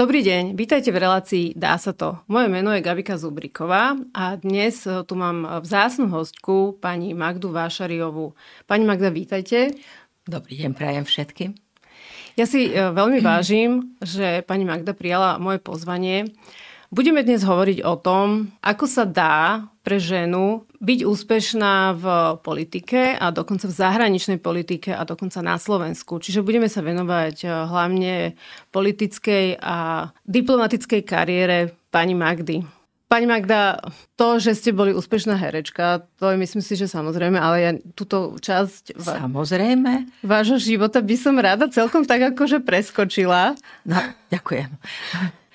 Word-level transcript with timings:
Dobrý 0.00 0.24
deň, 0.24 0.56
vítajte 0.56 0.96
v 0.96 1.04
relácii 1.04 1.46
Dá 1.60 1.76
sa 1.76 1.92
to. 1.92 2.16
Moje 2.24 2.48
meno 2.48 2.72
je 2.72 2.80
Gabika 2.80 3.20
Zubriková 3.20 4.00
a 4.16 4.32
dnes 4.40 4.88
tu 4.88 5.12
mám 5.12 5.60
vzácnu 5.60 6.08
hostku 6.08 6.80
pani 6.80 7.12
Magdu 7.12 7.52
Vášariovú. 7.52 8.32
Pani 8.64 8.88
Magda, 8.88 9.12
vítajte. 9.12 9.76
Dobrý 10.24 10.56
deň, 10.56 10.72
prajem 10.72 11.04
všetkým. 11.04 11.52
Ja 12.32 12.48
si 12.48 12.72
e, 12.72 12.80
veľmi 12.80 13.20
vážim, 13.28 13.92
že 14.00 14.40
pani 14.48 14.64
Magda 14.64 14.96
prijala 14.96 15.36
moje 15.36 15.60
pozvanie. 15.60 16.32
Budeme 16.88 17.20
dnes 17.20 17.44
hovoriť 17.44 17.84
o 17.84 18.00
tom, 18.00 18.56
ako 18.64 18.88
sa 18.88 19.04
dá 19.04 19.68
pre 19.84 20.00
ženu 20.00 20.64
byť 20.80 21.00
úspešná 21.04 21.92
v 21.92 22.04
politike 22.40 23.12
a 23.12 23.28
dokonca 23.28 23.68
v 23.68 23.76
zahraničnej 23.76 24.40
politike 24.40 24.96
a 24.96 25.04
dokonca 25.04 25.44
na 25.44 25.60
Slovensku. 25.60 26.16
Čiže 26.16 26.40
budeme 26.40 26.72
sa 26.72 26.80
venovať 26.80 27.36
eh, 27.44 27.50
hlavne 27.52 28.34
politickej 28.72 29.60
a 29.60 30.08
diplomatickej 30.24 31.02
kariére 31.04 31.76
pani 31.92 32.16
Magdy. 32.16 32.64
Pani 33.10 33.26
Magda, 33.26 33.82
to, 34.14 34.38
že 34.38 34.54
ste 34.54 34.70
boli 34.70 34.94
úspešná 34.94 35.34
herečka, 35.34 36.06
to 36.22 36.30
je 36.30 36.38
myslím 36.38 36.62
si, 36.62 36.78
že 36.78 36.86
samozrejme, 36.86 37.42
ale 37.42 37.56
ja 37.58 37.72
túto 37.98 38.38
časť 38.38 39.02
samozrejme. 39.02 40.22
vášho 40.22 40.62
života 40.62 41.02
by 41.02 41.16
som 41.18 41.34
rada 41.34 41.66
celkom 41.66 42.06
tak 42.06 42.30
akože 42.30 42.62
preskočila. 42.62 43.58
No, 43.82 43.98
ďakujem. 44.30 44.70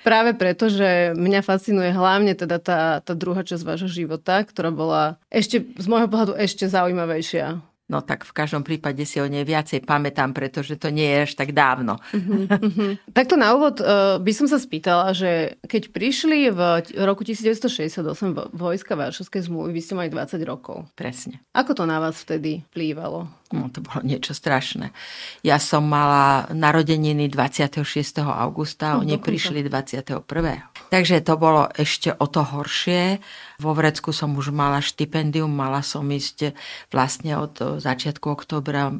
Práve 0.06 0.38
preto, 0.38 0.70
že 0.70 1.18
mňa 1.18 1.42
fascinuje 1.42 1.90
hlavne 1.90 2.38
teda 2.38 2.62
tá, 2.62 3.02
tá 3.02 3.12
druhá 3.18 3.42
časť 3.42 3.66
vášho 3.66 3.90
života, 3.90 4.38
ktorá 4.46 4.70
bola 4.70 5.18
ešte 5.34 5.66
z 5.66 5.86
môjho 5.90 6.06
pohľadu 6.06 6.38
ešte 6.38 6.70
zaujímavejšia. 6.70 7.58
No 7.86 8.02
tak 8.02 8.26
v 8.26 8.34
každom 8.34 8.66
prípade 8.66 8.98
si 9.06 9.22
o 9.22 9.30
nej 9.30 9.46
viacej 9.46 9.86
pamätám, 9.86 10.34
pretože 10.34 10.74
to 10.74 10.90
nie 10.90 11.06
je 11.06 11.18
až 11.30 11.32
tak 11.38 11.54
dávno. 11.54 11.98
Uh-huh, 12.16 12.48
uh-huh. 12.48 12.96
Takto 13.12 13.36
na 13.36 13.52
úvod 13.52 13.78
uh, 13.78 14.16
by 14.16 14.32
som 14.32 14.48
sa 14.48 14.56
spýtala, 14.56 15.12
že 15.12 15.60
keď 15.68 15.92
prišli 15.92 16.48
v 16.48 16.60
roku 17.04 17.22
1968 17.22 18.02
vojska 18.56 18.96
Varšovskej 18.96 19.46
zmluvy, 19.46 19.76
vy 19.76 19.80
ste 19.84 19.94
mali 19.94 20.08
20 20.08 20.40
rokov. 20.48 20.88
Presne. 20.96 21.44
Ako 21.52 21.76
to 21.76 21.84
na 21.84 22.00
vás 22.00 22.16
vtedy 22.24 22.64
plývalo? 22.72 23.28
No, 23.52 23.68
to 23.68 23.84
bolo 23.84 24.00
niečo 24.02 24.32
strašné. 24.32 24.90
Ja 25.44 25.60
som 25.60 25.86
mala 25.86 26.48
narodeniny 26.50 27.30
26. 27.30 27.84
augusta, 28.24 28.96
no, 28.96 29.04
oni 29.04 29.20
prišli 29.20 29.60
21. 29.62 30.24
Takže 30.86 31.24
to 31.26 31.34
bolo 31.34 31.66
ešte 31.74 32.14
o 32.14 32.26
to 32.30 32.46
horšie. 32.46 33.18
Vo 33.56 33.72
Vrecku 33.72 34.12
som 34.12 34.36
už 34.36 34.52
mala 34.52 34.84
štipendium, 34.84 35.48
mala 35.48 35.80
som 35.80 36.04
ísť 36.04 36.52
vlastne 36.92 37.40
od 37.40 37.80
začiatku 37.80 38.28
oktobra 38.28 38.92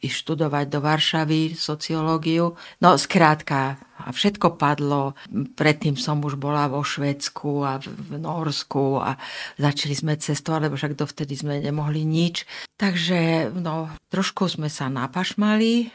študovať 0.00 0.64
do 0.70 0.78
Varšavy 0.78 1.58
sociológiu. 1.58 2.54
No 2.78 2.94
skrátka, 2.94 3.76
všetko 3.98 4.54
padlo. 4.54 5.18
Predtým 5.58 5.98
som 5.98 6.22
už 6.22 6.38
bola 6.38 6.70
vo 6.70 6.86
Švedsku 6.86 7.66
a 7.66 7.82
v 7.82 8.18
Norsku 8.18 9.02
a 9.02 9.18
začali 9.58 9.94
sme 9.98 10.12
cestovať, 10.14 10.70
lebo 10.70 10.78
však 10.78 10.94
dovtedy 10.94 11.34
sme 11.34 11.58
nemohli 11.58 12.06
nič. 12.06 12.46
Takže 12.78 13.50
no, 13.54 13.90
trošku 14.14 14.46
sme 14.46 14.70
sa 14.70 14.86
napašmali 14.86 15.90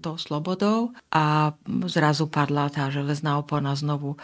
tou 0.00 0.16
slobodou 0.20 0.92
a 1.12 1.56
zrazu 1.88 2.28
padla 2.28 2.72
tá 2.72 2.88
železná 2.92 3.40
opona 3.40 3.72
znovu 3.72 4.20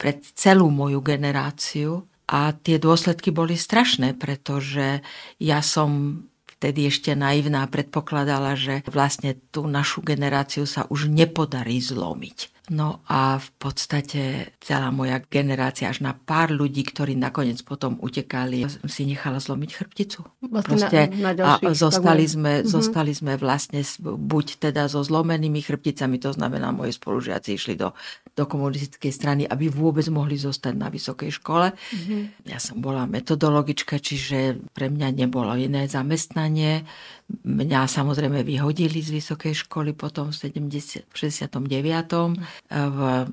pred 0.00 0.24
celú 0.32 0.72
moju 0.72 1.04
generáciu. 1.04 2.08
A 2.30 2.56
tie 2.56 2.80
dôsledky 2.80 3.34
boli 3.34 3.58
strašné, 3.58 4.16
pretože 4.16 5.02
ja 5.42 5.60
som 5.60 6.22
vtedy 6.60 6.86
ešte 6.92 7.16
naivná 7.18 7.66
predpokladala, 7.66 8.54
že 8.54 8.86
vlastne 8.86 9.34
tú 9.50 9.66
našu 9.66 10.00
generáciu 10.00 10.64
sa 10.64 10.86
už 10.88 11.10
nepodarí 11.10 11.82
zlomiť. 11.82 12.59
No 12.70 13.02
a 13.10 13.42
v 13.42 13.50
podstate 13.58 14.54
celá 14.62 14.94
moja 14.94 15.18
generácia, 15.26 15.90
až 15.90 16.06
na 16.06 16.14
pár 16.14 16.54
ľudí, 16.54 16.86
ktorí 16.86 17.18
nakoniec 17.18 17.58
potom 17.66 17.98
utekali, 17.98 18.62
si 18.86 19.10
nechala 19.10 19.42
zlomiť 19.42 19.70
chrbticu. 19.74 20.22
Vlastne 20.46 20.78
Proste, 20.78 21.00
na, 21.18 21.18
na 21.18 21.32
ďalších, 21.34 21.66
a 21.66 21.74
zostali 21.74 22.24
sme, 22.30 22.52
mm-hmm. 22.62 22.70
zostali 22.70 23.10
sme 23.10 23.34
vlastne 23.34 23.82
buď 24.06 24.70
teda 24.70 24.86
so 24.86 25.02
zlomenými 25.02 25.58
chrbticami, 25.66 26.22
to 26.22 26.30
znamená, 26.30 26.70
moji 26.70 26.94
spolužiaci 26.94 27.58
išli 27.58 27.74
do, 27.74 27.90
do 28.38 28.46
komunistickej 28.46 29.10
strany, 29.10 29.42
aby 29.50 29.66
vôbec 29.66 30.06
mohli 30.06 30.38
zostať 30.38 30.74
na 30.78 30.94
vysokej 30.94 31.42
škole. 31.42 31.74
Mm-hmm. 31.74 32.54
Ja 32.54 32.62
som 32.62 32.78
bola 32.78 33.02
metodologička, 33.10 33.98
čiže 33.98 34.62
pre 34.70 34.86
mňa 34.86 35.26
nebolo 35.26 35.58
iné 35.58 35.90
zamestnanie. 35.90 36.86
Mňa 37.42 37.90
samozrejme 37.90 38.46
vyhodili 38.46 39.02
z 39.02 39.10
vysokej 39.18 39.66
školy 39.66 39.90
potom 39.90 40.30
v 40.30 40.38
70, 40.38 41.10
69. 41.10 42.59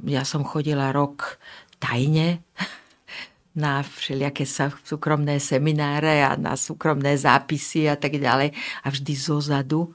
Ja 0.07 0.23
som 0.23 0.47
chodila 0.47 0.95
rok 0.95 1.41
tajne 1.81 2.45
na 3.63 3.81
všelijaké 3.81 4.45
súkromné 4.85 5.41
semináre 5.41 6.21
a 6.21 6.37
na 6.37 6.53
súkromné 6.53 7.17
zápisy 7.17 7.89
a 7.89 7.97
tak 7.97 8.21
ďalej. 8.21 8.53
A 8.85 8.87
vždy 8.87 9.13
zo 9.17 9.41
zadu, 9.41 9.91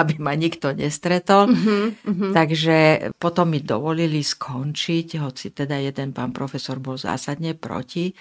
aby 0.00 0.18
ma 0.18 0.34
nikto 0.34 0.74
nestretol. 0.74 1.50
Mm-hmm, 1.50 2.32
Takže 2.34 2.76
potom 3.16 3.54
mi 3.54 3.60
dovolili 3.62 4.20
skončiť, 4.20 5.22
hoci 5.22 5.54
teda 5.54 5.78
jeden 5.78 6.10
pán 6.10 6.34
profesor 6.34 6.82
bol 6.82 6.98
zásadne 6.98 7.54
proti, 7.54 8.12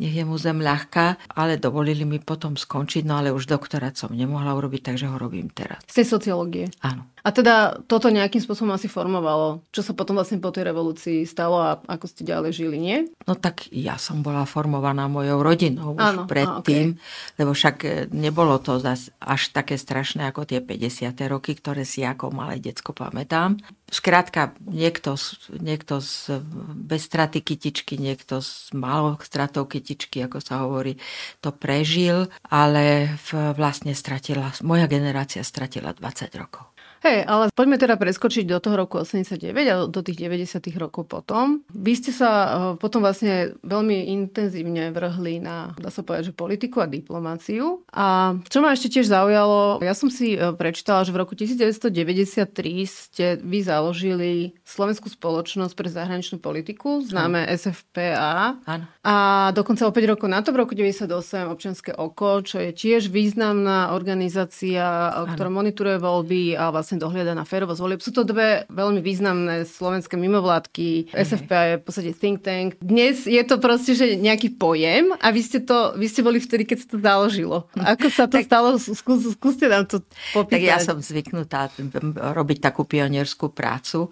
nech 0.00 0.14
je 0.14 0.24
mu 0.24 0.36
zem 0.36 0.60
ľahká, 0.60 1.36
ale 1.36 1.56
dovolili 1.56 2.04
mi 2.04 2.20
potom 2.20 2.54
skončiť, 2.54 3.02
no 3.04 3.20
ale 3.20 3.32
už 3.32 3.48
doktorát 3.48 3.96
som 3.96 4.12
nemohla 4.12 4.52
urobiť, 4.56 4.92
takže 4.92 5.08
ho 5.08 5.16
robím 5.16 5.48
teraz. 5.52 5.80
Z 5.88 6.04
tej 6.04 6.06
sociológie? 6.06 6.66
Áno. 6.84 7.08
A 7.26 7.34
teda 7.34 7.82
toto 7.90 8.06
nejakým 8.06 8.38
spôsobom 8.38 8.70
asi 8.70 8.86
formovalo, 8.86 9.66
čo 9.74 9.82
sa 9.82 9.98
potom 9.98 10.14
vlastne 10.14 10.38
po 10.38 10.54
tej 10.54 10.70
revolúcii 10.70 11.26
stalo 11.26 11.58
a 11.58 11.82
ako 11.82 12.06
ste 12.06 12.22
ďalej 12.22 12.54
žili, 12.54 12.78
nie? 12.78 13.10
No 13.26 13.34
tak 13.34 13.66
ja 13.74 13.98
som 13.98 14.22
bola 14.22 14.46
formovaná 14.46 15.10
mojou 15.10 15.42
rodinou 15.42 15.98
už 15.98 16.06
Áno, 16.06 16.22
predtým, 16.30 16.94
okay. 16.94 17.34
lebo 17.42 17.50
však 17.50 17.76
e, 17.82 17.88
nebolo 18.14 18.62
to 18.62 18.78
až 19.18 19.42
také 19.50 19.74
strašné 19.74 20.30
ako 20.30 20.46
tie 20.46 20.62
50. 20.62 21.05
roky, 21.14 21.54
ktoré 21.54 21.84
si 21.84 22.02
ako 22.02 22.32
malé 22.32 22.58
decko 22.58 22.96
pamätám. 22.96 23.58
Skrátka, 23.86 24.54
niekto, 24.66 25.14
niekto 25.56 26.02
z, 26.02 26.42
bez 26.74 27.06
straty 27.06 27.42
kytičky, 27.42 27.98
niekto 27.98 28.42
s 28.42 28.70
malou 28.74 29.14
stratou 29.22 29.66
kytičky, 29.68 30.22
ako 30.26 30.38
sa 30.42 30.66
hovorí, 30.66 30.98
to 31.38 31.54
prežil, 31.54 32.26
ale 32.50 33.14
v, 33.30 33.54
vlastne 33.54 33.94
stratila, 33.94 34.50
moja 34.66 34.90
generácia 34.90 35.42
stratila 35.46 35.94
20 35.94 36.34
rokov. 36.34 36.75
Hej, 37.06 37.22
ale 37.22 37.54
poďme 37.54 37.78
teda 37.78 37.94
preskočiť 37.94 38.50
do 38.50 38.58
toho 38.58 38.74
roku 38.74 38.98
89 38.98 39.46
a 39.70 39.86
do 39.86 40.00
tých 40.02 40.26
90 40.26 40.58
rokov 40.74 41.06
potom. 41.06 41.62
Vy 41.70 42.02
ste 42.02 42.10
sa 42.10 42.30
eh, 42.30 42.50
potom 42.82 42.98
vlastne 42.98 43.54
veľmi 43.62 44.10
intenzívne 44.10 44.90
vrhli 44.90 45.38
na, 45.38 45.70
dá 45.78 45.86
sa 45.94 46.02
povedať, 46.02 46.34
že 46.34 46.34
politiku 46.34 46.82
a 46.82 46.90
diplomáciu. 46.90 47.86
A 47.94 48.34
čo 48.50 48.58
ma 48.58 48.74
ešte 48.74 48.98
tiež 48.98 49.06
zaujalo, 49.06 49.78
ja 49.86 49.94
som 49.94 50.10
si 50.10 50.34
eh, 50.34 50.50
prečítala, 50.50 51.06
že 51.06 51.14
v 51.14 51.22
roku 51.22 51.38
1993 51.38 52.42
ste 52.90 53.38
vy 53.38 53.62
založili 53.62 54.58
Slovenskú 54.66 55.06
spoločnosť 55.06 55.78
pre 55.78 55.86
zahraničnú 55.86 56.42
politiku, 56.42 57.06
známe 57.06 57.46
SFPA. 57.54 58.58
Áno. 58.66 58.84
A 59.06 59.14
dokonca 59.54 59.86
o 59.86 59.94
5 59.94 60.10
rokov 60.10 60.26
na 60.26 60.42
to, 60.42 60.50
v 60.50 60.58
roku 60.58 60.74
98 60.74 61.06
občianske 61.54 61.94
oko, 61.94 62.42
čo 62.42 62.58
je 62.58 62.74
tiež 62.74 63.14
významná 63.14 63.94
organizácia, 63.94 65.14
ano. 65.14 65.30
ktorá 65.30 65.54
monitoruje 65.54 66.02
voľby 66.02 66.58
a 66.58 66.74
vlastne 66.74 66.95
dohliada 66.96 67.36
na 67.36 67.44
férovosť 67.44 67.80
volieb. 67.84 68.00
Sú 68.00 68.16
to 68.16 68.24
dve 68.24 68.64
veľmi 68.72 69.04
významné 69.04 69.68
slovenské 69.68 70.16
mimovládky. 70.16 71.12
Mm. 71.12 71.14
SFPA 71.14 71.60
je 71.62 71.74
v 71.76 71.84
podstate 71.84 72.10
think 72.16 72.40
tank. 72.40 72.80
Dnes 72.80 73.28
je 73.28 73.42
to 73.44 73.60
proste, 73.60 73.92
že 73.92 74.16
nejaký 74.16 74.56
pojem 74.56 75.12
a 75.12 75.28
vy 75.28 75.40
ste, 75.44 75.60
to, 75.60 75.92
vy 75.94 76.08
ste 76.08 76.24
boli 76.24 76.40
vtedy, 76.40 76.64
keď 76.64 76.76
sa 76.80 76.88
to 76.88 76.98
založilo. 77.04 77.58
Ako 77.76 78.08
sa 78.08 78.24
to 78.24 78.40
tak, 78.40 78.48
stalo? 78.48 78.80
Skús, 78.80 79.28
skúste 79.36 79.68
nám 79.68 79.84
to 79.84 80.00
popýtať. 80.32 80.56
Tak 80.56 80.62
ja 80.64 80.78
som 80.80 80.98
zvyknutá 81.04 81.68
robiť 82.16 82.58
takú 82.64 82.88
pionierskú 82.88 83.52
prácu. 83.52 84.08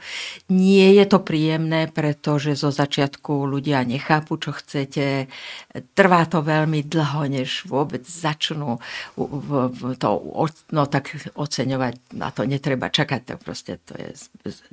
Nie 0.52 0.92
je 1.00 1.04
to 1.08 1.25
príjemné, 1.25 1.88
pretože 1.88 2.52
zo 2.52 2.69
začiatku 2.69 3.48
ľudia 3.48 3.81
nechápu, 3.81 4.36
čo 4.36 4.52
chce 4.52 4.75
chcete. 4.75 5.31
Trvá 5.94 6.26
to 6.26 6.42
veľmi 6.42 6.82
dlho, 6.82 7.31
než 7.31 7.70
vôbec 7.70 8.02
začnú 8.02 8.82
to 10.02 10.08
no, 10.75 10.82
tak 10.90 11.14
oceňovať. 11.38 12.19
Na 12.19 12.34
to 12.34 12.42
netreba 12.42 12.73
čakať. 12.78 13.20
To 13.30 13.34
proste 13.38 13.78
to 13.84 13.94
je 13.94 14.10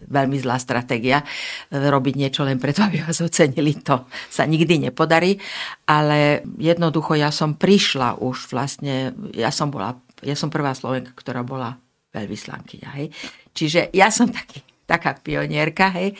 veľmi 0.10 0.40
zlá 0.40 0.58
stratégia. 0.58 1.22
Robiť 1.70 2.16
niečo 2.18 2.42
len 2.48 2.58
preto, 2.58 2.82
aby 2.88 3.04
vás 3.04 3.22
ocenili, 3.22 3.78
to 3.82 4.08
sa 4.32 4.48
nikdy 4.48 4.90
nepodarí. 4.90 5.38
Ale 5.86 6.42
jednoducho 6.58 7.20
ja 7.20 7.30
som 7.30 7.60
prišla 7.60 8.22
už 8.24 8.50
vlastne, 8.50 9.14
ja 9.36 9.54
som 9.54 9.70
bola, 9.70 10.00
ja 10.24 10.34
som 10.34 10.50
prvá 10.50 10.72
Slovenka, 10.74 11.14
ktorá 11.14 11.46
bola 11.46 11.78
veľvyslankyňa. 12.12 12.90
Hej. 12.98 13.08
Čiže 13.52 13.80
ja 13.92 14.08
som 14.12 14.32
taký 14.32 14.71
taká 14.92 15.16
pionierka, 15.16 15.88
hej. 15.96 16.20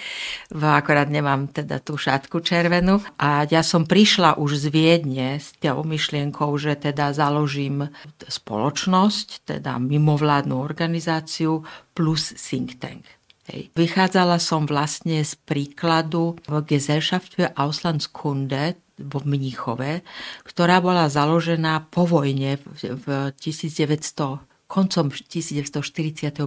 Akorát 0.56 1.12
nemám 1.12 1.52
teda 1.52 1.84
tú 1.84 2.00
šatku 2.00 2.40
červenú. 2.40 3.04
A 3.20 3.44
ja 3.44 3.60
som 3.68 3.84
prišla 3.84 4.40
už 4.40 4.64
z 4.64 4.66
Viedne 4.72 5.36
s 5.36 5.52
tou 5.60 5.84
myšlienkou, 5.84 6.56
že 6.56 6.80
teda 6.80 7.12
založím 7.12 7.92
spoločnosť, 8.24 9.52
teda 9.52 9.76
mimovládnu 9.76 10.56
organizáciu 10.56 11.68
plus 11.92 12.32
think 12.40 12.80
tank. 12.80 13.04
Hej. 13.52 13.74
Vychádzala 13.76 14.40
som 14.40 14.64
vlastne 14.64 15.20
z 15.28 15.36
príkladu 15.44 16.40
v 16.48 16.64
Gesellschaft 16.64 17.36
für 17.36 17.52
Auslandskunde 17.58 18.80
vo 19.02 19.20
Mníchove, 19.26 20.06
ktorá 20.46 20.78
bola 20.78 21.10
založená 21.10 21.90
po 21.90 22.06
vojne 22.06 22.62
v 22.78 23.34
1900 23.34 24.51
koncom 24.72 25.12
1945 25.12 26.40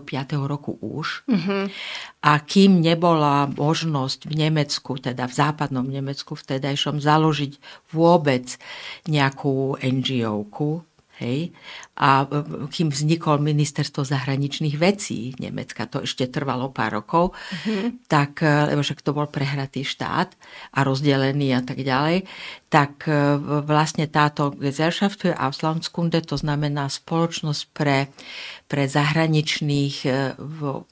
roku 0.49 0.73
už. 0.81 1.29
Uh-huh. 1.29 1.69
A 2.25 2.33
kým 2.41 2.81
nebola 2.81 3.53
možnosť 3.53 4.33
v 4.33 4.49
Nemecku, 4.49 4.97
teda 4.97 5.29
v 5.29 5.35
západnom 5.37 5.85
Nemecku 5.85 6.33
vtedajšom, 6.33 7.05
založiť 7.05 7.61
vôbec 7.93 8.57
nejakú 9.05 9.77
NGO-ku, 9.77 10.89
Hej. 11.23 11.55
A 11.95 12.27
e, 12.27 12.43
kým 12.75 12.91
vznikol 12.91 13.39
ministerstvo 13.39 14.03
zahraničných 14.03 14.75
vecí 14.75 15.31
Nemecka, 15.39 15.87
to 15.87 16.03
ešte 16.03 16.27
trvalo 16.27 16.75
pár 16.75 16.99
rokov, 16.99 17.39
mm-hmm. 17.39 18.11
tak, 18.11 18.43
e, 18.43 18.75
lebo 18.75 18.83
však 18.83 18.99
to 18.99 19.15
bol 19.15 19.31
prehratý 19.31 19.87
štát 19.87 20.35
a 20.75 20.79
rozdelený 20.83 21.55
a 21.55 21.63
tak 21.63 21.79
ďalej, 21.87 22.27
tak 22.67 23.07
e, 23.07 23.39
vlastne 23.63 24.11
táto 24.11 24.51
Gesellschaft 24.59 25.23
für 25.23 25.39
Auslandskunde, 25.39 26.19
to 26.27 26.35
znamená 26.35 26.91
spoločnosť 26.91 27.63
pre, 27.71 28.11
pre 28.67 28.91
zahraničných 28.91 29.97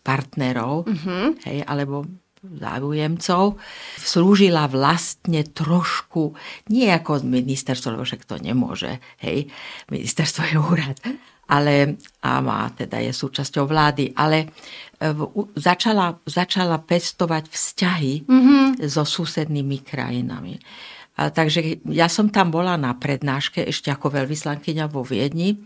partnerov, 0.07 0.87
mm-hmm. 0.87 1.27
hej, 1.51 1.59
alebo 1.67 2.07
záujemcov, 2.43 3.55
slúžila 4.03 4.67
vlastne 4.67 5.47
trošku, 5.47 6.35
nie 6.75 6.91
ako 6.91 7.23
ministerstvo, 7.23 7.95
lebo 7.95 8.03
však 8.03 8.27
to 8.27 8.37
nemôže, 8.43 8.99
hej, 9.23 9.47
ministerstvo 9.87 10.43
je 10.51 10.57
úrad, 10.59 10.99
ale 11.47 12.03
a 12.23 12.43
má, 12.43 12.67
teda 12.75 12.99
je 12.99 13.15
súčasťou 13.15 13.71
vlády, 13.71 14.11
ale 14.19 14.47
e, 14.99 15.13
začala, 15.55 16.19
začala 16.27 16.83
pestovať 16.83 17.45
vzťahy 17.47 18.15
mm-hmm. 18.27 18.63
so 18.91 19.07
susednými 19.07 19.85
krajinami. 19.87 20.59
A, 21.21 21.29
takže 21.29 21.85
ja 21.93 22.09
som 22.09 22.33
tam 22.33 22.51
bola 22.51 22.75
na 22.75 22.97
prednáške 22.97 23.63
ešte 23.69 23.93
ako 23.93 24.19
veľvyslankyňa 24.19 24.85
vo 24.89 25.05
Viedni 25.05 25.61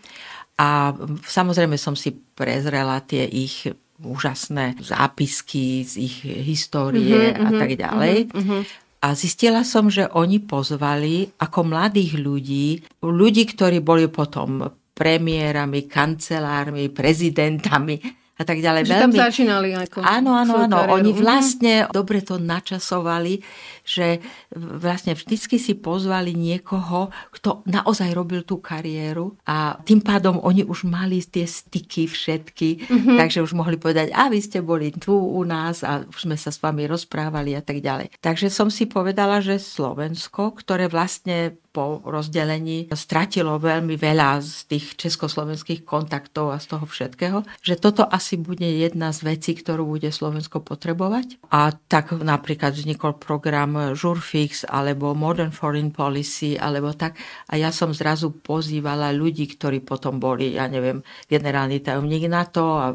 a 0.58 0.92
samozrejme 1.24 1.78
som 1.78 1.94
si 1.94 2.12
prezrela 2.12 3.00
tie 3.00 3.24
ich 3.24 3.70
úžasné 4.00 4.76
zápisky 4.80 5.84
z 5.84 5.92
ich 6.00 6.16
histórie 6.24 7.32
mm-hmm, 7.32 7.46
a 7.46 7.50
tak 7.56 7.70
ďalej. 7.76 8.16
Mm-hmm. 8.32 8.60
A 9.04 9.08
zistila 9.14 9.62
som, 9.62 9.86
že 9.92 10.08
oni 10.10 10.42
pozvali 10.42 11.30
ako 11.38 11.60
mladých 11.68 12.16
ľudí, 12.18 12.68
ľudí, 13.04 13.44
ktorí 13.46 13.78
boli 13.84 14.08
potom 14.08 14.66
premiérami, 14.96 15.84
kancelármi, 15.84 16.88
prezidentami 16.88 18.00
a 18.36 18.42
tak 18.44 18.60
ďalej. 18.60 18.88
Že 18.88 18.92
Veľmi... 18.92 19.04
tam 19.04 19.12
začínali 19.28 19.68
ako 19.76 19.96
Áno, 20.00 20.32
áno, 20.36 20.54
áno. 20.64 20.76
Kariéru. 20.80 20.96
Oni 21.00 21.10
mhm. 21.12 21.18
vlastne 21.20 21.74
dobre 21.92 22.20
to 22.20 22.36
načasovali, 22.36 23.40
že 23.86 24.18
vlastne 24.52 25.14
vždycky 25.14 25.56
si 25.62 25.78
pozvali 25.78 26.34
niekoho, 26.34 27.14
kto 27.30 27.62
naozaj 27.70 28.10
robil 28.12 28.42
tú 28.42 28.58
kariéru 28.58 29.38
a 29.46 29.78
tým 29.86 30.02
pádom 30.02 30.42
oni 30.42 30.66
už 30.66 30.84
mali 30.90 31.22
tie 31.22 31.46
styky 31.46 32.10
všetky, 32.10 32.68
mm-hmm. 32.82 33.16
takže 33.16 33.46
už 33.46 33.54
mohli 33.54 33.78
povedať, 33.78 34.10
a 34.10 34.26
vy 34.26 34.42
ste 34.42 34.58
boli 34.60 34.90
tu 34.90 35.14
u 35.14 35.40
nás 35.46 35.86
a 35.86 36.02
už 36.02 36.26
sme 36.26 36.34
sa 36.34 36.50
s 36.50 36.58
vami 36.58 36.90
rozprávali 36.90 37.54
a 37.54 37.62
tak 37.62 37.78
ďalej. 37.78 38.18
Takže 38.18 38.50
som 38.50 38.66
si 38.66 38.90
povedala, 38.90 39.38
že 39.38 39.62
Slovensko, 39.62 40.58
ktoré 40.58 40.90
vlastne 40.90 41.54
po 41.76 42.00
rozdelení 42.08 42.88
stratilo 42.96 43.60
veľmi 43.60 44.00
veľa 44.00 44.40
z 44.40 44.64
tých 44.64 44.96
československých 44.96 45.84
kontaktov 45.84 46.56
a 46.56 46.56
z 46.56 46.72
toho 46.72 46.88
všetkého, 46.88 47.44
že 47.60 47.76
toto 47.76 48.08
asi 48.08 48.40
bude 48.40 48.64
jedna 48.64 49.12
z 49.12 49.36
vecí, 49.36 49.52
ktorú 49.52 49.84
bude 49.84 50.08
Slovensko 50.08 50.64
potrebovať. 50.64 51.36
A 51.52 51.76
tak 51.76 52.16
napríklad 52.16 52.72
vznikol 52.72 53.20
program 53.20 53.75
Jurfix 53.92 54.64
alebo 54.68 55.12
Modern 55.12 55.52
Foreign 55.52 55.92
Policy 55.92 56.56
alebo 56.56 56.94
tak. 56.96 57.18
A 57.50 57.60
ja 57.60 57.74
som 57.74 57.92
zrazu 57.92 58.32
pozývala 58.32 59.12
ľudí, 59.12 59.46
ktorí 59.50 59.84
potom 59.84 60.16
boli, 60.16 60.56
ja 60.56 60.70
neviem, 60.70 61.04
generálny 61.28 61.84
tajomník 61.84 62.30
NATO 62.30 62.78
a, 62.78 62.94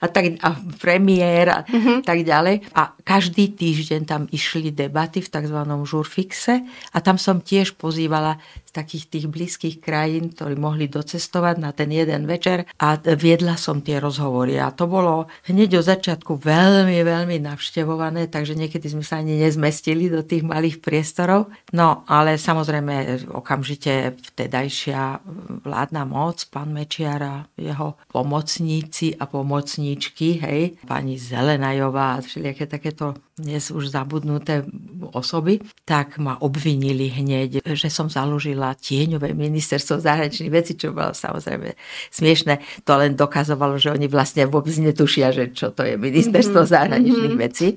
a, 0.00 0.06
tak, 0.10 0.36
a 0.42 0.54
premiér 0.78 1.46
a 1.50 1.58
mm-hmm. 1.64 1.98
tak 2.04 2.22
ďalej. 2.22 2.74
A 2.76 2.92
každý 3.00 3.54
týždeň 3.56 4.00
tam 4.04 4.22
išli 4.28 4.70
debaty 4.70 5.24
v 5.24 5.32
tzv. 5.32 5.58
Jurfixe 5.86 6.62
a 6.92 6.98
tam 7.00 7.16
som 7.16 7.40
tiež 7.40 7.78
pozývala 7.80 8.36
z 8.70 8.72
takých 8.78 9.04
tých 9.10 9.26
blízkych 9.26 9.76
krajín, 9.82 10.30
ktorí 10.30 10.54
mohli 10.54 10.86
docestovať 10.86 11.56
na 11.58 11.74
ten 11.74 11.90
jeden 11.90 12.30
večer 12.30 12.70
a 12.78 12.94
viedla 12.98 13.58
som 13.58 13.82
tie 13.82 13.98
rozhovory. 13.98 14.62
A 14.62 14.70
to 14.70 14.86
bolo 14.86 15.26
hneď 15.50 15.82
od 15.82 15.88
začiatku 15.90 16.38
veľmi, 16.38 17.02
veľmi 17.02 17.42
navštevované, 17.42 18.30
takže 18.30 18.54
niekedy 18.54 18.86
sme 18.86 19.02
sa 19.02 19.18
ani 19.18 19.42
nezmestili 19.42 20.09
do 20.10 20.22
tých 20.26 20.42
malých 20.42 20.82
priestorov. 20.82 21.48
No, 21.70 22.02
ale 22.10 22.36
samozrejme 22.36 23.26
okamžite 23.30 24.18
vtedajšia 24.34 25.22
vládna 25.62 26.02
moc, 26.04 26.42
pán 26.50 26.74
Mečiara, 26.74 27.46
jeho 27.54 27.96
pomocníci 28.10 29.14
a 29.14 29.24
pomocníčky, 29.30 30.42
hej, 30.42 30.62
pani 30.84 31.16
Zelenajová 31.16 32.18
a 32.18 32.22
všelijaké 32.22 32.66
takéto 32.66 33.14
dnes 33.40 33.72
už 33.72 33.88
zabudnuté 33.88 34.68
osoby, 35.16 35.64
tak 35.88 36.20
ma 36.20 36.36
obvinili 36.44 37.08
hneď, 37.08 37.64
že 37.64 37.88
som 37.88 38.12
založila 38.12 38.76
tieňové 38.76 39.32
ministerstvo 39.32 39.96
zahraničných 39.96 40.52
vecí, 40.52 40.76
čo 40.76 40.92
bolo 40.92 41.16
samozrejme 41.16 41.72
smiešne. 42.12 42.60
To 42.84 43.00
len 43.00 43.16
dokazovalo, 43.16 43.80
že 43.80 43.96
oni 43.96 44.06
vlastne 44.12 44.44
vôbec 44.44 44.76
netušia, 44.76 45.32
že 45.32 45.44
čo 45.56 45.72
to 45.72 45.88
je 45.88 45.96
ministerstvo 45.96 46.60
mm-hmm. 46.60 46.74
zahraničných 46.76 47.34
mm-hmm. 47.34 47.46
vecí. 47.48 47.68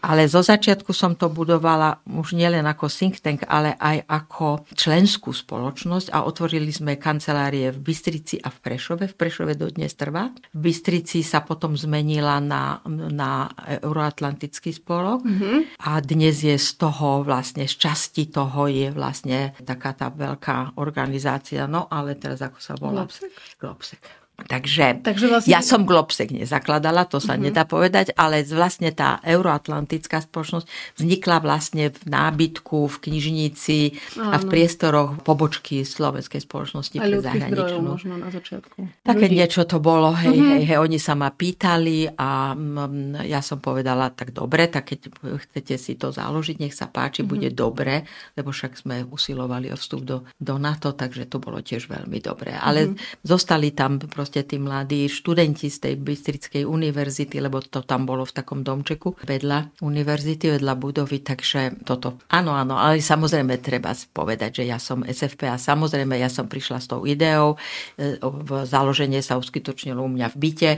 Ale 0.00 0.24
zo 0.28 0.40
začiatku 0.40 0.92
som 0.96 1.16
to 1.16 1.28
budovala 1.28 2.00
už 2.08 2.32
nielen 2.32 2.64
ako 2.64 2.88
think 2.88 3.20
tank, 3.20 3.44
ale 3.48 3.76
aj 3.76 4.04
ako 4.08 4.64
členskú 4.72 5.32
spoločnosť 5.32 6.12
a 6.12 6.24
otvorili 6.24 6.72
sme 6.72 6.96
kancelárie 6.96 7.72
v 7.72 7.78
Bystrici 7.80 8.40
a 8.40 8.48
v 8.48 8.58
Prešove. 8.60 9.04
V 9.12 9.16
Prešove 9.16 9.52
dodnes 9.56 9.92
trvá. 9.96 10.32
V 10.56 10.58
Bystrici 10.58 11.20
sa 11.20 11.44
potom 11.44 11.76
zmenila 11.76 12.40
na, 12.40 12.80
na 12.88 13.48
Euroatlantický 13.80 14.72
spolok 14.72 15.24
mm-hmm. 15.24 15.58
a 15.84 16.00
dnes 16.00 16.44
je 16.44 16.56
z 16.56 16.70
toho 16.80 17.20
vlastne, 17.24 17.68
z 17.68 17.74
časti 17.76 18.28
toho 18.28 18.68
je 18.68 18.88
vlastne 18.92 19.52
taká 19.64 19.92
tá 19.92 20.08
veľká 20.08 20.80
organizácia. 20.80 21.68
No 21.68 21.88
ale 21.92 22.16
teraz 22.16 22.40
ako 22.40 22.58
sa 22.60 22.74
volá? 22.76 23.04
Globsek. 23.04 23.32
Globsek. 23.60 24.19
Takže, 24.46 25.04
Takže 25.04 25.26
vlastne... 25.26 25.50
ja 25.50 25.60
som 25.60 25.82
Globsek 25.82 26.30
nezakladala, 26.30 27.08
to 27.08 27.18
sa 27.18 27.34
uh-huh. 27.34 27.50
nedá 27.50 27.66
povedať, 27.66 28.14
ale 28.14 28.46
vlastne 28.46 28.94
tá 28.94 29.18
euroatlantická 29.26 30.22
spoločnosť 30.22 30.96
vznikla 31.02 31.36
vlastne 31.42 31.90
v 31.90 32.02
nábytku, 32.06 32.86
v 32.86 32.96
knižnici 33.10 33.78
Áno. 34.20 34.30
a 34.30 34.36
v 34.38 34.44
priestoroch 34.46 35.10
pobočky 35.26 35.82
Slovenskej 35.82 36.46
spoločnosti 36.46 36.96
a 36.98 37.02
pre 37.02 37.18
zahraničnú. 37.18 37.82
možno 37.82 38.14
na 38.14 38.30
začiatku. 38.30 39.02
Také 39.02 39.26
Ľudí. 39.26 39.36
niečo 39.42 39.66
to 39.66 39.82
bolo, 39.82 40.14
hej, 40.14 40.30
uh-huh. 40.30 40.50
hej, 40.54 40.62
hej, 40.70 40.78
oni 40.78 40.98
sa 41.02 41.18
ma 41.18 41.34
pýtali 41.34 42.14
a 42.14 42.54
m, 42.54 43.18
ja 43.26 43.42
som 43.42 43.58
povedala, 43.58 44.14
tak 44.14 44.30
dobre, 44.30 44.70
tak 44.70 44.94
keď 44.94 45.10
chcete 45.50 45.74
si 45.74 45.98
to 45.98 46.14
založiť, 46.14 46.62
nech 46.62 46.76
sa 46.76 46.86
páči, 46.86 47.26
uh-huh. 47.26 47.32
bude 47.34 47.48
dobre, 47.50 48.06
lebo 48.38 48.54
však 48.54 48.78
sme 48.78 49.02
usilovali 49.10 49.74
o 49.74 49.76
vstup 49.76 50.06
do, 50.06 50.16
do 50.38 50.54
NATO, 50.60 50.94
takže 50.94 51.26
to 51.26 51.42
bolo 51.42 51.58
tiež 51.58 51.90
veľmi 51.90 52.22
dobré. 52.22 52.54
Ale 52.54 52.94
uh-huh. 52.94 53.26
zostali 53.26 53.74
tam 53.74 53.98
proste 53.98 54.29
proste 54.30 54.46
tí 54.46 54.62
mladí 54.62 55.10
študenti 55.10 55.66
z 55.66 55.90
tej 55.90 55.94
Bystrickej 55.98 56.62
univerzity, 56.62 57.42
lebo 57.42 57.58
to 57.58 57.82
tam 57.82 58.06
bolo 58.06 58.22
v 58.22 58.30
takom 58.30 58.62
domčeku 58.62 59.18
vedľa 59.26 59.82
univerzity, 59.82 60.54
vedľa 60.54 60.78
budovy, 60.78 61.18
takže 61.18 61.82
toto. 61.82 62.22
Áno, 62.30 62.54
áno, 62.54 62.78
ale 62.78 63.02
samozrejme 63.02 63.58
treba 63.58 63.90
povedať, 64.14 64.62
že 64.62 64.70
ja 64.70 64.78
som 64.78 65.02
SFP 65.02 65.50
a 65.50 65.58
samozrejme 65.58 66.14
ja 66.14 66.30
som 66.30 66.46
prišla 66.46 66.78
s 66.78 66.86
tou 66.86 67.02
ideou. 67.10 67.58
E, 67.98 68.22
založenie 68.70 69.18
sa 69.18 69.34
uskutočnilo 69.34 69.98
u 69.98 70.06
mňa 70.06 70.30
v 70.30 70.36
byte 70.38 70.70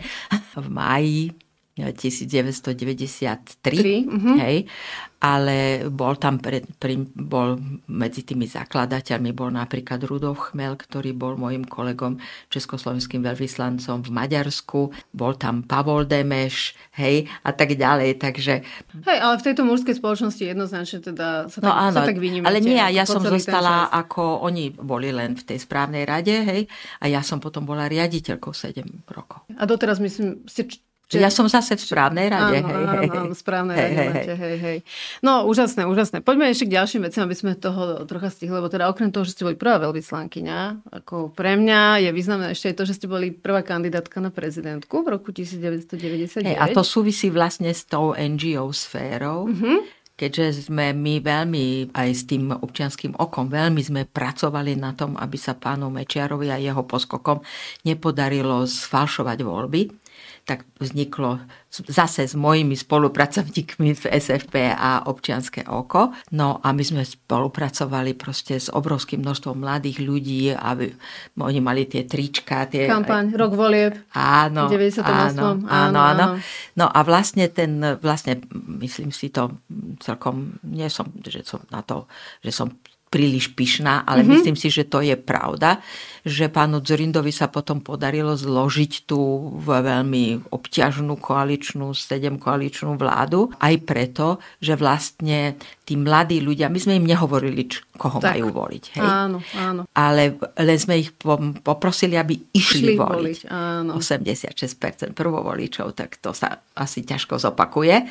v 0.56 0.66
máji 0.72 1.36
1993, 1.72 4.04
uh-huh. 4.04 4.36
hej, 4.44 4.68
ale 5.24 5.88
bol 5.88 6.20
tam 6.20 6.36
pred, 6.36 6.68
pri, 6.76 7.00
bol 7.16 7.56
medzi 7.88 8.28
tými 8.28 8.44
zakladateľmi 8.44 9.32
bol 9.32 9.48
napríklad 9.48 10.04
Rudolf 10.04 10.52
Chmel, 10.52 10.76
ktorý 10.76 11.16
bol 11.16 11.40
môjim 11.40 11.64
kolegom 11.64 12.20
československým 12.52 13.24
veľvyslancom 13.24 14.04
v 14.04 14.10
Maďarsku, 14.12 14.92
bol 15.16 15.32
tam 15.40 15.64
Pavol 15.64 16.04
Demeš, 16.04 16.76
hej, 17.00 17.24
a 17.40 17.56
tak 17.56 17.72
ďalej, 17.72 18.20
takže... 18.20 18.60
Hej, 19.08 19.18
ale 19.24 19.40
v 19.40 19.44
tejto 19.48 19.64
mužskej 19.64 19.96
spoločnosti 19.96 20.44
jednoznačne 20.44 21.00
teda 21.00 21.48
sa 21.48 21.56
no 21.64 21.72
tak, 21.72 21.88
áno, 21.88 21.96
sa 21.96 22.04
tak. 22.04 22.20
Ale 22.20 22.60
nie, 22.60 22.76
ja 22.76 23.08
som 23.08 23.24
zostala 23.24 23.88
ako, 23.88 24.44
oni 24.44 24.76
boli 24.76 25.08
len 25.08 25.40
v 25.40 25.56
tej 25.56 25.58
správnej 25.62 26.04
rade, 26.04 26.36
hej, 26.36 26.68
a 27.00 27.08
ja 27.08 27.24
som 27.24 27.40
potom 27.40 27.64
bola 27.64 27.88
riaditeľkou 27.88 28.52
7 28.52 29.08
rokov. 29.08 29.48
A 29.56 29.64
doteraz 29.64 30.04
myslím, 30.04 30.44
ste 30.44 30.68
Čiže... 31.12 31.20
Ja 31.20 31.28
som 31.28 31.44
zase 31.44 31.76
v 31.76 31.84
správnej 31.84 32.32
rade. 32.32 32.64
Áno, 32.64 32.72
hej, 32.72 32.84
áno, 32.88 32.92
hej, 32.96 33.08
áno, 33.12 33.34
správnej 33.36 33.76
hej, 33.76 33.84
rade 33.84 33.92
hej, 33.92 34.08
máte, 34.08 34.32
hej, 34.32 34.56
hej. 34.56 34.78
No, 35.20 35.44
úžasné, 35.44 35.84
úžasné. 35.84 36.24
Poďme 36.24 36.48
ešte 36.48 36.72
k 36.72 36.80
ďalším 36.80 37.04
veciam, 37.04 37.28
aby 37.28 37.36
sme 37.36 37.52
toho 37.52 38.08
trocha 38.08 38.32
stihli, 38.32 38.56
lebo 38.56 38.72
teda 38.72 38.88
okrem 38.88 39.12
toho, 39.12 39.28
že 39.28 39.36
ste 39.36 39.44
boli 39.44 39.60
prvá 39.60 39.76
veľvyslankyňa, 39.76 40.88
ako 40.88 41.36
pre 41.36 41.60
mňa 41.60 42.08
je 42.08 42.10
významné 42.16 42.56
ešte 42.56 42.72
aj 42.72 42.76
to, 42.80 42.84
že 42.88 42.96
ste 42.96 43.06
boli 43.12 43.28
prvá 43.28 43.60
kandidátka 43.60 44.24
na 44.24 44.32
prezidentku 44.32 45.04
v 45.04 45.06
roku 45.12 45.36
1999. 45.36 46.48
Hej, 46.48 46.56
a 46.56 46.72
to 46.72 46.80
súvisí 46.80 47.28
vlastne 47.28 47.68
s 47.68 47.84
tou 47.84 48.16
NGO 48.16 48.72
sférou. 48.72 49.52
Uh-huh 49.52 49.84
keďže 50.22 50.70
sme 50.70 50.94
my 50.94 51.18
veľmi 51.18 51.90
aj 51.90 52.08
s 52.14 52.22
tým 52.30 52.54
občianským 52.54 53.18
okom 53.18 53.50
veľmi 53.50 53.82
sme 53.82 54.02
pracovali 54.06 54.78
na 54.78 54.94
tom, 54.94 55.18
aby 55.18 55.34
sa 55.34 55.58
pánu 55.58 55.90
Mečiarovi 55.90 56.46
a 56.46 56.62
jeho 56.62 56.86
poskokom 56.86 57.42
nepodarilo 57.82 58.62
sfalšovať 58.62 59.38
voľby 59.42 59.80
tak 60.42 60.66
vzniklo 60.82 61.38
zase 61.70 62.26
s 62.26 62.34
mojimi 62.34 62.74
spolupracovníkmi 62.74 63.94
v 63.94 64.04
SFP 64.10 64.74
a 64.74 65.06
občianské 65.06 65.64
oko. 65.70 66.10
No 66.34 66.58
a 66.60 66.74
my 66.74 66.82
sme 66.82 67.02
spolupracovali 67.06 68.18
proste 68.18 68.58
s 68.58 68.66
obrovským 68.68 69.22
množstvom 69.22 69.62
mladých 69.62 70.02
ľudí, 70.02 70.50
aby 70.52 70.90
oni 71.38 71.60
mali 71.62 71.86
tie 71.86 72.04
trička. 72.04 72.66
Tie, 72.66 72.90
Kampaň, 72.90 73.32
rok 73.38 73.54
volieb. 73.54 73.94
Áno, 74.12 74.66
áno, 74.68 75.62
áno, 75.62 75.64
áno, 75.70 75.98
áno. 76.02 76.24
No 76.74 76.86
a 76.90 76.98
vlastne 77.06 77.46
ten, 77.48 77.78
vlastne 78.02 78.42
myslím 78.82 79.14
si 79.14 79.30
to 79.30 79.62
celkom, 80.02 80.58
nie 80.66 80.90
som, 80.90 81.06
že 81.22 81.46
som 81.46 81.62
na 81.70 81.86
to, 81.86 82.10
že 82.42 82.50
som 82.50 82.68
príliš 83.12 83.52
pyšná, 83.52 84.08
ale 84.08 84.24
mm-hmm. 84.24 84.32
myslím 84.32 84.56
si, 84.56 84.72
že 84.72 84.88
to 84.88 85.04
je 85.04 85.12
pravda, 85.20 85.84
že 86.24 86.48
pánu 86.48 86.80
Dzurindovi 86.80 87.28
sa 87.28 87.52
potom 87.52 87.84
podarilo 87.84 88.32
zložiť 88.32 89.04
tú 89.04 89.52
veľmi 89.60 90.48
obťažnú 90.48 91.20
koaličnú, 91.20 91.92
sedem 91.92 92.40
koaličnú 92.40 92.96
vládu, 92.96 93.52
aj 93.60 93.74
preto, 93.84 94.40
že 94.64 94.80
vlastne 94.80 95.60
tí 95.84 96.00
mladí 96.00 96.40
ľudia, 96.40 96.72
my 96.72 96.78
sme 96.80 96.96
im 96.96 97.04
nehovorili, 97.04 97.68
koho 98.02 98.18
tak. 98.18 98.34
majú 98.34 98.50
voliť. 98.50 98.84
Hej? 98.98 99.06
Áno, 99.06 99.38
áno. 99.54 99.86
Ale 99.94 100.34
len 100.58 100.78
sme 100.82 100.98
ich 100.98 101.14
poprosili, 101.62 102.18
aby 102.18 102.34
išli 102.50 102.90
Šli 102.90 102.94
voliť. 102.98 103.14
voliť 103.14 103.40
áno. 103.46 104.02
86% 104.02 105.14
prvovoličov, 105.14 105.94
tak 105.94 106.18
to 106.18 106.34
sa 106.34 106.58
asi 106.74 107.06
ťažko 107.06 107.38
zopakuje. 107.38 108.02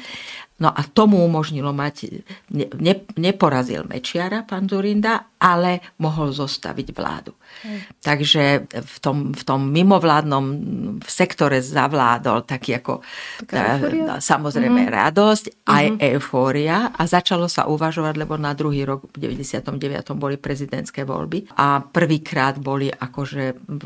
No 0.61 0.69
a 0.69 0.85
tomu 0.85 1.19
umožnilo 1.25 1.73
mať, 1.73 2.21
ne, 2.53 2.95
neporazil 3.17 3.81
Mečiara, 3.89 4.45
pán 4.45 4.69
Zurinda, 4.69 5.33
ale 5.41 5.81
mohol 5.97 6.29
zostaviť 6.29 6.87
vládu. 6.93 7.33
Takže 8.01 8.65
v 8.71 8.97
tom, 8.97 9.31
v 9.37 9.43
tom 9.45 9.69
mimovládnom 9.69 10.45
sektore 11.05 11.61
zavládol 11.61 12.43
taký 12.49 12.81
ako 12.81 13.05
tá, 13.45 13.77
samozrejme 14.17 14.89
mm-hmm. 14.89 14.97
radosť, 14.97 15.45
aj 15.69 15.85
mm-hmm. 15.85 16.07
eufória 16.17 16.77
a 16.89 17.01
začalo 17.05 17.45
sa 17.45 17.69
uvažovať, 17.69 18.13
lebo 18.17 18.35
na 18.41 18.57
druhý 18.57 18.81
rok 18.83 19.05
v 19.13 19.29
99. 19.29 19.77
boli 20.17 20.41
prezidentské 20.41 21.05
voľby 21.05 21.53
a 21.57 21.85
prvýkrát 21.85 22.57
boli 22.57 22.89
akože 22.89 23.43
v, 23.69 23.85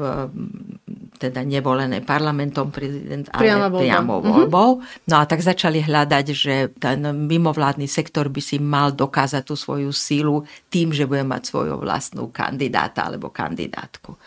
teda 1.20 1.42
nevolené 1.44 2.00
parlamentom 2.00 2.72
prezident, 2.72 3.28
ale 3.32 3.72
priamo 3.72 4.20
mhm. 4.20 4.24
voľbou. 4.24 4.70
Mm-hmm. 4.80 5.10
No 5.12 5.16
a 5.20 5.24
tak 5.28 5.44
začali 5.44 5.84
hľadať, 5.84 6.26
že 6.32 6.56
ten 6.80 7.04
mimovládny 7.04 7.88
sektor 7.88 8.28
by 8.32 8.42
si 8.42 8.58
mal 8.60 8.92
dokázať 8.92 9.44
tú 9.44 9.56
svoju 9.56 9.92
sílu 9.92 10.44
tým, 10.72 10.92
že 10.92 11.08
bude 11.08 11.24
mať 11.24 11.52
svoju 11.52 11.76
vlastnú 11.80 12.32
kandidáta 12.32 13.08
alebo 13.08 13.32
kandidátku. 13.56 14.20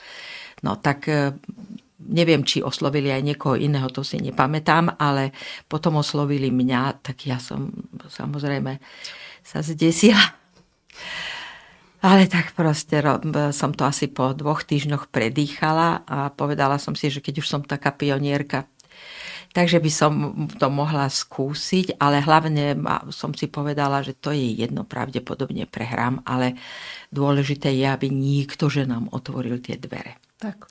No 0.65 0.81
tak 0.81 1.05
e, 1.13 1.37
neviem, 2.09 2.41
či 2.49 2.65
oslovili 2.65 3.13
aj 3.13 3.21
niekoho 3.21 3.61
iného, 3.61 3.93
to 3.93 4.01
si 4.01 4.17
nepamätám, 4.17 4.97
ale 4.97 5.37
potom 5.69 6.01
oslovili 6.01 6.49
mňa, 6.49 7.05
tak 7.05 7.29
ja 7.29 7.37
som 7.37 7.69
samozrejme 8.09 8.81
sa 9.45 9.61
zdesila. 9.61 10.33
Ale 11.99 12.31
tak 12.31 12.55
proste 12.55 13.03
som 13.51 13.75
to 13.75 13.83
asi 13.83 14.07
po 14.07 14.31
dvoch 14.31 14.63
týždňoch 14.63 15.11
predýchala 15.11 16.07
a 16.07 16.31
povedala 16.31 16.79
som 16.79 16.95
si, 16.95 17.11
že 17.11 17.19
keď 17.19 17.43
už 17.43 17.47
som 17.51 17.61
taká 17.67 17.91
pionierka, 17.91 18.71
takže 19.53 19.79
by 19.81 19.91
som 19.93 20.13
to 20.59 20.69
mohla 20.69 21.09
skúsiť, 21.09 21.97
ale 21.99 22.21
hlavne 22.23 22.79
som 23.11 23.33
si 23.33 23.49
povedala, 23.49 24.05
že 24.05 24.17
to 24.17 24.33
je 24.33 24.55
jedno, 24.55 24.85
pravdepodobne 24.85 25.65
prehrám, 25.69 26.21
ale 26.29 26.57
dôležité 27.13 27.73
je, 27.73 27.87
aby 27.89 28.13
nikto, 28.13 28.69
že 28.69 28.85
nám 28.85 29.09
otvoril 29.13 29.59
tie 29.61 29.81
dvere. 29.81 30.21
Tak. 30.39 30.69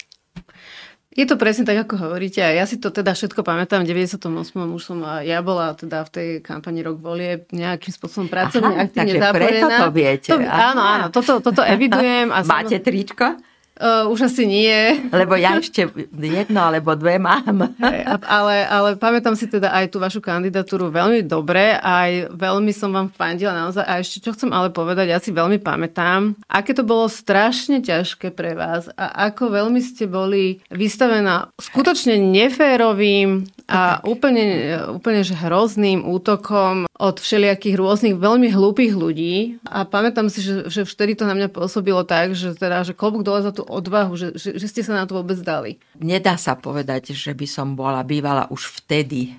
Je 1.17 1.25
to 1.25 1.33
presne 1.33 1.65
tak, 1.65 1.81
ako 1.81 1.97
hovoríte. 1.97 2.37
A 2.45 2.53
ja 2.53 2.69
si 2.69 2.77
to 2.77 2.93
teda 2.93 3.17
všetko 3.17 3.41
pamätám. 3.41 3.81
V 3.81 3.89
98. 3.89 4.21
už 4.53 4.83
som, 4.85 5.01
ja 5.25 5.41
bola 5.41 5.73
teda 5.73 6.05
v 6.05 6.09
tej 6.13 6.29
kampani 6.45 6.85
Rok 6.85 7.01
volie 7.01 7.41
nejakým 7.49 7.89
spôsobom 7.89 8.29
pracovne 8.29 8.77
Aha, 8.77 8.85
aktívne 8.85 9.17
zapojená. 9.17 9.33
preto 9.33 9.65
to 9.65 9.89
viete. 9.97 10.29
To, 10.29 10.37
áno, 10.45 10.81
áno, 10.85 11.05
toto, 11.09 11.41
toto 11.41 11.65
evidujem. 11.65 12.29
A 12.29 12.45
Máte 12.53 12.77
som... 12.77 12.85
tričko? 12.85 13.33
Uh, 13.77 14.09
už 14.09 14.25
asi 14.25 14.49
nie. 14.49 15.05
Lebo 15.13 15.37
ja 15.37 15.61
ešte 15.61 15.85
jedno 16.17 16.59
alebo 16.65 16.97
dve 16.97 17.21
mám. 17.21 17.77
Hey, 17.77 18.09
ale, 18.25 18.65
ale 18.65 18.89
pamätám 18.97 19.37
si 19.37 19.45
teda 19.45 19.69
aj 19.69 19.93
tú 19.93 20.01
vašu 20.01 20.17
kandidatúru 20.17 20.89
veľmi 20.89 21.21
dobre, 21.21 21.77
aj 21.77 22.33
veľmi 22.33 22.73
som 22.73 22.89
vám 22.89 23.13
fandila 23.13 23.53
naozaj. 23.53 23.85
A 23.85 24.01
ešte 24.01 24.25
čo 24.25 24.33
chcem 24.33 24.49
ale 24.49 24.73
povedať, 24.73 25.13
ja 25.13 25.21
si 25.21 25.29
veľmi 25.29 25.61
pamätám, 25.61 26.33
aké 26.49 26.73
to 26.73 26.81
bolo 26.81 27.05
strašne 27.05 27.85
ťažké 27.85 28.33
pre 28.33 28.57
vás 28.57 28.89
a 28.97 29.29
ako 29.29 29.53
veľmi 29.53 29.77
ste 29.77 30.09
boli 30.09 30.57
vystavená 30.73 31.53
skutočne 31.61 32.17
neférovým 32.17 33.45
a 33.67 33.99
úplne, 34.07 34.79
úplne 34.95 35.27
že 35.27 35.35
hrozným 35.35 36.07
útokom 36.07 36.87
od 36.95 37.15
všelijakých 37.19 37.75
rôznych 37.75 38.15
veľmi 38.15 38.47
hlúpých 38.47 38.95
ľudí. 38.95 39.59
A 39.67 39.83
pamätám 39.83 40.31
si, 40.31 40.39
že, 40.39 40.71
že 40.71 40.87
vtedy 40.87 41.19
to 41.19 41.27
na 41.27 41.35
mňa 41.35 41.51
pôsobilo 41.51 42.07
tak, 42.07 42.31
že, 42.31 42.55
teda, 42.55 42.87
že 42.87 42.95
klobúk 42.95 43.27
dole 43.27 43.43
za 43.43 43.51
tú 43.51 43.67
odvahu, 43.67 44.15
že, 44.15 44.39
že, 44.39 44.55
že 44.55 44.67
ste 44.71 44.81
sa 44.87 44.95
na 44.95 45.03
to 45.03 45.19
vôbec 45.19 45.35
dali? 45.43 45.77
Nedá 45.99 46.39
sa 46.39 46.55
povedať, 46.55 47.11
že 47.11 47.35
by 47.35 47.43
som 47.43 47.75
bola 47.75 48.07
bývala 48.07 48.47
už 48.47 48.81
vtedy. 48.81 49.35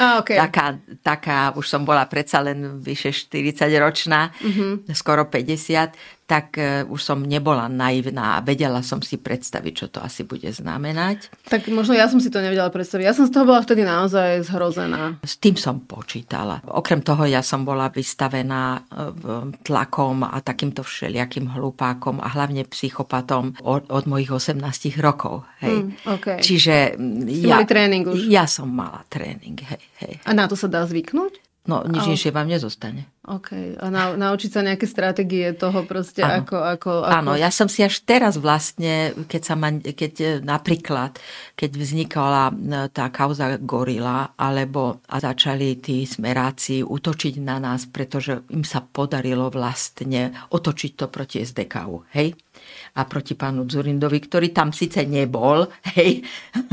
A, 0.00 0.24
okay. 0.24 0.40
taká, 0.40 0.80
taká, 1.04 1.38
už 1.52 1.68
som 1.68 1.84
bola 1.84 2.08
predsa 2.08 2.40
len 2.40 2.80
vyše 2.80 3.12
40 3.12 3.68
ročná, 3.76 4.32
mm-hmm. 4.40 4.88
skoro 4.96 5.28
50 5.28 6.21
tak 6.26 6.56
e, 6.56 6.86
už 6.86 7.00
som 7.02 7.18
nebola 7.20 7.68
naivná 7.68 8.38
a 8.38 8.44
vedela 8.44 8.80
som 8.80 9.02
si 9.04 9.20
predstaviť, 9.20 9.72
čo 9.74 9.86
to 9.92 9.98
asi 10.00 10.24
bude 10.24 10.48
znamenať. 10.48 11.28
Tak 11.50 11.68
možno 11.68 11.92
ja 11.92 12.08
som 12.08 12.22
si 12.22 12.32
to 12.32 12.40
nevedela 12.40 12.72
predstaviť. 12.72 13.04
Ja 13.04 13.14
som 13.14 13.28
z 13.28 13.34
toho 13.34 13.44
bola 13.44 13.60
vtedy 13.60 13.84
naozaj 13.84 14.46
zhrozená. 14.48 15.20
S 15.26 15.36
tým 15.36 15.58
som 15.58 15.82
počítala. 15.84 16.62
Okrem 16.64 17.04
toho 17.04 17.28
ja 17.28 17.44
som 17.44 17.66
bola 17.66 17.92
vystavená 17.92 18.80
e, 18.80 19.10
tlakom 19.60 20.24
a 20.24 20.38
takýmto 20.40 20.86
všelijakým 20.86 21.52
hlupákom 21.52 22.22
a 22.22 22.32
hlavne 22.32 22.64
psychopatom 22.64 23.58
od, 23.60 23.90
od 23.92 24.04
mojich 24.08 24.32
18 24.32 24.56
rokov. 25.02 25.44
Hej. 25.60 25.84
Mm, 25.84 25.90
okay. 26.16 26.38
Čiže 26.40 26.96
ja, 27.44 27.60
tréning 27.66 28.08
už. 28.08 28.30
ja 28.30 28.48
som 28.48 28.70
mala 28.72 29.04
tréning. 29.12 29.58
Hej, 29.58 29.82
hej. 30.00 30.14
A 30.24 30.32
na 30.32 30.48
to 30.48 30.56
sa 30.56 30.70
dá 30.70 30.86
zvyknúť? 30.88 31.51
No, 31.62 31.86
nič 31.86 32.18
inšie 32.18 32.34
vám 32.34 32.50
nezostane. 32.50 33.06
OK. 33.22 33.78
A 33.78 33.86
na, 33.86 34.18
naučiť 34.18 34.50
sa 34.50 34.66
nejaké 34.66 34.82
stratégie 34.82 35.54
toho 35.54 35.86
proste, 35.86 36.18
ano. 36.18 36.42
ako, 36.42 36.58
ako, 36.58 36.90
ako... 37.06 37.14
Áno, 37.22 37.32
ja 37.38 37.54
som 37.54 37.70
si 37.70 37.86
až 37.86 38.02
teraz 38.02 38.34
vlastne, 38.34 39.14
keď 39.30 39.42
sa 39.46 39.54
ma, 39.54 39.70
keď 39.70 40.12
e, 40.18 40.28
napríklad, 40.42 41.22
keď 41.54 41.70
vznikala 41.70 42.50
e, 42.50 42.54
tá 42.90 43.14
kauza 43.14 43.62
gorila, 43.62 44.34
alebo 44.34 45.06
a 45.06 45.22
začali 45.22 45.78
tí 45.78 46.02
smeráci 46.02 46.82
útočiť 46.82 47.38
na 47.38 47.62
nás, 47.62 47.86
pretože 47.86 48.42
im 48.50 48.66
sa 48.66 48.82
podarilo 48.82 49.46
vlastne 49.46 50.34
otočiť 50.50 50.98
to 50.98 51.06
proti 51.14 51.46
SDKU, 51.46 52.10
hej? 52.10 52.34
A 52.92 53.08
proti 53.08 53.32
pánu 53.32 53.64
Zurindovi, 53.64 54.20
ktorý 54.20 54.52
tam 54.52 54.68
síce 54.68 55.08
nebol, 55.08 55.64
hej, 55.96 56.20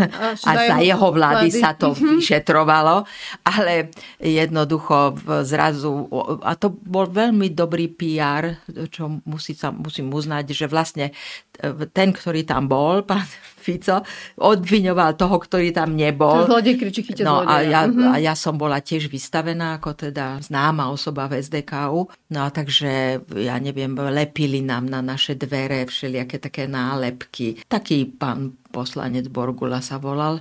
a, 0.03 0.35
a 0.35 0.51
za 0.67 0.77
jeho 0.83 1.07
vlády, 1.15 1.47
vlády 1.47 1.59
sa 1.63 1.71
to 1.79 1.95
mhm. 1.95 2.19
vyšetrovalo, 2.19 3.07
ale 3.47 3.93
jednoducho 4.19 5.15
zrazu, 5.47 6.11
a 6.43 6.59
to 6.59 6.75
bol 6.75 7.07
veľmi 7.07 7.55
dobrý 7.55 7.87
PR, 7.95 8.59
čo 8.91 9.23
musí 9.23 9.55
musím 9.79 10.11
uznať, 10.11 10.45
že 10.51 10.65
vlastne 10.67 11.15
ten, 11.95 12.09
ktorý 12.11 12.43
tam 12.43 12.67
bol, 12.67 13.03
pán 13.07 13.23
Fico, 13.59 13.99
odviňoval 14.39 15.19
toho, 15.19 15.35
ktorý 15.35 15.75
tam 15.75 15.99
nebol. 15.99 16.47
Zlodej 16.47 16.79
kriči, 16.79 17.03
chyťa 17.03 17.23
no, 17.27 17.43
a 17.43 17.59
ja, 17.61 17.85
uh-huh. 17.85 18.15
a 18.15 18.23
ja 18.23 18.33
som 18.33 18.55
bola 18.55 18.79
tiež 18.79 19.11
vystavená 19.11 19.77
ako 19.77 20.09
teda 20.09 20.39
známa 20.39 20.87
osoba 20.87 21.27
v 21.27 21.43
SDKU. 21.43 22.07
No 22.31 22.39
a 22.41 22.49
takže, 22.49 23.19
ja 23.35 23.55
neviem, 23.59 23.91
lepili 23.93 24.63
nám 24.63 24.87
na 24.87 25.03
naše 25.03 25.35
dvere 25.35 25.83
všelijaké 25.83 26.39
také 26.39 26.71
nálepky. 26.71 27.59
Taký 27.67 28.15
pán 28.15 28.55
poslanec 28.71 29.27
Borgula 29.27 29.83
sa 29.83 29.99
volal 29.99 30.39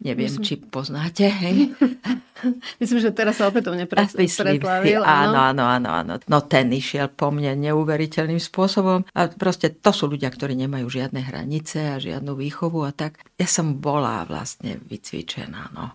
Neviem, 0.00 0.32
Myslím... 0.32 0.44
či 0.48 0.54
poznáte. 0.56 1.28
Hej? 1.28 1.76
Myslím, 2.80 2.98
že 3.04 3.12
teraz 3.12 3.36
sa 3.36 3.52
opätovne 3.52 3.84
pre... 3.84 4.00
preslavil. 4.08 5.04
Áno, 5.04 5.36
áno, 5.36 5.64
áno, 5.68 5.88
áno. 5.92 6.12
No 6.24 6.38
ten 6.40 6.72
išiel 6.72 7.12
po 7.12 7.28
mne 7.28 7.52
neuveriteľným 7.68 8.40
spôsobom. 8.40 9.04
A 9.12 9.20
proste 9.28 9.68
to 9.68 9.92
sú 9.92 10.08
ľudia, 10.08 10.32
ktorí 10.32 10.56
nemajú 10.56 10.88
žiadne 10.88 11.20
hranice 11.20 11.92
a 11.92 12.00
žiadnu 12.00 12.32
výchovu 12.32 12.80
a 12.88 12.96
tak. 12.96 13.20
Ja 13.36 13.44
som 13.44 13.76
bola 13.76 14.24
vlastne 14.24 14.80
vycvičená. 14.88 15.76
No. 15.76 15.92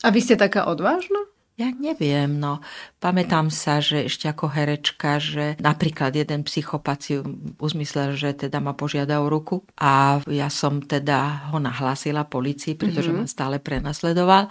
A 0.00 0.06
vy 0.14 0.20
ste 0.22 0.38
taká 0.38 0.70
odvážna? 0.70 1.29
Ja 1.60 1.68
neviem, 1.76 2.40
no 2.40 2.64
pamätám 3.04 3.52
sa, 3.52 3.84
že 3.84 4.08
ešte 4.08 4.32
ako 4.32 4.48
herečka, 4.48 5.20
že 5.20 5.60
napríklad 5.60 6.16
jeden 6.16 6.40
psychopat 6.48 6.98
si 7.04 7.20
uzmyslel, 7.60 8.16
že 8.16 8.32
teda 8.32 8.64
ma 8.64 8.72
požiada 8.72 9.20
o 9.20 9.28
ruku 9.28 9.60
a 9.76 10.24
ja 10.24 10.48
som 10.48 10.80
teda 10.80 11.52
ho 11.52 11.60
nahlásila 11.60 12.24
policii, 12.24 12.80
pretože 12.80 13.12
mm-hmm. 13.12 13.28
ma 13.28 13.34
stále 13.36 13.56
prenasledoval. 13.60 14.48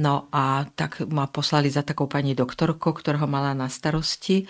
No 0.00 0.32
a 0.32 0.64
tak 0.72 1.04
ma 1.12 1.28
poslali 1.28 1.68
za 1.68 1.84
takou 1.84 2.08
pani 2.08 2.32
doktorkou, 2.32 2.96
ktorá 2.96 3.20
ho 3.20 3.28
mala 3.28 3.52
na 3.52 3.68
starosti 3.68 4.48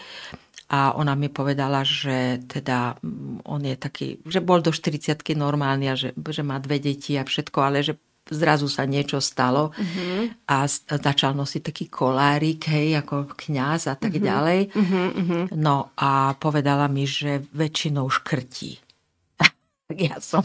a 0.71 0.95
ona 0.95 1.19
mi 1.19 1.27
povedala, 1.27 1.83
že 1.83 2.39
teda 2.47 3.03
mm, 3.03 3.51
on 3.51 3.61
je 3.67 3.77
taký, 3.77 4.23
že 4.25 4.39
bol 4.39 4.63
do 4.63 4.71
40 4.71 5.21
normálny 5.35 5.91
a 5.91 5.99
že, 5.99 6.15
že 6.15 6.43
má 6.47 6.63
dve 6.63 6.79
deti 6.79 7.19
a 7.19 7.27
všetko, 7.27 7.59
ale 7.61 7.83
že 7.83 7.99
zrazu 8.31 8.73
sa 8.73 8.89
niečo 8.89 9.21
stalo 9.21 9.73
uh-huh. 9.77 10.33
a 10.49 10.65
začal 10.97 11.37
nosiť 11.37 11.63
taký 11.63 11.85
kolárik, 11.93 12.65
hej, 12.73 13.05
ako 13.05 13.37
kňaz 13.37 13.93
a 13.93 13.95
tak 14.01 14.17
uh-huh. 14.17 14.29
ďalej. 14.29 14.61
Uh-huh. 14.73 15.43
No 15.53 15.93
a 15.99 16.33
povedala 16.41 16.89
mi, 16.89 17.05
že 17.05 17.45
väčšinou 17.53 18.09
škrtí. 18.09 18.81
tak 19.89 19.97
ja 20.01 20.17
som 20.21 20.45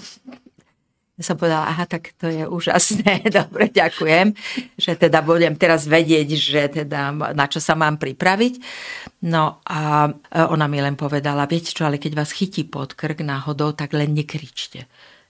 ja 1.19 1.27
som 1.27 1.35
povedala, 1.35 1.67
aha, 1.67 1.83
tak 1.83 2.15
to 2.15 2.31
je 2.31 2.47
úžasné, 2.47 3.27
dobre, 3.43 3.67
ďakujem, 3.67 4.31
že 4.79 4.95
teda 4.95 5.19
budem 5.19 5.51
teraz 5.59 5.83
vedieť, 5.83 6.27
že 6.31 6.61
teda 6.79 7.11
na 7.35 7.45
čo 7.51 7.59
sa 7.59 7.75
mám 7.75 7.99
pripraviť. 7.99 8.63
No 9.27 9.59
a 9.67 10.07
ona 10.47 10.65
mi 10.71 10.79
len 10.79 10.95
povedala, 10.95 11.43
viete 11.43 11.75
čo, 11.75 11.83
ale 11.83 11.99
keď 11.99 12.23
vás 12.23 12.31
chytí 12.31 12.63
pod 12.63 12.95
krk 12.95 13.19
náhodou, 13.19 13.75
tak 13.75 13.99
len 13.99 14.15
nekričte 14.15 14.87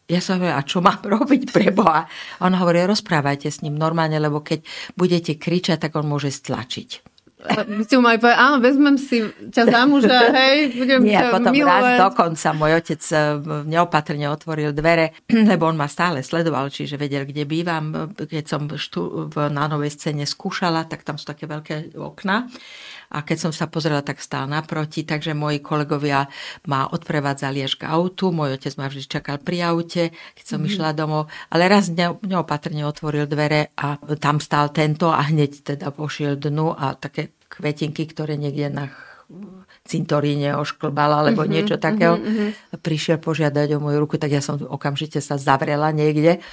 ja 0.10 0.20
som 0.20 0.42
hovorila, 0.42 0.58
a 0.58 0.66
čo 0.66 0.82
mám 0.82 1.00
robiť 1.16 1.54
pre 1.54 1.70
Boha? 1.70 2.10
On 2.42 2.52
hovorí, 2.52 2.82
rozprávajte 2.84 3.48
s 3.48 3.62
ním 3.62 3.78
normálne, 3.78 4.18
lebo 4.18 4.42
keď 4.42 4.66
budete 4.98 5.38
kričať, 5.38 5.88
tak 5.88 5.94
on 5.96 6.10
môže 6.10 6.34
stlačiť. 6.34 7.06
Vy 7.40 7.88
ste 7.88 7.96
mu 7.96 8.04
mali 8.04 8.20
povedať, 8.20 8.36
áno, 8.36 8.60
vezmem 8.60 9.00
si 9.00 9.24
ťa 9.24 9.64
za 9.72 9.82
muža, 9.88 10.28
hej, 10.44 10.76
budem 10.76 11.08
Nie, 11.08 11.24
ťa 11.24 11.32
potom 11.32 11.54
milovať. 11.56 11.96
raz 11.96 12.04
dokonca 12.04 12.48
môj 12.52 12.72
otec 12.84 13.02
eh, 13.16 13.22
neopatrne 13.64 14.28
otvoril 14.28 14.76
dvere, 14.76 15.16
lebo 15.56 15.72
on 15.72 15.80
ma 15.80 15.88
stále 15.88 16.20
sledoval, 16.20 16.68
čiže 16.68 17.00
vedel, 17.00 17.24
kde 17.24 17.48
bývam. 17.48 18.12
Keď 18.12 18.44
som 18.44 18.68
štú, 18.68 19.32
na 19.56 19.72
novej 19.72 19.96
scéne 19.96 20.28
skúšala, 20.28 20.84
tak 20.92 21.08
tam 21.08 21.16
sú 21.16 21.32
také 21.32 21.48
veľké 21.48 21.96
okna 21.96 22.52
a 23.10 23.26
keď 23.26 23.38
som 23.50 23.52
sa 23.52 23.66
pozrela, 23.66 24.06
tak 24.06 24.22
stál 24.22 24.46
naproti, 24.46 25.02
takže 25.02 25.34
moji 25.34 25.60
kolegovia 25.60 26.30
ma 26.70 26.86
odprevádzali 26.90 27.60
až 27.66 27.82
k 27.82 27.90
autu, 27.90 28.30
môj 28.30 28.62
otec 28.62 28.74
ma 28.78 28.86
vždy 28.86 29.04
čakal 29.10 29.42
pri 29.42 29.58
aute, 29.66 30.14
keď 30.38 30.46
som 30.46 30.62
mm-hmm. 30.62 30.70
išla 30.78 30.98
domov, 30.98 31.28
ale 31.50 31.66
raz 31.66 31.90
neopatrne 31.94 32.86
otvoril 32.86 33.26
dvere 33.26 33.74
a 33.78 33.98
tam 34.22 34.38
stál 34.38 34.70
tento 34.70 35.10
a 35.10 35.26
hneď 35.26 35.76
teda 35.76 35.90
pošiel 35.90 36.38
dnu 36.38 36.74
a 36.74 36.94
také 36.94 37.34
kvetinky, 37.50 38.06
ktoré 38.06 38.38
niekde 38.38 38.70
na 38.70 38.86
cintoríne 39.88 40.54
ošklbala 40.60 41.26
alebo 41.26 41.42
mm-hmm, 41.42 41.56
niečo 41.56 41.76
takého. 41.82 42.20
Mm-hmm. 42.20 42.80
Prišiel 42.80 43.18
požiadať 43.18 43.76
o 43.76 43.84
moju 43.84 43.98
ruku, 44.06 44.16
tak 44.22 44.34
ja 44.34 44.42
som 44.44 44.60
okamžite 44.60 45.18
sa 45.20 45.40
zavrela 45.40 45.90
niekde 45.90 46.44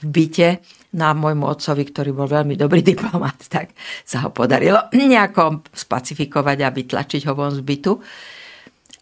v 0.00 0.04
byte 0.04 0.48
na 0.94 1.10
môjmu 1.10 1.44
otcovi, 1.50 1.82
ktorý 1.90 2.14
bol 2.14 2.30
veľmi 2.30 2.54
dobrý 2.54 2.80
diplomat, 2.86 3.38
tak 3.54 3.74
sa 4.06 4.26
ho 4.26 4.30
podarilo 4.30 4.90
nejako 4.94 5.66
spacifikovať 5.74 6.58
a 6.62 6.74
vytlačiť 6.74 7.22
ho 7.26 7.32
von 7.34 7.52
z 7.52 7.62
bytu. 7.62 7.92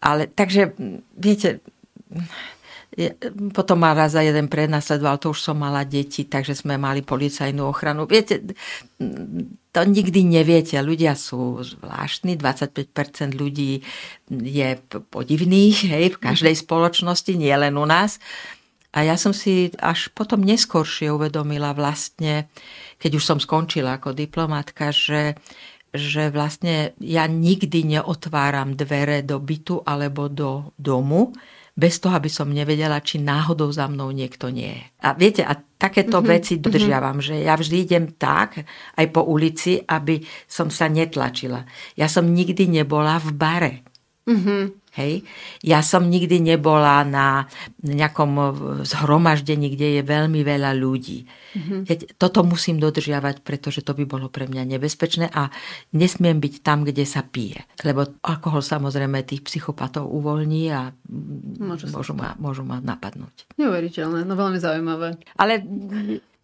Ale 0.03 0.27
takže, 0.27 0.75
viete, 1.15 1.63
potom 3.53 3.81
ma 3.81 3.97
raz 3.97 4.13
za 4.13 4.21
jeden 4.21 4.45
prednasledoval, 4.45 5.17
to 5.17 5.33
už 5.33 5.41
som 5.41 5.57
mala 5.57 5.81
deti, 5.81 6.29
takže 6.29 6.53
sme 6.53 6.77
mali 6.77 7.01
policajnú 7.01 7.65
ochranu. 7.65 8.05
Viete, 8.05 8.53
to 9.73 9.81
nikdy 9.81 10.21
neviete. 10.21 10.77
Ľudia 10.77 11.17
sú 11.17 11.57
zvláštni, 11.65 12.37
25% 12.37 13.33
ľudí 13.33 13.81
je 14.29 14.69
podivných 15.09 15.77
hej, 15.89 16.05
v 16.13 16.21
každej 16.21 16.53
spoločnosti, 16.53 17.33
nie 17.33 17.53
len 17.53 17.73
u 17.73 17.85
nás. 17.89 18.21
A 18.93 19.01
ja 19.01 19.17
som 19.17 19.33
si 19.33 19.73
až 19.81 20.13
potom 20.13 20.45
neskôršie 20.45 21.09
uvedomila 21.09 21.73
vlastne, 21.73 22.53
keď 23.01 23.11
už 23.17 23.23
som 23.25 23.39
skončila 23.41 23.97
ako 23.97 24.13
diplomatka, 24.13 24.93
že, 24.93 25.33
že 25.89 26.29
vlastne 26.29 26.93
ja 27.01 27.25
nikdy 27.25 27.97
neotváram 27.97 28.77
dvere 28.77 29.25
do 29.25 29.41
bytu 29.41 29.81
alebo 29.81 30.29
do 30.29 30.77
domu, 30.77 31.33
bez 31.73 31.97
toho, 31.97 32.13
aby 32.13 32.29
som 32.29 32.53
nevedela, 32.53 33.01
či 33.01 33.17
náhodou 33.17 33.73
za 33.73 33.89
mnou 33.89 34.13
niekto 34.13 34.53
nie 34.53 34.77
je. 34.77 34.83
A 35.01 35.17
viete, 35.17 35.41
a 35.41 35.57
takéto 35.57 36.21
mm-hmm. 36.21 36.33
veci 36.37 36.53
mhm. 36.55 36.61
dodržiavam, 36.61 37.17
mm-hmm. 37.17 37.41
že 37.41 37.45
ja 37.49 37.53
vždy 37.57 37.77
idem 37.81 38.05
tak, 38.13 38.61
aj 38.93 39.05
po 39.09 39.25
ulici, 39.25 39.81
aby 39.81 40.21
som 40.45 40.69
sa 40.69 40.85
netlačila. 40.85 41.65
Ja 41.97 42.05
som 42.05 42.29
nikdy 42.29 42.69
nebola 42.69 43.17
v 43.17 43.29
bare. 43.33 43.73
Mm-hmm. 44.29 44.82
Hej. 44.93 45.25
Ja 45.65 45.81
som 45.81 46.05
nikdy 46.05 46.37
nebola 46.37 47.01
na 47.01 47.49
nejakom 47.81 48.29
zhromaždení, 48.85 49.73
kde 49.73 49.97
je 49.97 50.01
veľmi 50.05 50.45
veľa 50.45 50.77
ľudí. 50.77 51.25
Mm-hmm. 51.25 52.17
Toto 52.21 52.45
musím 52.45 52.77
dodržiavať, 52.77 53.41
pretože 53.41 53.81
to 53.81 53.97
by 53.97 54.05
bolo 54.05 54.29
pre 54.29 54.45
mňa 54.45 54.77
nebezpečné 54.77 55.33
a 55.33 55.49
nesmiem 55.97 56.37
byť 56.37 56.61
tam, 56.61 56.85
kde 56.85 57.09
sa 57.09 57.25
pije. 57.25 57.65
Lebo 57.81 58.05
alkohol 58.21 58.61
samozrejme 58.61 59.25
tých 59.25 59.41
psychopatov 59.41 60.05
uvoľní 60.05 60.69
a 60.69 60.93
Môže 61.57 61.89
môžu, 61.89 62.13
ma, 62.13 62.37
môžu 62.37 62.61
ma 62.61 62.77
napadnúť. 62.77 63.49
Neuveriteľné, 63.57 64.29
no 64.29 64.33
veľmi 64.37 64.61
zaujímavé. 64.61 65.17
Ale 65.41 65.65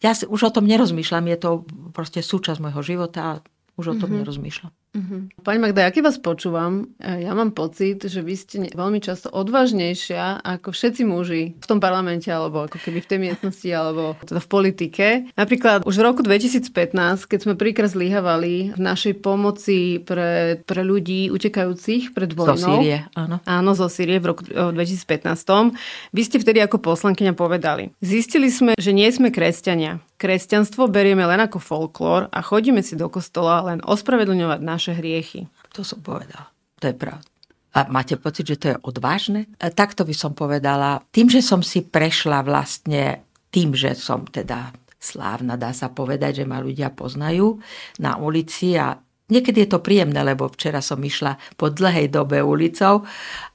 ja 0.01 0.12
už 0.25 0.41
o 0.41 0.53
tom 0.53 0.65
nerozmýšľam, 0.65 1.29
je 1.29 1.38
to 1.38 1.49
proste 1.93 2.25
súčasť 2.25 2.57
môjho 2.57 2.81
života 2.81 3.19
a 3.21 3.33
už 3.77 3.85
o 3.85 3.95
tom 3.95 4.09
mm-hmm. 4.09 4.19
nerozmýšľam. 4.25 4.73
Uh-huh. 4.89 5.30
Pani 5.45 5.62
Magda, 5.62 5.86
ja 5.86 5.93
keď 5.93 6.10
vás 6.10 6.17
počúvam, 6.17 6.89
e, 6.97 7.21
ja 7.21 7.38
mám 7.38 7.54
pocit, 7.54 8.02
že 8.02 8.25
vy 8.25 8.34
ste 8.34 8.73
veľmi 8.73 8.97
často 8.97 9.30
odvážnejšia 9.30 10.41
ako 10.41 10.73
všetci 10.73 11.06
muži 11.06 11.43
v 11.62 11.65
tom 11.69 11.78
parlamente, 11.78 12.25
alebo 12.34 12.65
ako 12.65 12.82
keby 12.82 13.06
v 13.06 13.10
tej 13.10 13.19
miestnosti, 13.21 13.69
alebo 13.69 14.17
teda 14.25 14.41
v 14.41 14.49
politike. 14.49 15.08
Napríklad 15.38 15.86
už 15.86 15.93
v 15.93 16.04
roku 16.10 16.25
2015, 16.25 17.30
keď 17.30 17.39
sme 17.39 17.54
príkra 17.54 17.86
zlyhavali 17.86 18.73
v 18.73 18.82
našej 18.82 19.21
pomoci 19.21 20.02
pre, 20.02 20.58
pre 20.65 20.82
ľudí 20.82 21.30
utekajúcich 21.30 22.17
pred 22.17 22.34
vojnou. 22.34 22.58
Zo 22.58 22.82
Sýrie, 22.82 23.06
áno. 23.13 23.38
Áno, 23.45 23.71
zo 23.78 23.86
Sýrie 23.93 24.17
v 24.17 24.34
roku 24.34 24.41
2015. 24.49 25.78
Vy 26.17 26.21
ste 26.25 26.41
vtedy 26.41 26.65
ako 26.65 26.82
poslankyňa 26.82 27.38
povedali, 27.38 27.93
zistili 28.02 28.49
sme, 28.49 28.73
že 28.73 28.89
nie 28.89 29.06
sme 29.13 29.30
kresťania. 29.30 30.02
Kresťanstvo 30.19 30.91
berieme 30.91 31.23
len 31.23 31.39
ako 31.39 31.63
folklór 31.63 32.28
a 32.28 32.43
chodíme 32.43 32.84
si 32.84 32.99
do 32.99 33.08
kostola 33.08 33.63
len 33.63 33.80
ospravedlňovať 33.80 34.60
naše 34.60 34.78
hriechy. 34.87 35.51
To 35.75 35.83
som 35.83 35.99
povedala. 35.99 36.47
To 36.79 36.87
je 36.87 36.95
pravda. 36.95 37.27
A 37.75 37.85
máte 37.85 38.17
pocit, 38.17 38.49
že 38.49 38.57
to 38.57 38.65
je 38.73 38.77
odvážne? 38.81 39.45
A 39.61 39.69
takto 39.69 40.01
by 40.01 40.15
som 40.15 40.33
povedala. 40.33 41.05
Tým, 41.13 41.29
že 41.29 41.43
som 41.43 41.61
si 41.61 41.85
prešla 41.85 42.41
vlastne 42.41 43.21
tým, 43.53 43.77
že 43.77 43.93
som 43.93 44.25
teda 44.25 44.73
slávna, 44.99 45.55
dá 45.55 45.71
sa 45.71 45.87
povedať, 45.93 46.43
že 46.43 46.49
ma 46.49 46.59
ľudia 46.59 46.91
poznajú 46.91 47.61
na 48.03 48.19
ulici 48.19 48.75
a 48.75 48.99
Niekedy 49.29 49.65
je 49.65 49.69
to 49.69 49.79
príjemné, 49.79 50.25
lebo 50.25 50.49
včera 50.49 50.81
som 50.81 50.97
išla 50.97 51.37
po 51.53 51.69
dlhej 51.69 52.09
dobe 52.09 52.41
ulicou 52.41 53.05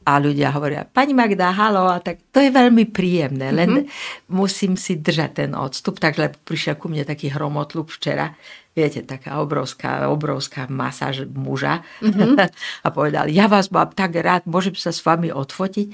a 0.05 0.13
ľudia 0.21 0.53
hovoria, 0.55 0.87
pani 0.87 1.17
Magda, 1.17 1.51
halo, 1.51 1.91
a 1.91 1.99
tak 1.99 2.31
to 2.31 2.39
je 2.39 2.53
veľmi 2.53 2.93
príjemné, 2.93 3.51
len 3.51 3.71
mm-hmm. 3.83 4.31
musím 4.31 4.77
si 4.77 5.01
držať 5.01 5.31
ten 5.45 5.51
odstup, 5.57 5.97
takže 5.97 6.37
prišiel 6.45 6.77
ku 6.77 6.93
mne 6.93 7.09
taký 7.09 7.33
hromotluk 7.33 7.89
včera, 7.89 8.37
viete, 8.77 9.01
taká 9.03 9.41
obrovská, 9.41 10.07
obrovská 10.13 10.69
masáž 10.69 11.25
muža 11.27 11.81
mm-hmm. 12.05 12.37
a 12.85 12.89
povedal, 12.93 13.33
ja 13.33 13.49
vás 13.49 13.73
mám 13.73 13.91
tak 13.97 14.15
rád, 14.21 14.45
môžem 14.45 14.77
sa 14.77 14.93
s 14.93 15.01
vami 15.01 15.33
odfotiť, 15.33 15.87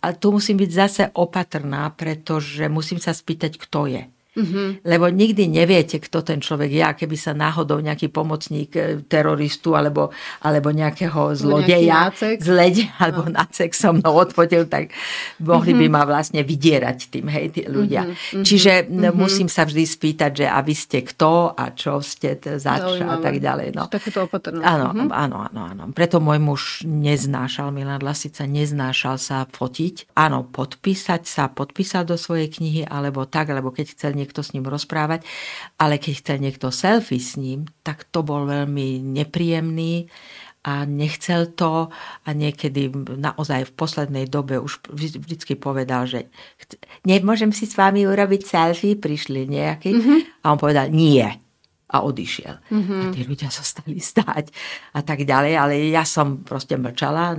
ale 0.00 0.14
tu 0.14 0.30
musím 0.30 0.62
byť 0.62 0.70
zase 0.70 1.02
opatrná, 1.12 1.90
pretože 1.92 2.70
musím 2.70 3.02
sa 3.02 3.10
spýtať, 3.10 3.58
kto 3.58 3.90
je. 3.90 4.02
Mm-hmm. 4.36 4.84
Lebo 4.84 5.08
nikdy 5.08 5.48
neviete, 5.48 5.96
kto 5.96 6.20
ten 6.20 6.44
človek 6.44 6.68
je. 6.68 6.82
A 6.84 6.92
keby 6.92 7.16
sa 7.16 7.32
náhodou 7.32 7.80
nejaký 7.80 8.12
pomocník 8.12 8.76
e, 8.76 9.00
teroristu 9.08 9.72
alebo, 9.72 10.12
alebo 10.44 10.68
nejakého 10.68 11.32
zlodeja 11.32 12.12
zleď 12.36 12.88
alebo 13.02 13.32
no. 13.32 13.40
nacek 13.40 13.72
so 13.72 13.96
mnou 13.96 14.12
odfotil, 14.20 14.68
tak 14.68 14.92
mohli 15.40 15.72
mm-hmm. 15.72 15.88
by 15.88 15.96
ma 15.96 16.02
vlastne 16.04 16.44
vydierať 16.44 16.98
tým, 17.08 17.26
hej, 17.32 17.46
tí 17.56 17.62
ľudia. 17.64 18.04
Mm-hmm. 18.04 18.44
Čiže 18.44 18.72
mm-hmm. 18.92 19.16
musím 19.16 19.48
sa 19.48 19.64
vždy 19.64 19.84
spýtať, 19.88 20.44
že 20.44 20.46
a 20.46 20.60
vy 20.60 20.74
ste 20.76 21.00
kto 21.00 21.56
a 21.56 21.72
čo 21.72 22.04
ste 22.04 22.36
zač 22.60 23.00
a 23.00 23.16
tak 23.16 23.40
ďalej. 23.40 23.72
No. 23.72 23.88
Takéto 23.88 24.28
opatrnosť. 24.28 24.64
Áno, 24.68 24.92
mm-hmm. 24.92 25.10
áno, 25.16 25.36
áno, 25.48 25.60
áno. 25.64 25.82
Preto 25.96 26.20
môj 26.20 26.38
muž 26.44 26.62
neznášal, 26.84 27.72
Milan 27.72 28.04
Lasica, 28.04 28.44
neznášal 28.44 29.16
sa 29.16 29.48
fotiť. 29.48 30.12
Áno, 30.12 30.44
podpísať 30.44 31.24
sa, 31.24 31.48
podpísal 31.48 32.04
do 32.04 32.20
svojej 32.20 32.52
knihy, 32.52 32.82
alebo 32.84 33.24
tak, 33.24 33.48
alebo 33.48 33.72
keď 33.72 33.96
chcel 33.96 34.12
niekto 34.26 34.42
s 34.42 34.50
ním 34.52 34.66
rozprávať, 34.66 35.22
ale 35.78 36.02
keď 36.02 36.12
chce 36.18 36.34
niekto 36.42 36.74
selfie 36.74 37.22
s 37.22 37.38
ním, 37.38 37.70
tak 37.86 38.10
to 38.10 38.26
bol 38.26 38.42
veľmi 38.42 38.98
nepríjemný 38.98 40.10
a 40.66 40.82
nechcel 40.82 41.54
to 41.54 41.94
a 42.26 42.28
niekedy 42.34 42.90
naozaj 43.22 43.70
v 43.70 43.76
poslednej 43.78 44.26
dobe 44.26 44.58
už 44.58 44.82
vždycky 44.90 45.54
povedal, 45.54 46.10
že 46.10 46.26
nemôžem 47.06 47.54
si 47.54 47.70
s 47.70 47.78
vami 47.78 48.02
urobiť 48.02 48.42
selfie, 48.42 48.98
prišli 48.98 49.46
nejaký 49.46 49.90
mm-hmm. 49.94 50.18
a 50.42 50.46
on 50.50 50.58
povedal 50.58 50.90
nie 50.90 51.45
a 51.86 52.02
odišiel. 52.02 52.54
Mm-hmm. 52.66 53.00
A 53.00 53.04
tí 53.14 53.20
ľudia 53.22 53.50
sa 53.50 53.62
stali 53.62 54.02
stáť 54.02 54.50
a 54.98 55.00
tak 55.06 55.22
ďalej, 55.22 55.52
ale 55.54 55.74
ja 55.86 56.02
som 56.02 56.42
proste 56.42 56.74
mlčala 56.74 57.38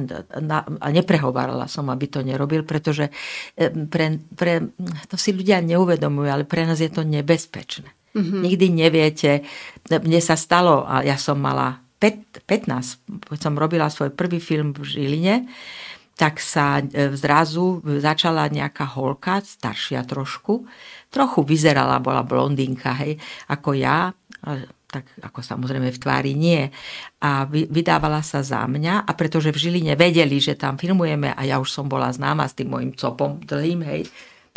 a 0.79 0.87
neprehovárala 0.87 1.67
som, 1.67 1.91
aby 1.91 2.07
to 2.07 2.23
nerobil, 2.23 2.63
pretože 2.63 3.11
e, 3.59 3.67
pre, 3.91 4.23
pre, 4.31 4.71
to 5.11 5.19
si 5.19 5.35
ľudia 5.35 5.59
neuvedomujú, 5.59 6.29
ale 6.31 6.47
pre 6.47 6.63
nás 6.63 6.79
je 6.79 6.87
to 6.87 7.03
nebezpečné. 7.03 7.91
Mm-hmm. 8.15 8.41
Nikdy 8.41 8.65
neviete, 8.71 9.31
mne 9.91 10.21
sa 10.23 10.39
stalo, 10.39 10.87
a 10.87 11.03
ja 11.03 11.19
som 11.19 11.37
mala 11.37 11.83
15, 11.99 13.27
keď 13.27 13.39
som 13.41 13.59
robila 13.59 13.91
svoj 13.91 14.15
prvý 14.15 14.39
film 14.39 14.71
v 14.71 14.85
Žiline, 14.85 15.35
tak 16.17 16.41
sa 16.41 16.81
e, 16.81 17.13
zrazu 17.13 17.77
začala 18.01 18.49
nejaká 18.49 18.97
holka, 18.97 19.37
staršia 19.45 20.01
trošku, 20.01 20.65
trochu 21.13 21.39
vyzerala, 21.45 22.01
bola 22.01 22.25
blondínka, 22.25 22.89
hej, 23.05 23.21
ako 23.53 23.77
ja, 23.77 24.09
tak 24.87 25.03
ako 25.19 25.43
samozrejme 25.43 25.91
v 25.91 25.99
tvári 25.99 26.31
nie. 26.31 26.71
A 27.19 27.43
vydávala 27.51 28.23
sa 28.23 28.39
za 28.39 28.63
mňa 28.63 29.03
a 29.03 29.11
pretože 29.13 29.51
v 29.51 29.59
Žiline 29.59 29.99
vedeli, 29.99 30.39
že 30.39 30.55
tam 30.55 30.79
filmujeme 30.79 31.35
a 31.35 31.41
ja 31.43 31.59
už 31.59 31.67
som 31.67 31.85
bola 31.91 32.07
známa 32.07 32.47
s 32.47 32.55
tým 32.55 32.71
mojim 32.71 32.95
copom 32.95 33.43
dlhým, 33.43 33.83
hej, 33.83 34.07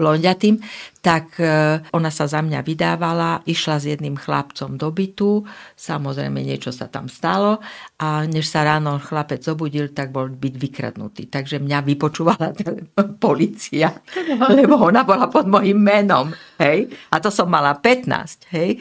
blondiatým, 0.01 0.57
tak 1.05 1.37
e, 1.41 1.81
ona 1.93 2.09
sa 2.09 2.25
za 2.25 2.41
mňa 2.41 2.61
vydávala, 2.65 3.45
išla 3.45 3.77
s 3.81 3.85
jedným 3.89 4.17
chlapcom 4.17 4.81
do 4.81 4.89
bytu, 4.89 5.45
samozrejme 5.77 6.41
niečo 6.41 6.73
sa 6.73 6.89
tam 6.89 7.09
stalo 7.09 7.61
a 8.01 8.25
než 8.25 8.49
sa 8.49 8.65
ráno 8.65 8.97
chlapec 8.97 9.45
zobudil, 9.45 9.93
tak 9.93 10.13
bol 10.13 10.33
byť 10.33 10.55
vykradnutý. 10.57 11.29
Takže 11.29 11.61
mňa 11.61 11.79
vypočúvala 11.85 12.57
policia, 13.25 13.93
lebo 14.57 14.81
ona 14.81 15.05
bola 15.05 15.29
pod 15.29 15.45
mojim 15.45 15.77
menom. 15.77 16.33
Hej? 16.57 16.89
A 17.13 17.21
to 17.21 17.29
som 17.29 17.49
mala 17.49 17.77
15. 17.77 18.53
Hej? 18.57 18.81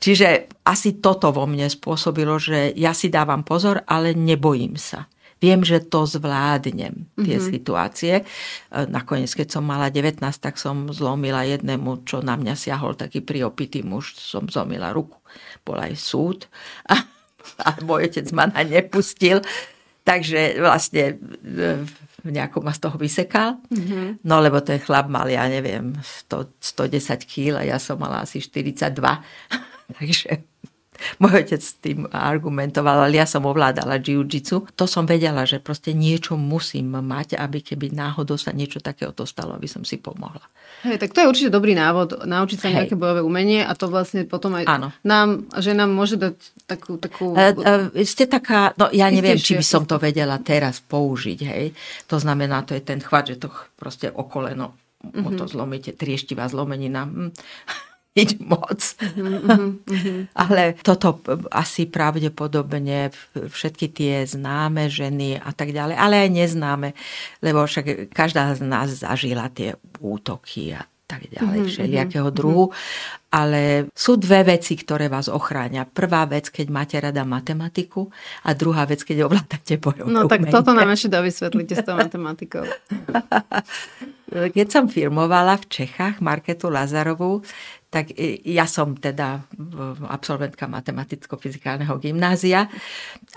Čiže 0.00 0.48
asi 0.68 1.00
toto 1.00 1.32
vo 1.32 1.44
mne 1.48 1.68
spôsobilo, 1.68 2.36
že 2.40 2.72
ja 2.76 2.92
si 2.92 3.08
dávam 3.08 3.44
pozor, 3.44 3.84
ale 3.88 4.16
nebojím 4.16 4.76
sa. 4.76 5.08
Viem, 5.38 5.62
že 5.62 5.78
to 5.78 6.02
zvládnem, 6.02 7.06
tie 7.14 7.38
mm-hmm. 7.38 7.50
situácie. 7.54 8.14
E, 8.20 8.24
nakoniec, 8.90 9.30
keď 9.30 9.58
som 9.58 9.62
mala 9.62 9.86
19, 9.86 10.18
tak 10.42 10.58
som 10.58 10.90
zlomila 10.90 11.46
jednému, 11.46 12.02
čo 12.02 12.18
na 12.20 12.34
mňa 12.34 12.58
siahol 12.58 12.98
taký 12.98 13.22
priopitý 13.22 13.86
muž, 13.86 14.18
som 14.18 14.50
zlomila 14.50 14.90
ruku. 14.90 15.14
Bol 15.62 15.78
aj 15.78 15.94
súd 15.94 16.50
a, 16.90 17.06
a 17.62 17.68
môj 17.86 18.10
otec 18.10 18.26
ma 18.34 18.50
na 18.50 18.66
nepustil. 18.66 19.38
Takže 20.02 20.58
vlastne 20.58 21.20
e, 21.44 21.84
nejako 22.26 22.64
ma 22.64 22.74
z 22.74 22.80
toho 22.82 22.96
vysekal. 22.98 23.62
Mm-hmm. 23.70 24.26
No 24.26 24.42
lebo 24.42 24.58
ten 24.58 24.82
chlap 24.82 25.06
mal, 25.06 25.30
ja 25.30 25.46
neviem, 25.46 25.94
100, 26.26 26.58
110 26.82 27.30
kg 27.30 27.62
a 27.62 27.62
ja 27.62 27.78
som 27.78 28.00
mala 28.00 28.26
asi 28.26 28.42
42. 28.42 28.90
Takže 30.02 30.28
môj 31.22 31.46
otec 31.46 31.62
s 31.62 31.78
tým 31.78 32.06
argumentoval, 32.10 33.06
ale 33.06 33.18
ja 33.18 33.26
som 33.26 33.46
ovládala 33.46 34.02
jiu-jitsu. 34.02 34.68
To 34.74 34.84
som 34.84 35.06
vedela, 35.06 35.46
že 35.46 35.62
proste 35.62 35.94
niečo 35.94 36.34
musím 36.34 36.94
mať, 36.98 37.38
aby 37.38 37.62
keby 37.62 37.94
náhodou 37.94 38.36
sa 38.36 38.50
niečo 38.50 38.82
takéhoto 38.82 39.24
stalo, 39.24 39.54
aby 39.54 39.70
som 39.70 39.86
si 39.86 39.96
pomohla. 39.96 40.42
Hej, 40.86 41.02
tak 41.02 41.10
to 41.10 41.24
je 41.24 41.30
určite 41.30 41.50
dobrý 41.50 41.74
návod, 41.74 42.22
naučiť 42.22 42.58
sa 42.58 42.68
nejaké 42.70 42.94
bojové 42.94 43.22
umenie 43.24 43.66
a 43.66 43.74
to 43.74 43.90
vlastne 43.90 44.22
potom 44.22 44.54
aj 44.54 44.64
Áno. 44.70 44.88
nám, 45.02 45.50
že 45.58 45.74
nám 45.74 45.90
môže 45.90 46.14
dať 46.14 46.36
takú... 46.70 47.02
takú... 47.02 47.34
E, 47.34 47.50
e, 47.98 48.06
ste 48.06 48.30
taká, 48.30 48.76
no 48.78 48.86
ja 48.94 49.10
neviem, 49.10 49.38
či 49.38 49.58
by 49.58 49.64
som 49.66 49.82
to 49.88 49.98
vedela 49.98 50.38
teraz 50.38 50.78
použiť, 50.78 51.38
hej. 51.42 51.74
To 52.06 52.22
znamená, 52.22 52.62
to 52.62 52.78
je 52.78 52.82
ten 52.84 53.02
chvat, 53.02 53.26
že 53.26 53.42
to 53.42 53.50
proste 53.74 54.06
okoleno 54.14 54.78
mm-hmm. 55.04 55.38
to 55.38 55.44
zlomíte, 55.46 55.90
trieštivá 55.94 56.48
zlomenina. 56.50 57.06
Nič 58.18 58.30
moc. 58.50 58.80
Mm-hmm, 58.98 60.34
Ale 60.34 60.74
toto 60.82 61.22
asi 61.54 61.86
pravdepodobne 61.86 63.14
všetky 63.32 63.86
tie 63.94 64.14
známe 64.26 64.90
ženy 64.90 65.38
a 65.38 65.54
tak 65.54 65.70
ďalej, 65.70 65.94
ale 65.94 66.26
aj 66.26 66.30
neznáme, 66.34 66.88
lebo 67.40 67.62
však 67.62 68.10
každá 68.10 68.58
z 68.58 68.66
nás 68.66 68.90
zažila 68.90 69.46
tie 69.48 69.78
útoky 70.02 70.74
a 70.74 70.82
tak 71.08 71.24
ďalej, 71.24 71.64
mm-hmm, 71.64 71.72
všelijakého 71.72 72.28
druhu. 72.28 72.68
Mm-hmm. 72.68 73.16
Ale 73.28 73.92
sú 73.92 74.16
dve 74.16 74.56
veci, 74.56 74.72
ktoré 74.76 75.08
vás 75.08 75.28
ochránia. 75.28 75.84
Prvá 75.84 76.24
vec, 76.24 76.48
keď 76.48 76.66
máte 76.68 76.96
rada 76.96 77.28
matematiku 77.28 78.08
a 78.44 78.56
druhá 78.56 78.88
vec, 78.88 79.04
keď 79.04 79.28
ovládate 79.28 79.76
bojové 79.76 80.08
No 80.08 80.24
tak 80.24 80.44
umenie. 80.44 80.52
toto 80.52 80.72
nám 80.72 80.88
ešte 80.92 81.12
dovysvetlite 81.12 81.76
s 81.76 81.84
tou 81.84 81.96
matematikou. 82.00 82.64
Keď 84.28 84.66
som 84.68 84.84
firmovala 84.88 85.56
v 85.60 85.64
Čechách 85.68 86.20
Marketu 86.20 86.68
Lazarovú, 86.68 87.40
tak 87.88 88.12
ja 88.44 88.68
som 88.68 88.92
teda 89.00 89.48
absolventka 90.12 90.68
matematicko-fyzikálneho 90.68 91.96
gymnázia 91.96 92.68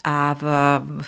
a 0.04 0.36
v, 0.36 0.44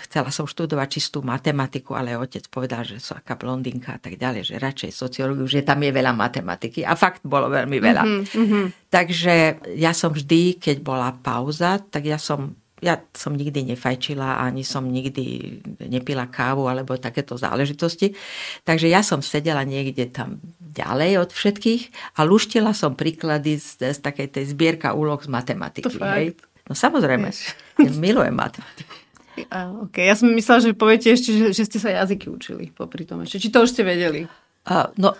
chcela 0.08 0.32
som 0.32 0.48
študovať 0.48 0.88
čistú 0.88 1.20
matematiku, 1.20 1.92
ale 1.92 2.16
otec 2.16 2.48
povedal, 2.48 2.88
že 2.88 3.04
som 3.04 3.20
aká 3.20 3.36
blondinka 3.36 3.96
a 3.96 4.00
tak 4.00 4.16
ďalej, 4.16 4.48
že 4.48 4.54
radšej 4.56 4.90
sociológiu, 4.96 5.44
že 5.44 5.60
tam 5.60 5.84
je 5.84 5.92
veľa 5.92 6.16
matematiky 6.16 6.88
a 6.88 6.96
fakt 6.96 7.20
bolo 7.20 7.52
veľmi 7.52 7.76
veľa. 7.84 8.04
Mm-hmm. 8.08 8.64
Takže 8.88 9.34
ja 9.76 9.92
som 9.92 10.16
vždy, 10.16 10.56
keď 10.56 10.80
bola 10.80 11.12
pauza, 11.12 11.84
tak 11.84 12.08
ja 12.08 12.16
som 12.16 12.63
ja 12.84 13.00
som 13.16 13.32
nikdy 13.32 13.72
nefajčila, 13.72 14.44
ani 14.44 14.60
som 14.60 14.84
nikdy 14.84 15.56
nepila 15.88 16.28
kávu 16.28 16.68
alebo 16.68 17.00
takéto 17.00 17.40
záležitosti. 17.40 18.12
Takže 18.68 18.92
ja 18.92 19.00
som 19.00 19.24
sedela 19.24 19.64
niekde 19.64 20.12
tam 20.12 20.44
ďalej 20.60 21.24
od 21.24 21.30
všetkých 21.32 21.82
a 22.20 22.28
luštila 22.28 22.76
som 22.76 22.92
príklady 22.92 23.56
z, 23.56 23.96
z 23.96 23.98
takej 24.04 24.28
tej 24.36 24.44
zbierka 24.52 24.92
úloh 24.92 25.16
z 25.16 25.32
matematiky. 25.32 25.88
To 25.88 26.04
hej. 26.04 26.36
No 26.68 26.76
samozrejme, 26.76 27.32
ja 27.80 27.90
milujem 27.96 28.36
matematiku. 28.36 28.94
A, 29.50 29.66
okay. 29.82 30.06
Ja 30.06 30.14
som 30.14 30.30
myslela, 30.30 30.62
že 30.62 30.78
poviete 30.78 31.10
ešte, 31.10 31.34
že, 31.34 31.46
že 31.50 31.62
ste 31.66 31.78
sa 31.82 31.90
jazyky 31.90 32.30
učili 32.30 32.70
popri 32.70 33.02
tom 33.02 33.26
ešte. 33.26 33.42
Či 33.42 33.50
to 33.50 33.66
už 33.66 33.74
ste 33.74 33.82
vedeli? 33.82 34.30
Uh, 34.64 34.88
no, 34.94 35.12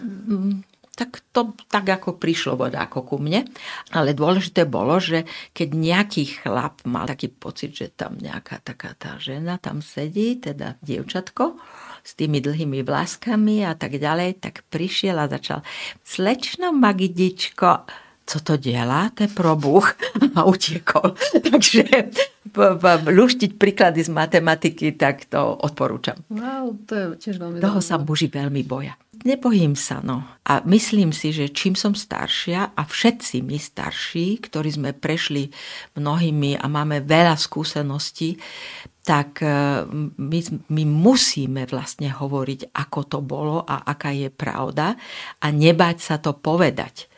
tak 0.94 1.22
to 1.34 1.54
tak 1.68 1.86
ako 1.90 2.16
prišlo 2.16 2.54
voda 2.54 2.86
ako 2.86 3.02
ku 3.04 3.16
mne. 3.18 3.46
Ale 3.90 4.14
dôležité 4.14 4.66
bolo, 4.66 4.98
že 5.02 5.26
keď 5.50 5.68
nejaký 5.74 6.42
chlap 6.42 6.82
mal 6.86 7.10
taký 7.10 7.30
pocit, 7.30 7.74
že 7.74 7.90
tam 7.90 8.18
nejaká 8.18 8.62
taká 8.62 8.94
tá 8.94 9.18
žena 9.18 9.58
tam 9.58 9.82
sedí, 9.82 10.38
teda 10.38 10.78
dievčatko, 10.80 11.58
s 12.04 12.12
tými 12.14 12.44
dlhými 12.44 12.84
vláskami 12.84 13.64
a 13.64 13.72
tak 13.74 13.96
ďalej, 13.96 14.44
tak 14.44 14.62
prišiel 14.68 15.16
a 15.18 15.26
začal 15.26 15.64
slečno 16.04 16.70
Magidičko, 16.76 17.88
co 18.26 18.40
to 18.40 18.56
děláte 18.56 19.28
pro 19.28 19.56
Bůh? 19.56 19.94
A 20.34 20.44
utiekol. 20.44 21.14
Takže 21.50 21.84
luštiť 23.10 23.58
príklady 23.58 24.04
z 24.04 24.10
matematiky, 24.14 24.94
tak 24.94 25.26
to 25.26 25.58
odporúčam. 25.58 26.14
Wow, 26.30 26.78
to 26.86 26.94
je 26.94 27.04
tiež 27.18 27.36
veľmi 27.42 27.58
Toho 27.58 27.80
sa 27.82 27.98
muži 27.98 28.30
veľmi 28.30 28.62
boja. 28.62 28.94
Nebojím 29.24 29.72
sa, 29.72 30.04
no. 30.04 30.20
A 30.44 30.60
myslím 30.68 31.10
si, 31.10 31.32
že 31.32 31.48
čím 31.48 31.72
som 31.72 31.96
staršia 31.96 32.76
a 32.76 32.82
všetci 32.84 33.40
my 33.40 33.56
starší, 33.56 34.36
ktorí 34.44 34.68
sme 34.76 34.90
prešli 34.92 35.48
mnohými 35.96 36.60
a 36.60 36.68
máme 36.68 37.00
veľa 37.00 37.32
skúseností, 37.40 38.36
tak 39.00 39.40
e, 39.40 39.48
my, 40.20 40.40
my 40.68 40.84
musíme 40.84 41.64
vlastne 41.64 42.12
hovoriť, 42.12 42.76
ako 42.76 43.00
to 43.08 43.18
bolo 43.24 43.64
a 43.64 43.88
aká 43.88 44.12
je 44.12 44.28
pravda 44.28 44.92
a 45.40 45.46
nebať 45.48 45.96
sa 46.04 46.16
to 46.20 46.36
povedať 46.36 47.08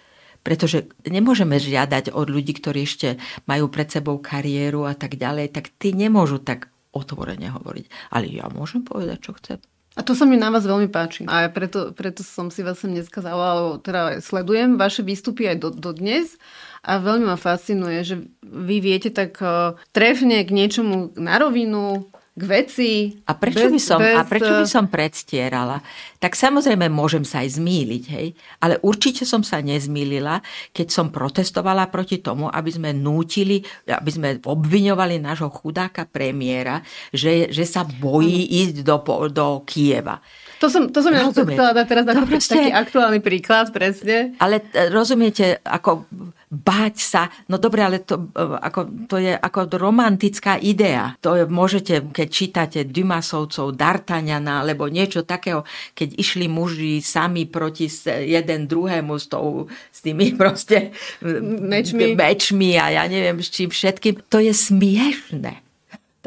pretože 0.46 0.87
nemôžeme 1.02 1.59
žiadať 1.59 2.14
od 2.14 2.30
ľudí, 2.30 2.54
ktorí 2.54 2.87
ešte 2.87 3.18
majú 3.50 3.66
pred 3.66 3.90
sebou 3.90 4.22
kariéru 4.22 4.87
a 4.87 4.94
tak 4.94 5.18
ďalej, 5.18 5.50
tak 5.50 5.74
tí 5.74 5.90
nemôžu 5.90 6.38
tak 6.38 6.70
otvorene 6.94 7.50
hovoriť. 7.50 8.14
Ale 8.14 8.30
ja 8.30 8.46
môžem 8.46 8.87
povedať, 8.87 9.18
čo 9.26 9.35
chcem. 9.42 9.59
A 9.96 10.04
to 10.06 10.14
sa 10.14 10.28
mi 10.28 10.38
na 10.38 10.54
vás 10.54 10.62
veľmi 10.62 10.87
páči. 10.92 11.26
A 11.26 11.48
preto, 11.50 11.90
preto 11.90 12.20
som 12.22 12.52
si 12.52 12.62
vás 12.62 12.78
sem 12.78 12.92
dneska 12.92 13.24
zavolala, 13.24 13.80
teda 13.82 14.22
sledujem 14.22 14.78
vaše 14.78 15.02
výstupy 15.02 15.50
aj 15.50 15.56
do, 15.56 15.68
do 15.72 15.90
dnes 15.90 16.38
a 16.85 17.00
veľmi 17.00 17.26
ma 17.26 17.40
fascinuje, 17.40 18.04
že 18.04 18.16
vy 18.44 18.76
viete 18.78 19.11
tak 19.11 19.40
uh, 19.40 19.74
trefne 19.96 20.44
k 20.44 20.52
niečomu 20.52 21.16
na 21.18 21.40
rovinu, 21.40 22.12
k 22.37 22.42
veci. 22.44 23.16
A 23.25 23.33
prečo, 23.33 23.64
bez, 23.64 23.72
by 23.72 23.81
som, 23.81 23.99
bez... 24.05 24.12
a 24.12 24.22
prečo 24.29 24.53
by 24.53 24.66
som 24.68 24.85
predstierala? 24.92 25.81
Tak 26.20 26.37
samozrejme 26.37 26.92
môžem 26.92 27.25
sa 27.25 27.40
aj 27.40 27.57
zmýliť, 27.57 28.05
hej? 28.12 28.37
ale 28.61 28.77
určite 28.85 29.25
som 29.25 29.40
sa 29.40 29.64
nezmýlila, 29.64 30.44
keď 30.77 30.87
som 30.92 31.09
protestovala 31.09 31.88
proti 31.88 32.20
tomu, 32.20 32.53
aby 32.53 32.68
sme 32.68 32.92
nútili, 32.92 33.64
aby 33.88 34.11
sme 34.12 34.29
obviňovali 34.44 35.16
nášho 35.16 35.49
chudáka 35.49 36.05
premiéra, 36.05 36.85
že, 37.09 37.49
že 37.49 37.64
sa 37.64 37.88
bojí 37.88 38.44
ísť 38.44 38.85
do, 38.85 39.01
do 39.33 39.64
Kieva. 39.64 40.20
To 40.57 40.73
som, 40.73 40.88
to 40.88 41.05
som 41.05 41.12
ja 41.12 41.29
chcela 41.29 41.77
dať 41.77 41.87
teraz 41.87 42.05
ako 42.09 42.25
proste, 42.25 42.57
taký 42.57 42.73
aktuálny 42.73 43.21
príklad, 43.21 43.69
presne. 43.75 44.33
Ale 44.40 44.64
e, 44.73 44.88
rozumiete, 44.88 45.61
ako 45.61 46.09
báť 46.49 46.97
sa, 46.97 47.23
no 47.53 47.61
dobre, 47.61 47.85
ale 47.85 48.01
to, 48.01 48.33
e, 48.33 48.40
ako, 48.40 48.81
to 49.05 49.21
je 49.21 49.37
ako 49.37 49.69
romantická 49.77 50.57
idea. 50.57 51.12
To 51.21 51.37
je, 51.37 51.45
môžete, 51.45 52.09
keď 52.09 52.29
čítate 52.33 52.79
Dumasovcov, 52.88 53.77
D'Artagnana, 53.77 54.64
alebo 54.64 54.88
niečo 54.88 55.29
takého, 55.29 55.69
keď 55.92 56.16
išli 56.16 56.49
muži 56.49 57.05
sami 57.05 57.45
proti 57.45 57.92
jeden 58.07 58.64
druhému 58.64 59.12
s, 59.21 59.27
tou, 59.29 59.69
s 59.92 59.99
tými 60.01 60.33
proste 60.40 60.97
mečmi. 61.21 62.16
mečmi 62.16 62.81
a 62.81 62.97
ja 62.97 63.05
neviem 63.11 63.42
s 63.45 63.53
čím 63.53 63.69
všetkým. 63.69 64.25
To 64.33 64.40
je 64.40 64.57
smiešne 64.57 65.65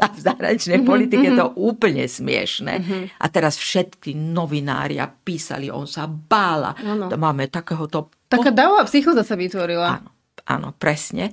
a 0.00 0.06
v 0.08 0.18
zahraničnej 0.18 0.80
mm-hmm, 0.80 0.90
politike 0.90 1.28
mm-hmm. 1.30 1.40
to 1.40 1.46
úplne 1.60 2.04
smiešne. 2.08 2.74
Mm-hmm. 2.80 3.02
A 3.20 3.26
teraz 3.28 3.60
všetky 3.60 4.16
novinári 4.16 4.96
písali, 5.22 5.68
on 5.68 5.84
sa 5.84 6.08
bála. 6.08 6.72
Ano. 6.80 7.12
Máme 7.12 7.52
takéhoto... 7.52 8.08
Taká 8.26 8.50
dávová 8.50 8.88
psychoza 8.88 9.20
sa 9.22 9.36
vytvorila. 9.36 10.00
Áno, 10.00 10.10
áno, 10.50 10.74
presne. 10.74 11.30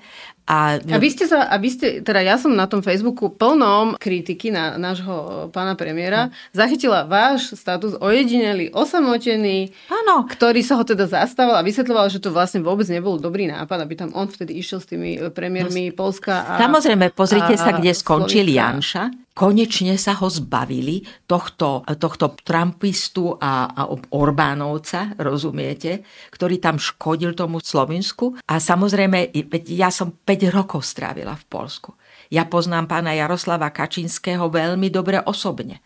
A, 0.48 0.80
a 0.80 0.96
vy 0.96 1.12
ste 1.12 1.28
sa, 1.28 1.44
a 1.52 1.60
vy 1.60 1.68
ste, 1.68 1.88
teda 2.00 2.24
ja 2.24 2.40
som 2.40 2.56
na 2.56 2.72
tom 2.72 2.80
Facebooku 2.80 3.28
plnom 3.28 4.00
kritiky 4.00 4.48
na 4.48 4.80
nášho 4.80 5.52
pána 5.52 5.76
premiéra, 5.76 6.32
hm. 6.32 6.56
zachytila 6.56 7.04
váš 7.04 7.52
status 7.60 8.00
ojedinelý, 8.00 8.72
osamotený, 8.72 9.76
Áno. 9.92 10.24
ktorý 10.24 10.64
sa 10.64 10.80
ho 10.80 10.88
teda 10.88 11.04
zastával 11.04 11.60
a 11.60 11.68
vysvetľoval, 11.68 12.08
že 12.08 12.24
to 12.24 12.32
vlastne 12.32 12.64
vôbec 12.64 12.88
nebol 12.88 13.20
dobrý 13.20 13.52
nápad, 13.52 13.84
aby 13.84 14.00
tam 14.00 14.16
on 14.16 14.32
vtedy 14.32 14.56
išiel 14.56 14.80
s 14.80 14.88
tými 14.88 15.20
premiérmi 15.36 15.92
no, 15.92 15.96
Polska 16.00 16.48
a 16.48 16.64
Samozrejme, 16.64 17.12
pozrite 17.12 17.60
a, 17.60 17.60
sa, 17.60 17.76
kde 17.76 17.92
skončil 17.92 18.48
Janša 18.48 19.27
konečne 19.38 20.02
sa 20.02 20.18
ho 20.18 20.26
zbavili, 20.26 21.06
tohto, 21.30 21.86
tohto 22.02 22.34
Trumpistu 22.42 23.38
a, 23.38 23.70
a 23.70 23.86
Orbánovca, 24.10 25.14
rozumiete, 25.22 26.02
ktorý 26.34 26.58
tam 26.58 26.82
škodil 26.82 27.38
tomu 27.38 27.62
Slovensku. 27.62 28.34
A 28.50 28.58
samozrejme, 28.58 29.30
ja 29.70 29.94
som 29.94 30.10
5 30.10 30.50
rokov 30.50 30.82
strávila 30.82 31.38
v 31.38 31.46
Polsku. 31.46 31.94
Ja 32.34 32.50
poznám 32.50 32.90
pána 32.90 33.14
Jaroslava 33.14 33.70
Kačinského 33.70 34.50
veľmi 34.50 34.90
dobre 34.90 35.22
osobne. 35.22 35.86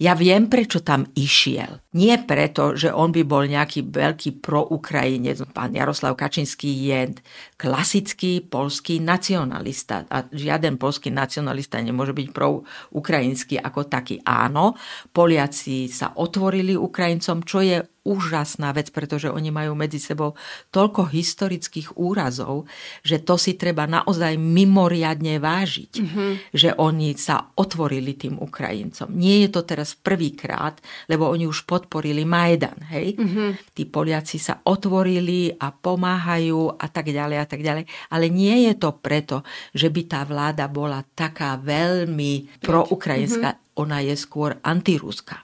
Ja 0.00 0.16
viem, 0.16 0.48
prečo 0.48 0.80
tam 0.80 1.08
išiel. 1.12 1.80
Nie 1.90 2.22
preto, 2.22 2.78
že 2.78 2.94
on 2.94 3.10
by 3.10 3.26
bol 3.26 3.50
nejaký 3.50 3.90
veľký 3.90 4.38
proukrajinec. 4.38 5.42
Pán 5.50 5.74
Jaroslav 5.74 6.14
Kačinský 6.14 6.70
je 6.86 7.18
klasický 7.58 8.46
polský 8.46 9.02
nacionalista 9.02 10.06
a 10.06 10.22
žiaden 10.30 10.78
polský 10.78 11.10
nacionalista 11.10 11.82
nemôže 11.82 12.14
byť 12.14 12.30
proukrajinský 12.30 13.58
ako 13.58 13.90
taký. 13.90 14.22
Áno, 14.22 14.78
Poliaci 15.10 15.90
sa 15.90 16.14
otvorili 16.14 16.78
Ukrajincom, 16.78 17.42
čo 17.42 17.58
je 17.58 17.82
úžasná 18.00 18.72
vec, 18.72 18.88
pretože 18.88 19.28
oni 19.28 19.52
majú 19.52 19.76
medzi 19.76 20.00
sebou 20.00 20.32
toľko 20.72 21.12
historických 21.12 22.00
úrazov, 22.00 22.64
že 23.04 23.20
to 23.20 23.36
si 23.36 23.60
treba 23.60 23.84
naozaj 23.84 24.40
mimoriadne 24.40 25.36
vážiť, 25.36 25.92
mm-hmm. 26.00 26.30
že 26.56 26.70
oni 26.80 27.12
sa 27.20 27.52
otvorili 27.60 28.16
tým 28.16 28.40
Ukrajincom. 28.40 29.12
Nie 29.12 29.44
je 29.44 29.48
to 29.52 29.68
teraz 29.68 29.92
prvýkrát, 29.92 30.80
lebo 31.12 31.28
oni 31.28 31.44
už 31.44 31.68
podporili 31.80 32.28
Majdan, 32.28 32.76
hej? 32.92 33.16
Mm-hmm. 33.16 33.72
Tí 33.72 33.88
Poliaci 33.88 34.36
sa 34.36 34.60
otvorili 34.60 35.48
a 35.56 35.72
pomáhajú 35.72 36.76
a 36.76 36.86
tak 36.92 37.08
ďalej 37.08 37.38
a 37.40 37.46
tak 37.48 37.64
ďalej. 37.64 37.88
Ale 38.12 38.28
nie 38.28 38.68
je 38.68 38.76
to 38.76 39.00
preto, 39.00 39.40
že 39.72 39.88
by 39.88 40.02
tá 40.04 40.20
vláda 40.28 40.68
bola 40.68 41.00
taká 41.16 41.56
veľmi 41.56 42.60
proukrajinská. 42.60 43.56
Mm-hmm. 43.56 43.80
Ona 43.80 43.98
je 44.04 44.14
skôr 44.20 44.60
antiruská. 44.60 45.40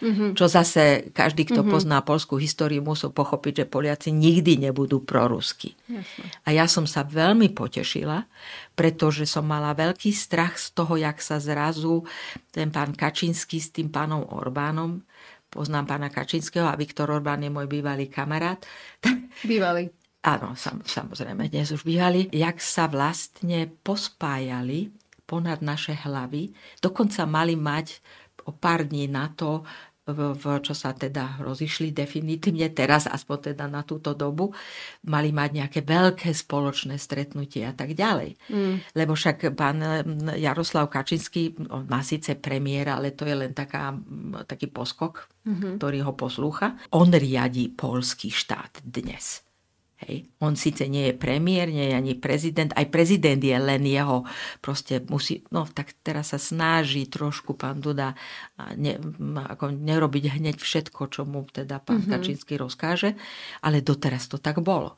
Mm-hmm. 0.00 0.32
Čo 0.32 0.48
zase 0.48 1.12
každý, 1.12 1.44
kto 1.44 1.60
mm-hmm. 1.60 1.74
pozná 1.76 2.00
polskú 2.00 2.40
históriu, 2.40 2.80
musí 2.80 3.04
pochopiť, 3.04 3.52
že 3.64 3.66
Poliaci 3.68 4.08
nikdy 4.14 4.56
nebudú 4.56 5.04
prorusky. 5.04 5.76
Jasne. 5.84 6.24
A 6.46 6.56
ja 6.56 6.64
som 6.64 6.88
sa 6.88 7.04
veľmi 7.04 7.52
potešila, 7.52 8.24
pretože 8.72 9.28
som 9.28 9.44
mala 9.44 9.76
veľký 9.76 10.08
strach 10.08 10.56
z 10.56 10.72
toho, 10.72 10.96
jak 10.96 11.20
sa 11.20 11.36
zrazu 11.36 12.08
ten 12.48 12.72
pán 12.72 12.96
Kačínsky 12.96 13.60
s 13.60 13.76
tým 13.76 13.92
pánom 13.92 14.24
Orbánom, 14.24 15.04
poznám 15.50 15.84
pána 15.90 16.08
Kačinského 16.08 16.70
a 16.70 16.78
Viktor 16.78 17.10
Orbán 17.10 17.42
je 17.42 17.50
môj 17.50 17.66
bývalý 17.66 18.06
kamarát. 18.06 18.62
Bývalý. 19.50 19.90
Áno, 20.20 20.52
sam, 20.54 20.84
samozrejme, 20.84 21.48
dnes 21.50 21.72
už 21.74 21.82
bývali. 21.82 22.28
Jak 22.30 22.60
sa 22.60 22.86
vlastne 22.86 23.66
pospájali 23.82 24.92
ponad 25.24 25.62
naše 25.62 25.96
hlavy. 25.96 26.52
Dokonca 26.78 27.24
mali 27.24 27.56
mať 27.56 28.02
o 28.44 28.52
pár 28.52 28.84
dní 28.84 29.06
na 29.06 29.30
to 29.30 29.62
v, 30.08 30.44
čo 30.64 30.72
sa 30.72 30.96
teda 30.96 31.38
rozišli 31.44 31.92
definitívne 31.92 32.72
teraz, 32.72 33.04
aspoň 33.06 33.52
teda 33.52 33.68
na 33.68 33.84
túto 33.84 34.16
dobu, 34.16 34.50
mali 35.06 35.30
mať 35.30 35.50
nejaké 35.60 35.80
veľké 35.84 36.32
spoločné 36.32 36.96
stretnutie 36.96 37.62
a 37.68 37.76
tak 37.76 37.92
ďalej. 37.92 38.36
Mm. 38.48 38.76
Lebo 38.96 39.12
však 39.12 39.52
pán 39.54 39.78
Jaroslav 40.40 40.88
Kačinský, 40.88 41.68
on 41.68 41.84
má 41.86 42.00
síce 42.00 42.34
premiéra, 42.40 42.96
ale 42.96 43.12
to 43.12 43.28
je 43.28 43.36
len 43.36 43.52
taká, 43.52 43.92
taký 44.48 44.72
poskok, 44.72 45.28
mm-hmm. 45.44 45.76
ktorý 45.76 45.98
ho 46.08 46.12
poslúcha. 46.16 46.80
On 46.96 47.08
riadi 47.12 47.68
polský 47.68 48.32
štát 48.32 48.80
dnes. 48.82 49.49
Hej. 50.00 50.32
On 50.40 50.56
síce 50.56 50.88
nie 50.88 51.12
je 51.12 51.14
premiér, 51.14 51.68
nie 51.68 51.92
je 51.92 51.94
ani 51.94 52.16
prezident, 52.16 52.72
aj 52.72 52.88
prezident 52.88 53.36
je 53.36 53.52
len 53.52 53.84
jeho, 53.84 54.24
proste 54.64 55.04
musí, 55.12 55.44
no 55.52 55.68
tak 55.68 55.92
teraz 56.00 56.32
sa 56.32 56.40
snaží 56.40 57.04
trošku 57.04 57.52
pán 57.52 57.84
Duda 57.84 58.16
ne, 58.80 58.96
ako 59.44 59.76
nerobiť 59.76 60.40
hneď 60.40 60.56
všetko, 60.56 61.12
čo 61.12 61.28
mu 61.28 61.44
teda 61.44 61.84
pán 61.84 62.00
mm-hmm. 62.00 62.16
Kačínsky 62.16 62.56
rozkáže, 62.56 63.12
ale 63.60 63.84
doteraz 63.84 64.24
to 64.32 64.40
tak 64.40 64.64
bolo. 64.64 64.96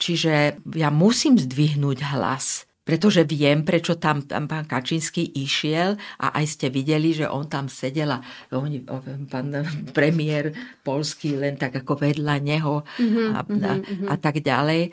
Čiže 0.00 0.64
ja 0.72 0.88
musím 0.88 1.36
zdvihnúť 1.36 2.08
hlas 2.16 2.64
pretože 2.88 3.20
viem, 3.28 3.68
prečo 3.68 4.00
tam, 4.00 4.24
tam 4.24 4.48
pán 4.48 4.64
Kačínsky 4.64 5.36
išiel 5.36 6.00
a 6.24 6.40
aj 6.40 6.44
ste 6.48 6.66
videli, 6.72 7.12
že 7.12 7.28
on 7.28 7.44
tam 7.44 7.68
sedel 7.68 8.16
a 8.16 8.24
on, 8.56 8.80
pán 9.28 9.52
premiér 9.92 10.56
polský 10.80 11.36
len 11.36 11.60
tak 11.60 11.84
ako 11.84 12.00
vedľa 12.00 12.40
neho 12.40 12.80
mm-hmm, 12.80 13.28
a, 13.36 13.40
a, 13.44 13.72
a 14.08 14.16
tak 14.16 14.40
ďalej. 14.40 14.88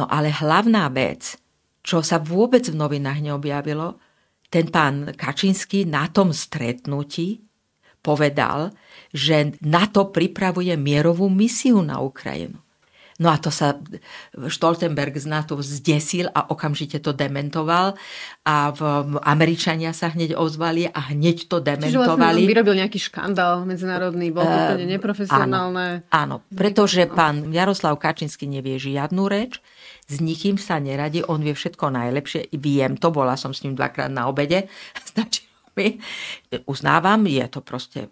No 0.00 0.08
ale 0.08 0.32
hlavná 0.32 0.88
vec, 0.88 1.36
čo 1.84 2.00
sa 2.00 2.16
vôbec 2.16 2.64
v 2.64 2.80
novinách 2.80 3.20
neobjavilo, 3.20 4.00
ten 4.48 4.72
pán 4.72 5.12
Kačínsky 5.12 5.84
na 5.84 6.08
tom 6.08 6.32
stretnutí 6.32 7.44
povedal, 8.00 8.72
že 9.12 9.52
NATO 9.60 10.08
pripravuje 10.08 10.72
mierovú 10.80 11.28
misiu 11.28 11.84
na 11.84 12.00
Ukrajinu. 12.00 12.63
No 13.22 13.30
a 13.30 13.38
to 13.38 13.54
sa 13.54 13.78
Stoltenberg 14.34 15.14
z 15.14 15.30
NATO 15.30 15.54
zdesil 15.62 16.26
a 16.34 16.50
okamžite 16.50 16.98
to 16.98 17.14
dementoval 17.14 17.94
a 18.42 18.74
v, 18.74 18.80
Američania 19.22 19.94
sa 19.94 20.10
hneď 20.10 20.34
ozvali 20.34 20.90
a 20.90 21.14
hneď 21.14 21.46
to 21.46 21.62
dementovali. 21.62 21.94
Čiže 21.94 22.00
vlastne 22.10 22.50
vyrobil 22.50 22.74
nejaký 22.74 22.98
škandál 22.98 23.62
medzinárodný, 23.70 24.34
bol 24.34 24.42
uh, 24.42 24.74
úplne 24.74 24.98
neprofesionálne. 24.98 26.02
Áno, 26.10 26.42
áno, 26.42 26.46
pretože 26.50 27.06
pán 27.06 27.54
Jaroslav 27.54 27.94
Kačinsky 28.02 28.50
nevie 28.50 28.82
žiadnu 28.82 29.22
reč, 29.30 29.62
s 30.10 30.18
nikým 30.18 30.58
sa 30.58 30.82
neradi, 30.82 31.22
on 31.22 31.38
vie 31.40 31.54
všetko 31.54 31.94
najlepšie, 31.94 32.50
viem 32.58 32.98
to, 32.98 33.14
bola 33.14 33.38
som 33.38 33.54
s 33.54 33.62
ním 33.62 33.78
dvakrát 33.78 34.10
na 34.10 34.26
obede, 34.26 34.66
stačí 35.14 35.46
mi. 35.78 35.98
Uznávam, 36.62 37.26
je 37.26 37.44
to 37.50 37.60
proste 37.60 38.06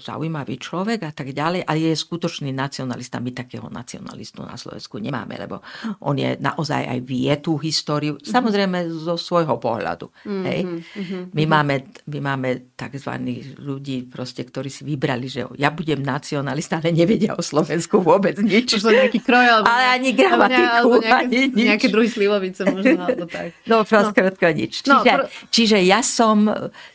zaujímavý 0.00 0.56
človek 0.56 1.04
a 1.04 1.12
tak 1.12 1.36
ďalej, 1.36 1.68
ale 1.68 1.78
je 1.92 1.94
skutočný 1.94 2.50
nacionalista. 2.50 3.20
My 3.20 3.30
takého 3.36 3.68
nacionalistu 3.68 4.40
na 4.40 4.56
Slovensku 4.56 4.96
nemáme, 4.96 5.36
lebo 5.36 5.60
on 6.00 6.16
je 6.16 6.38
naozaj 6.40 6.88
aj 6.88 6.98
vie 7.04 7.32
tú 7.38 7.60
históriu, 7.60 8.16
mm-hmm. 8.16 8.30
samozrejme 8.30 8.78
zo 8.88 9.14
svojho 9.18 9.58
pohľadu. 9.58 10.08
Mm-hmm. 10.24 10.44
Hej? 10.48 10.60
Mm-hmm. 10.64 11.22
My, 11.36 11.44
máme, 11.44 11.74
my 12.08 12.18
máme 12.22 12.48
tzv. 12.74 13.12
ľudí, 13.58 14.08
proste, 14.08 14.46
ktorí 14.46 14.70
si 14.70 14.82
vybrali, 14.86 15.26
že 15.26 15.46
ja 15.58 15.74
budem 15.74 16.00
nacionalista, 16.00 16.78
ale 16.78 16.94
nevedia 16.94 17.34
o 17.34 17.42
Slovensku 17.42 18.00
vôbec 18.00 18.38
nič. 18.40 18.78
To 18.78 18.90
nejaký 18.90 19.20
kroj, 19.22 19.46
alebo, 19.60 19.66
ale 19.66 19.84
ani 19.98 20.10
gramatiku, 20.14 20.76
alebo 20.78 20.96
nejaké, 21.02 21.26
ani 21.26 21.38
nič. 21.50 21.66
Nejaké 21.68 21.86
druhý 21.90 22.08
slivovice 22.08 22.62
možno, 22.66 22.96
alebo 23.02 23.26
tak. 23.26 23.54
No, 23.66 23.82
proste 23.82 24.20
no. 24.22 24.50
nič. 24.54 24.72
Čiže, 24.82 24.90
no, 24.92 25.02
pr- 25.02 25.28
čiže 25.50 25.78
ja 25.82 26.00
som 26.00 26.50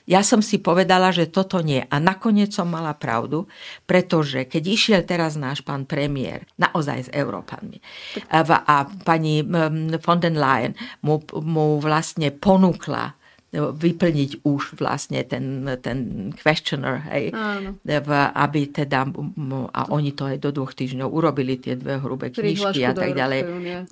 ja 0.07 0.23
som 0.23 0.39
si 0.39 0.55
povedala, 0.55 0.86
že 1.11 1.27
toto 1.27 1.59
nie. 1.59 1.83
A 1.91 1.99
nakoniec 1.99 2.55
som 2.55 2.71
mala 2.71 2.95
pravdu, 2.95 3.51
pretože 3.83 4.47
keď 4.47 4.63
išiel 4.63 5.01
teraz 5.03 5.35
náš 5.35 5.59
pán 5.61 5.83
premiér, 5.83 6.47
naozaj 6.55 7.11
s 7.11 7.13
Európanmi, 7.13 7.83
a, 8.31 8.77
pani 9.03 9.43
von 9.99 10.19
den 10.23 10.39
Leyen 10.39 10.73
mu, 11.03 11.19
mu 11.43 11.83
vlastne 11.83 12.31
ponúkla 12.31 13.16
vyplniť 13.55 14.43
už 14.43 14.75
vlastne 14.75 15.23
ten, 15.23 15.63
ten 15.79 16.29
questioner, 16.35 16.99
hej, 17.07 17.31
v, 17.79 18.09
aby 18.35 18.61
teda, 18.67 19.07
a 19.71 19.81
oni 19.87 20.11
to 20.11 20.27
aj 20.27 20.37
do 20.43 20.51
dvoch 20.51 20.75
týždňov 20.75 21.07
urobili, 21.07 21.55
tie 21.55 21.79
dve 21.79 21.95
hrubé 22.03 22.27
knižky 22.35 22.83
a 22.83 22.91
tak 22.91 23.15
ďalej. 23.15 23.39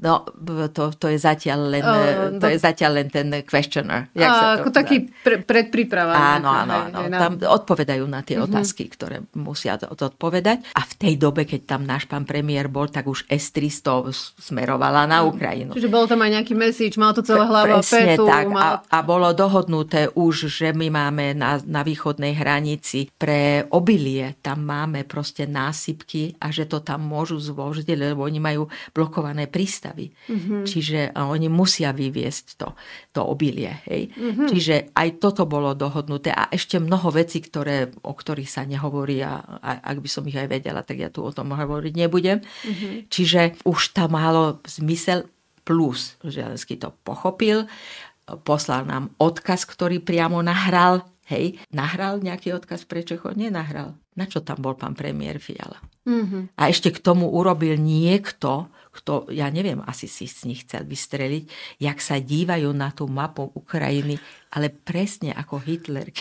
No, 0.04 0.28
to, 0.76 0.92
to, 1.00 1.08
je 1.08 1.16
zatiaľ 1.16 1.72
len, 1.72 1.84
uh, 1.88 2.36
to 2.36 2.52
je 2.52 2.60
zatiaľ 2.60 3.00
len 3.00 3.08
ten 3.08 3.32
questioner. 3.48 4.12
Jak 4.12 4.28
a, 4.28 4.36
sa 4.36 4.44
to, 4.44 4.56
ako 4.60 4.70
dá? 4.70 4.76
taký 4.84 4.98
pre, 5.24 5.36
predpríprava. 5.40 6.14
Áno, 6.36 6.52
áno, 6.52 6.92
áno. 6.92 7.00
Tam 7.08 7.34
odpovedajú 7.40 8.04
na 8.12 8.28
tie 8.28 8.36
uh-huh. 8.36 8.52
otázky, 8.52 8.92
ktoré 8.92 9.24
musia 9.40 9.80
odpovedať. 9.80 10.68
A 10.76 10.84
v 10.84 10.94
tej 11.00 11.14
dobe, 11.16 11.48
keď 11.48 11.80
tam 11.80 11.88
náš 11.88 12.12
pán 12.12 12.28
premiér 12.28 12.68
bol, 12.68 12.92
tak 12.92 13.08
už 13.08 13.24
S-300 13.32 14.12
smerovala 14.36 15.08
na 15.08 15.24
Ukrajinu. 15.24 15.72
Čiže 15.72 15.88
bol 15.88 16.12
tam 16.12 16.20
aj 16.28 16.44
nejaký 16.44 16.54
message, 16.60 17.00
mal 17.00 17.16
to 17.16 17.24
celé 17.24 17.48
hlava 17.48 17.80
Presne 17.80 18.20
petu. 18.20 18.28
tak. 18.28 18.46
Mal... 18.52 18.84
A, 18.92 19.00
a 19.00 19.00
bolo 19.00 19.32
do 19.32 19.45
dohodnuté 19.46 20.10
už, 20.18 20.50
že 20.50 20.74
my 20.74 20.90
máme 20.90 21.38
na, 21.38 21.62
na 21.62 21.86
východnej 21.86 22.34
hranici 22.34 23.14
pre 23.14 23.70
obilie, 23.70 24.42
tam 24.42 24.66
máme 24.66 25.06
proste 25.06 25.46
násypky 25.46 26.34
a 26.42 26.50
že 26.50 26.66
to 26.66 26.82
tam 26.82 27.06
môžu 27.06 27.38
zvožiť, 27.38 27.86
lebo 27.94 28.26
oni 28.26 28.42
majú 28.42 28.66
blokované 28.90 29.46
prístavy. 29.46 30.10
Mm-hmm. 30.10 30.62
Čiže 30.66 31.00
oni 31.14 31.46
musia 31.46 31.94
vyviesť 31.94 32.46
to, 32.58 32.74
to 33.14 33.22
obilie. 33.22 33.86
Hej? 33.86 34.10
Mm-hmm. 34.18 34.48
Čiže 34.50 34.76
aj 34.98 35.10
toto 35.22 35.46
bolo 35.46 35.78
dohodnuté 35.78 36.34
a 36.34 36.50
ešte 36.50 36.82
mnoho 36.82 37.14
vecí, 37.14 37.46
ktoré, 37.46 37.94
o 38.02 38.14
ktorých 38.18 38.50
sa 38.50 38.66
nehovorí 38.66 39.22
a, 39.22 39.62
a 39.62 39.94
ak 39.94 40.02
by 40.02 40.10
som 40.10 40.26
ich 40.26 40.36
aj 40.36 40.50
vedela, 40.50 40.82
tak 40.82 40.98
ja 40.98 41.14
tu 41.14 41.22
o 41.22 41.30
tom 41.30 41.54
hovoriť 41.54 41.94
nebudem. 41.94 42.42
Mm-hmm. 42.42 42.94
Čiže 43.14 43.62
už 43.62 43.94
tam 43.94 44.18
malo 44.18 44.64
zmysel 44.66 45.30
plus 45.66 46.16
Želensky 46.22 46.78
to 46.78 46.94
pochopil 47.04 47.66
poslal 48.46 48.90
nám 48.90 49.14
odkaz, 49.22 49.70
ktorý 49.70 50.02
priamo 50.02 50.42
nahral. 50.42 51.06
Hej, 51.26 51.58
nahral 51.74 52.22
nejaký 52.22 52.54
odkaz 52.54 52.86
pre 52.86 53.02
Čecho? 53.02 53.34
Nenahral. 53.34 53.98
Na 54.14 54.30
čo 54.30 54.46
tam 54.46 54.62
bol 54.62 54.78
pán 54.78 54.94
premiér 54.94 55.42
Fiala? 55.42 55.82
Mm-hmm. 56.06 56.54
A 56.54 56.70
ešte 56.70 56.94
k 56.94 57.02
tomu 57.02 57.34
urobil 57.34 57.82
niekto, 57.82 58.70
kto, 58.94 59.34
ja 59.34 59.50
neviem, 59.50 59.82
asi 59.90 60.06
si 60.06 60.30
z 60.30 60.46
nich 60.46 60.62
chcel 60.70 60.86
vystreliť, 60.86 61.44
jak 61.82 61.98
sa 61.98 62.22
dívajú 62.22 62.70
na 62.78 62.94
tú 62.94 63.10
mapu 63.10 63.50
Ukrajiny, 63.58 64.22
ale 64.54 64.70
presne 64.70 65.34
ako 65.34 65.58
Hitler. 65.66 66.14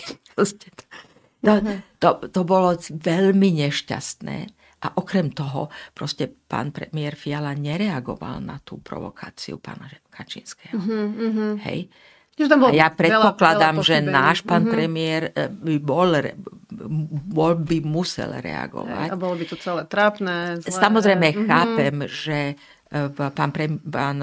To, 1.45 1.53
to, 2.01 2.09
to 2.33 2.41
bolo 2.41 2.73
veľmi 2.81 3.61
nešťastné. 3.61 4.54
A 4.85 4.93
okrem 5.01 5.33
toho, 5.33 5.73
proste 5.97 6.29
pán 6.29 6.69
premiér 6.69 7.17
Fiala 7.17 7.57
nereagoval 7.57 8.37
na 8.37 8.61
tú 8.61 8.77
provokáciu 8.77 9.57
pána 9.57 9.89
Kačinského. 10.13 10.77
Mm-hmm. 10.77 11.51
Hej. 11.65 11.89
A 12.35 12.75
ja 12.75 12.91
predpokladám, 12.91 13.79
veľa, 13.79 13.81
veľa 13.81 13.87
že 13.87 13.95
náš 14.03 14.37
pán 14.43 14.67
mm-hmm. 14.67 14.75
premiér 14.75 15.21
e, 15.31 15.47
by 15.47 15.75
bol, 15.79 16.09
bol 17.31 17.55
by 17.55 17.79
musel 17.79 18.27
reagovať. 18.43 19.07
A 19.07 19.15
bolo 19.15 19.39
by 19.39 19.45
to 19.47 19.55
celé 19.55 19.87
trápne. 19.87 20.59
Zlé. 20.59 20.67
Samozrejme 20.67 21.27
mm-hmm. 21.31 21.47
chápem, 21.47 21.95
že 22.11 22.39
e, 22.91 23.01
pán, 23.31 23.55
pre, 23.55 23.79
pán 23.79 24.19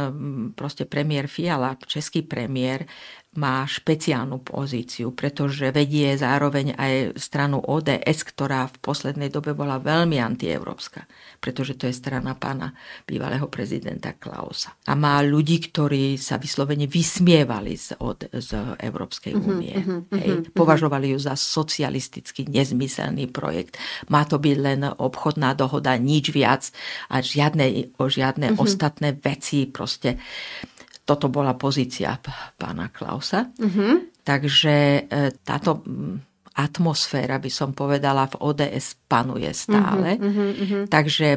proste 0.52 0.84
premiér 0.84 1.24
Fiala, 1.24 1.80
český 1.88 2.20
premiér, 2.20 2.84
má 3.32 3.64
špeciálnu 3.64 4.44
pozíciu, 4.44 5.16
pretože 5.16 5.72
vedie 5.72 6.12
zároveň 6.20 6.76
aj 6.76 7.16
stranu 7.16 7.64
ODS, 7.64 8.28
ktorá 8.28 8.68
v 8.68 8.76
poslednej 8.84 9.32
dobe 9.32 9.56
bola 9.56 9.80
veľmi 9.80 10.20
antieurópska, 10.20 11.08
pretože 11.40 11.80
to 11.80 11.88
je 11.88 11.96
strana 11.96 12.36
pána 12.36 12.76
bývalého 13.08 13.48
prezidenta 13.48 14.12
Klausa. 14.12 14.76
A 14.84 14.92
má 14.92 15.24
ľudí, 15.24 15.64
ktorí 15.64 16.20
sa 16.20 16.36
vyslovene 16.36 16.84
vysmievali 16.84 17.72
z, 17.72 17.96
od, 18.04 18.28
z 18.28 18.76
Európskej 18.76 19.32
mhm, 19.32 19.44
únie. 19.48 19.74
Uh-huh, 19.80 20.04
uh-huh, 20.04 20.20
Hej. 20.20 20.28
Uh-huh. 20.28 20.52
Považovali 20.52 21.16
ju 21.16 21.18
za 21.18 21.32
socialistický, 21.32 22.52
nezmyselný 22.52 23.32
projekt. 23.32 23.80
Má 24.12 24.28
to 24.28 24.36
byť 24.36 24.56
len 24.60 24.84
obchodná 24.84 25.56
dohoda, 25.56 25.96
nič 25.96 26.28
viac 26.36 26.68
a 27.08 27.24
žiadne, 27.24 27.96
o 27.96 28.12
žiadne 28.12 28.52
uh-huh. 28.52 28.60
ostatné 28.60 29.16
veci 29.16 29.64
proste 29.64 30.20
toto 31.02 31.26
bola 31.28 31.58
pozícia 31.58 32.14
pána 32.56 32.88
Klausa. 32.94 33.50
Mm-hmm. 33.58 34.22
Takže 34.22 34.76
e, 34.76 35.02
táto 35.42 35.82
atmosféra, 36.52 37.40
by 37.40 37.50
som 37.50 37.72
povedala, 37.72 38.28
v 38.28 38.38
ODS 38.38 39.00
panuje 39.08 39.50
stále. 39.56 40.20
Mm-hmm, 40.20 40.50
mm-hmm. 40.52 40.82
Takže 40.86 41.28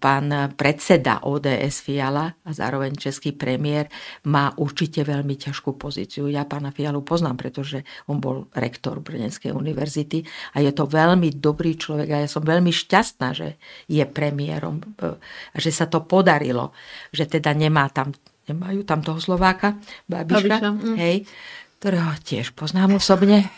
pán 0.00 0.32
predseda 0.56 1.28
ODS 1.28 1.84
Fiala 1.84 2.32
a 2.40 2.50
zároveň 2.56 2.96
český 2.96 3.36
premiér 3.36 3.92
má 4.32 4.48
určite 4.56 5.04
veľmi 5.04 5.36
ťažkú 5.36 5.76
pozíciu. 5.76 6.24
Ja 6.32 6.48
pána 6.48 6.72
Fialu 6.72 7.04
poznám, 7.04 7.36
pretože 7.36 7.84
on 8.08 8.16
bol 8.16 8.48
rektor 8.56 9.04
Brnenskej 9.04 9.52
univerzity 9.52 10.24
a 10.56 10.64
je 10.64 10.72
to 10.72 10.88
veľmi 10.88 11.36
dobrý 11.36 11.76
človek 11.76 12.08
a 12.08 12.24
ja 12.24 12.28
som 12.32 12.40
veľmi 12.40 12.72
šťastná, 12.72 13.28
že 13.36 13.60
je 13.92 14.02
premiérom 14.08 14.80
e, 14.80 15.20
a 15.52 15.56
že 15.60 15.68
sa 15.68 15.84
to 15.84 16.00
podarilo, 16.08 16.72
že 17.12 17.28
teda 17.28 17.52
nemá 17.52 17.92
tam 17.92 18.16
nemajú 18.50 18.82
tam 18.82 19.04
toho 19.04 19.18
Slováka, 19.22 19.78
Babiša, 20.10 20.58
Babiša 20.58 20.68
mm. 20.70 20.96
hej, 20.98 21.16
ktorého 21.78 22.12
tiež 22.22 22.54
poznám 22.54 22.98
osobne 22.98 23.50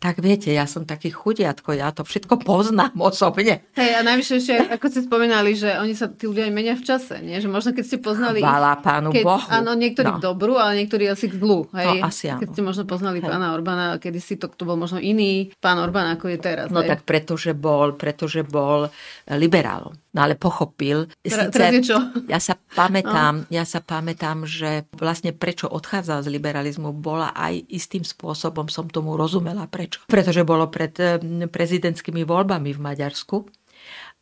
tak 0.00 0.24
viete, 0.24 0.48
ja 0.48 0.64
som 0.64 0.88
taký 0.88 1.12
chudiatko, 1.12 1.76
ja 1.76 1.92
to 1.92 2.08
všetko 2.08 2.40
poznám 2.40 2.96
osobne. 3.12 3.68
Hej, 3.76 3.90
a 3.94 4.00
najvyššie 4.00 4.36
ešte, 4.40 4.54
ako 4.72 4.86
ste 4.88 5.00
spomínali, 5.04 5.52
že 5.52 5.76
oni 5.76 5.92
sa, 5.92 6.08
tí 6.08 6.24
ľudia 6.24 6.48
menia 6.48 6.72
v 6.72 6.88
čase, 6.88 7.20
nie? 7.20 7.36
Že 7.36 7.52
možno 7.52 7.70
keď 7.76 7.84
ste 7.84 7.98
poznali... 8.00 8.40
Chvála 8.40 8.80
pánu 8.80 9.12
keď, 9.12 9.24
Bohu. 9.28 9.44
Áno, 9.52 9.76
niektorí 9.76 10.08
no. 10.08 10.16
k 10.16 10.24
dobru, 10.24 10.56
ale 10.56 10.80
niektorí 10.80 11.04
asi 11.04 11.28
k 11.28 11.36
zlu. 11.36 11.68
Hej? 11.76 12.00
No, 12.00 12.08
asi 12.08 12.32
áno. 12.32 12.40
Keď 12.40 12.48
ste 12.48 12.62
možno 12.64 12.82
poznali 12.88 13.20
hej. 13.20 13.28
pána 13.28 13.52
Orbána, 13.52 14.00
kedy 14.00 14.18
si 14.24 14.40
to, 14.40 14.48
to 14.48 14.64
bol 14.64 14.80
možno 14.80 14.96
iný 14.96 15.52
pán 15.60 15.76
Orbán, 15.76 16.16
ako 16.16 16.32
je 16.32 16.38
teraz. 16.40 16.72
No 16.72 16.80
hej? 16.80 16.96
tak 16.96 17.04
pretože 17.04 17.52
bol, 17.52 17.92
pretože 17.92 18.40
bol 18.40 18.88
liberálom. 19.28 19.92
No 20.10 20.26
ale 20.26 20.34
pochopil. 20.34 21.06
Síce, 21.22 21.54
teraz? 21.54 21.86
Ja 22.26 22.42
sa 22.42 22.58
pamätám, 22.74 23.46
no. 23.46 23.50
ja 23.50 23.62
sa 23.62 23.78
pamätám, 23.78 24.42
že 24.42 24.82
vlastne 24.98 25.30
prečo 25.30 25.70
odchádzal 25.70 26.26
z 26.26 26.32
liberalizmu, 26.34 26.90
bola 26.90 27.30
aj 27.30 27.70
istým 27.70 28.02
spôsobom, 28.02 28.66
som 28.66 28.90
tomu 28.90 29.14
rozumela, 29.14 29.70
prečo. 29.70 29.89
Pretože 30.06 30.46
bolo 30.46 30.70
pred 30.70 30.94
eh, 31.00 31.18
prezidentskými 31.48 32.22
voľbami 32.22 32.70
v 32.70 32.80
Maďarsku 32.80 33.36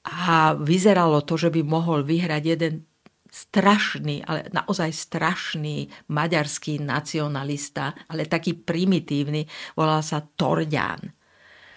a 0.09 0.57
vyzeralo 0.57 1.26
to, 1.26 1.37
že 1.37 1.52
by 1.52 1.61
mohol 1.66 2.07
vyhrať 2.07 2.42
jeden 2.44 2.74
strašný, 3.28 4.24
ale 4.24 4.48
naozaj 4.57 4.88
strašný 4.88 5.85
maďarský 6.09 6.81
nacionalista, 6.81 7.92
ale 8.09 8.24
taký 8.24 8.57
primitívny, 8.57 9.44
volal 9.76 10.00
sa 10.00 10.24
Torďán. 10.24 11.12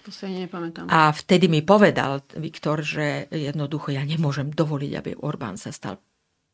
To 0.02 0.10
si 0.10 0.26
ani 0.26 0.48
nepamätám. 0.48 0.90
A 0.90 1.12
vtedy 1.14 1.46
mi 1.46 1.62
povedal 1.62 2.24
Viktor, 2.34 2.82
že 2.82 3.30
jednoducho 3.30 3.94
ja 3.94 4.02
nemôžem 4.02 4.50
dovoliť, 4.50 4.92
aby 4.98 5.10
Orbán 5.22 5.54
sa 5.60 5.70
stal 5.70 6.02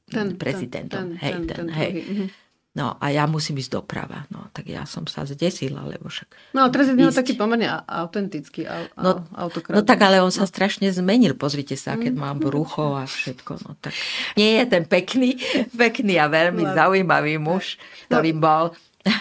ten, 0.05 0.37
prezidentom. 0.37 1.17
Ten, 1.17 1.21
hej, 1.21 1.33
ten, 1.33 1.45
ten, 1.47 1.57
ten, 1.57 1.69
hej. 1.73 1.91
Mhm. 2.05 2.27
No 2.77 2.95
a 3.01 3.11
ja 3.11 3.25
musím 3.25 3.59
ísť 3.59 3.81
doprava. 3.81 4.29
No 4.29 4.53
tak 4.53 4.69
ja 4.69 4.85
som 4.85 5.09
sa 5.09 5.25
zdesila, 5.25 5.83
lebo 5.89 6.13
však... 6.13 6.53
No 6.53 6.63
a 6.63 6.69
teraz 6.69 6.93
je 6.93 7.11
taký 7.11 7.35
pomerne 7.35 7.67
autentický 7.89 8.69
au, 8.69 8.85
no, 9.01 9.13
autokrat. 9.35 9.75
No 9.75 9.83
tak 9.83 9.99
ale 10.05 10.21
on 10.21 10.31
sa 10.31 10.45
no. 10.45 10.51
strašne 10.53 10.87
zmenil. 10.93 11.35
Pozrite 11.35 11.75
sa, 11.75 11.97
keď 11.97 12.13
mm. 12.15 12.21
mám 12.21 12.37
brucho 12.39 12.95
a 12.95 13.09
všetko. 13.09 13.53
No 13.67 13.71
tak 13.81 13.97
nie 14.37 14.63
je 14.63 14.65
ten 14.69 14.85
pekný, 14.85 15.41
pekný 15.83 16.21
a 16.21 16.29
veľmi 16.29 16.63
zaujímavý 16.77 17.41
muž, 17.41 17.81
ktorý 18.13 18.31
no. 18.37 18.41
bol 18.41 18.65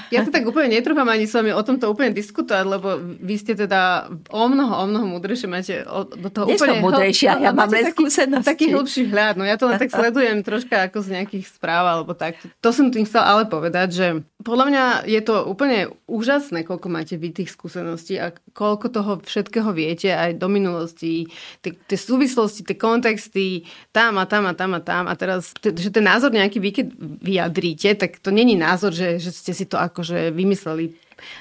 ja 0.10 0.26
to 0.26 0.34
tak 0.34 0.44
úplne 0.44 0.74
netrúfam 0.74 1.06
ani 1.06 1.30
s 1.30 1.38
vami 1.38 1.54
o 1.54 1.62
tomto 1.62 1.88
úplne 1.88 2.10
diskutovať, 2.10 2.66
lebo 2.66 2.98
vy 3.00 3.36
ste 3.38 3.54
teda 3.54 4.10
o 4.34 4.44
mnoho, 4.50 4.74
o 4.74 4.86
mnoho 4.90 5.06
múdrejšie, 5.06 5.48
máte 5.48 5.86
do 6.18 6.30
toho 6.34 6.50
Nie 6.50 6.58
úplne... 6.58 6.82
múdrejšia, 6.82 7.38
ja 7.38 7.52
mám 7.54 7.70
len 7.70 7.94
skúsenosti. 7.94 8.48
Taký 8.48 8.74
hlbší 8.74 9.02
vhľad, 9.08 9.38
no 9.38 9.46
ja 9.46 9.56
to 9.56 9.70
len 9.70 9.78
tak 9.78 9.94
sledujem 9.98 10.42
troška 10.42 10.90
ako 10.90 11.06
z 11.06 11.08
nejakých 11.22 11.46
správ 11.46 11.86
alebo 11.86 12.18
tak. 12.18 12.42
To 12.66 12.70
som 12.74 12.90
tým 12.90 13.06
chcel 13.06 13.22
ale 13.22 13.46
povedať, 13.46 13.88
že 13.94 14.08
podľa 14.42 14.66
mňa 14.72 14.84
je 15.06 15.22
to 15.22 15.46
úplne 15.46 15.94
úžasné, 16.10 16.66
koľko 16.66 16.88
máte 16.90 17.16
vy 17.20 17.36
tých 17.36 17.54
skúseností 17.54 18.18
a 18.18 18.34
koľko 18.56 18.88
toho 18.90 19.12
všetkého 19.22 19.70
viete 19.76 20.10
aj 20.10 20.42
do 20.42 20.48
minulosti, 20.50 21.30
tie 21.62 21.98
súvislosti, 22.00 22.66
tie 22.66 22.80
kontexty, 22.80 23.68
tam 23.94 24.18
a 24.18 24.26
tam 24.26 24.50
a 24.50 24.54
tam 24.58 24.72
a 24.74 24.82
tam 24.82 25.04
a 25.06 25.14
teraz, 25.14 25.54
že 25.62 25.94
ten 25.94 26.06
názor 26.06 26.34
nejaký 26.34 26.58
vy 26.58 26.70
keď 26.74 26.88
vyjadríte, 27.22 27.90
tak 28.00 28.18
to 28.24 28.34
není 28.34 28.56
názor, 28.58 28.96
že, 28.96 29.22
že 29.22 29.36
ste 29.36 29.52
si 29.52 29.67
to 29.68 29.78
akože 29.78 30.32
vymysleli 30.32 30.96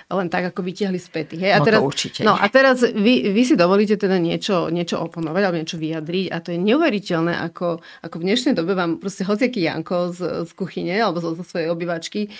len 0.09 0.29
tak, 0.33 0.53
ako 0.53 0.65
vytiahli 0.65 0.97
späty. 0.97 1.37
Hej? 1.37 1.53
A 1.53 1.59
no 1.61 1.67
teraz, 1.69 1.81
to 1.81 1.89
určite. 1.89 2.21
No 2.25 2.33
a 2.33 2.47
teraz 2.49 2.81
vy, 2.81 3.29
vy 3.29 3.43
si 3.45 3.55
dovolíte 3.61 4.01
teda 4.01 4.17
niečo, 4.17 4.73
niečo 4.73 4.97
oponovať 5.05 5.43
alebo 5.45 5.61
niečo 5.61 5.77
vyjadriť 5.77 6.27
a 6.33 6.37
to 6.41 6.49
je 6.57 6.59
neuveriteľné, 6.65 7.35
ako, 7.53 7.85
ako 8.01 8.17
v 8.17 8.27
dnešnej 8.27 8.55
dobe 8.57 8.73
vám 8.73 8.97
proste 8.97 9.29
hociaký 9.29 9.69
Janko 9.69 10.17
z, 10.17 10.49
z 10.49 10.51
kuchyne 10.57 10.97
alebo 10.97 11.21
zo, 11.21 11.37
zo 11.37 11.45
svojej 11.45 11.69
obyvačky 11.69 12.33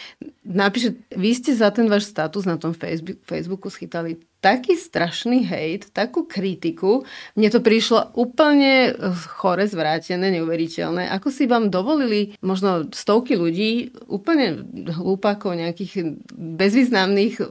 napíše, 0.47 0.95
vy 1.11 1.31
ste 1.35 1.53
za 1.53 1.75
ten 1.75 1.91
váš 1.91 2.07
status 2.07 2.47
na 2.47 2.55
tom 2.57 2.71
Facebook, 2.71 3.19
Facebooku 3.27 3.67
schytali 3.69 4.23
taký 4.47 4.79
strašný 4.79 5.43
hejt, 5.43 5.91
takú 5.91 6.23
kritiku. 6.23 7.03
Mne 7.35 7.51
to 7.51 7.59
prišlo 7.59 8.15
úplne 8.15 8.95
chore, 9.35 9.67
zvrátené, 9.67 10.31
neuveriteľné. 10.39 11.11
Ako 11.19 11.35
si 11.35 11.51
vám 11.51 11.67
dovolili 11.67 12.39
možno 12.47 12.87
stovky 12.95 13.35
ľudí, 13.35 13.91
úplne 14.07 14.63
hlúpakov, 14.95 15.59
nejakých 15.59 16.23
bezvýznamných 16.31 17.43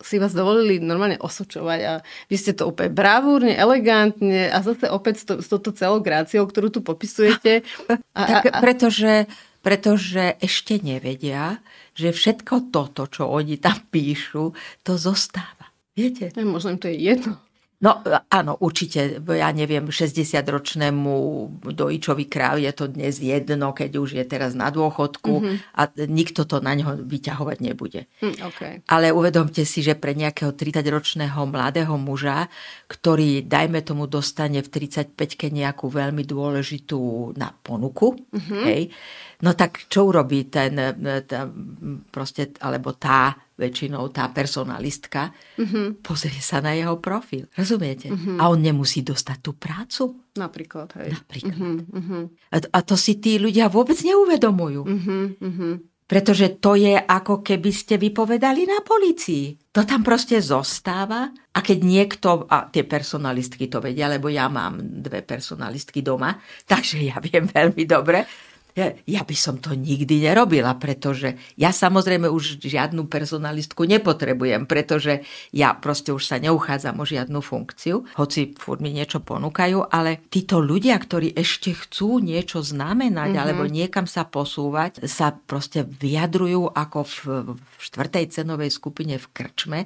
si 0.00 0.16
vás 0.20 0.36
dovolili 0.36 0.76
normálne 0.80 1.16
osočovať 1.20 1.80
a 1.84 1.92
vy 2.28 2.36
ste 2.36 2.52
to 2.52 2.68
úplne 2.68 2.92
bravúrne, 2.92 3.56
elegantne 3.56 4.52
a 4.52 4.60
zase 4.60 4.88
opäť 4.92 5.14
s, 5.20 5.24
to, 5.24 5.34
s 5.40 5.48
touto 5.48 5.72
celou 5.72 6.04
gráciou, 6.04 6.44
ktorú 6.44 6.68
tu 6.68 6.80
popisujete. 6.84 7.64
A, 8.16 8.22
tak 8.28 8.48
a, 8.48 8.60
a... 8.60 8.60
Pretože, 8.60 9.28
pretože 9.60 10.36
ešte 10.40 10.80
nevedia, 10.80 11.60
že 11.96 12.12
všetko 12.12 12.68
toto, 12.68 13.08
čo 13.08 13.24
oni 13.28 13.56
tam 13.56 13.80
píšu, 13.88 14.52
to 14.84 15.00
zostáva. 15.00 15.55
Viete? 15.96 16.28
Ja, 16.36 16.44
možno 16.44 16.76
im 16.76 16.78
to 16.78 16.92
je 16.92 17.00
jedno. 17.00 17.40
No 17.76 18.00
áno, 18.32 18.56
určite, 18.56 19.20
ja 19.20 19.52
neviem, 19.52 19.92
60-ročnému 19.92 21.12
dojičovi 21.60 22.24
kráv 22.24 22.56
je 22.56 22.72
to 22.72 22.88
dnes 22.88 23.20
jedno, 23.20 23.76
keď 23.76 24.00
už 24.00 24.16
je 24.16 24.24
teraz 24.24 24.56
na 24.56 24.72
dôchodku 24.72 25.44
mm-hmm. 25.44 25.76
a 25.76 25.82
nikto 26.08 26.48
to 26.48 26.64
na 26.64 26.72
neho 26.72 26.96
vyťahovať 26.96 27.58
nebude. 27.60 28.08
Mm, 28.24 28.36
okay. 28.48 28.72
Ale 28.88 29.12
uvedomte 29.12 29.60
si, 29.68 29.84
že 29.84 29.92
pre 29.92 30.16
nejakého 30.16 30.56
30-ročného 30.56 31.36
mladého 31.44 31.92
muža, 32.00 32.48
ktorý, 32.88 33.44
dajme 33.44 33.84
tomu, 33.84 34.08
dostane 34.08 34.64
v 34.64 34.72
35-ke 34.72 35.52
nejakú 35.52 35.92
veľmi 35.92 36.24
dôležitú 36.24 37.36
na 37.36 37.52
ponuku, 37.52 38.16
mm-hmm. 38.32 38.62
hej, 38.72 38.88
no 39.44 39.50
tak 39.52 39.90
čo 39.90 40.08
urobí 40.08 40.48
ten, 40.48 40.76
ten 41.28 41.44
proste, 42.08 42.56
alebo 42.62 42.96
tá 42.96 43.36
väčšinou 43.56 44.12
tá 44.12 44.28
personalistka, 44.28 45.32
mm-hmm. 45.56 46.04
pozrie 46.04 46.40
sa 46.44 46.60
na 46.60 46.76
jeho 46.76 47.00
profil. 47.00 47.48
Rozumiete? 47.56 48.12
Mm-hmm. 48.12 48.36
A 48.36 48.52
on 48.52 48.60
nemusí 48.60 49.00
dostať 49.00 49.38
tú 49.40 49.56
prácu. 49.56 50.28
Napríklad, 50.36 50.92
hej. 51.00 51.16
Napríklad. 51.16 51.56
Mm-hmm. 51.88 52.22
A, 52.52 52.56
a 52.60 52.78
to 52.84 52.94
si 53.00 53.16
tí 53.16 53.40
ľudia 53.40 53.72
vôbec 53.72 53.96
neuvedomujú. 54.04 54.82
Mm-hmm. 54.84 55.74
Pretože 56.06 56.62
to 56.62 56.78
je 56.78 56.94
ako 56.94 57.42
keby 57.42 57.70
ste 57.74 57.98
vypovedali 57.98 58.62
na 58.62 58.78
policii. 58.78 59.74
To 59.74 59.82
tam 59.82 60.06
proste 60.06 60.38
zostáva 60.38 61.26
a 61.50 61.58
keď 61.58 61.78
niekto, 61.82 62.46
a 62.46 62.70
tie 62.70 62.86
personalistky 62.86 63.66
to 63.66 63.82
vedia, 63.82 64.06
lebo 64.06 64.30
ja 64.30 64.46
mám 64.46 64.78
dve 64.78 65.26
personalistky 65.26 66.06
doma, 66.06 66.38
takže 66.62 67.02
ja 67.02 67.18
viem 67.18 67.50
veľmi 67.56 67.84
dobre, 67.88 68.22
ja, 68.76 68.92
ja 69.08 69.22
by 69.24 69.32
som 69.32 69.56
to 69.56 69.72
nikdy 69.72 70.20
nerobila, 70.20 70.76
pretože 70.76 71.40
ja 71.56 71.72
samozrejme 71.72 72.28
už 72.28 72.60
žiadnu 72.60 73.08
personalistku 73.08 73.88
nepotrebujem, 73.88 74.68
pretože 74.68 75.24
ja 75.50 75.72
proste 75.72 76.12
už 76.12 76.28
sa 76.28 76.36
neuchádzam 76.36 77.00
o 77.00 77.08
žiadnu 77.08 77.40
funkciu, 77.40 78.04
hoci 78.20 78.52
furt 78.52 78.84
mi 78.84 78.92
niečo 78.92 79.24
ponúkajú, 79.24 79.88
ale 79.88 80.28
títo 80.28 80.60
ľudia, 80.60 81.00
ktorí 81.00 81.32
ešte 81.32 81.72
chcú 81.72 82.20
niečo 82.20 82.60
znamenať 82.60 83.32
mm-hmm. 83.32 83.42
alebo 83.42 83.64
niekam 83.64 84.04
sa 84.04 84.28
posúvať, 84.28 85.08
sa 85.08 85.32
proste 85.32 85.88
vyjadrujú 85.88 86.68
ako 86.68 86.98
v, 87.08 87.16
v 87.56 87.60
štvrtej 87.80 88.24
cenovej 88.36 88.68
skupine 88.68 89.16
v 89.16 89.26
krčme 89.32 89.80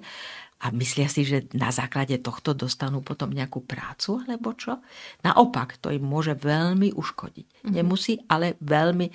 a 0.60 0.68
myslia 0.76 1.08
si, 1.08 1.24
že 1.24 1.48
na 1.56 1.72
základe 1.72 2.20
tohto 2.20 2.52
dostanú 2.52 3.00
potom 3.00 3.32
nejakú 3.32 3.64
prácu 3.64 4.20
alebo 4.20 4.52
čo? 4.52 4.84
Naopak, 5.24 5.80
to 5.80 5.88
im 5.88 6.04
môže 6.04 6.36
veľmi 6.36 6.92
uškodiť. 6.92 7.46
Mm-hmm. 7.48 7.72
Nemusí, 7.72 8.20
ale 8.28 8.60
veľmi, 8.60 9.08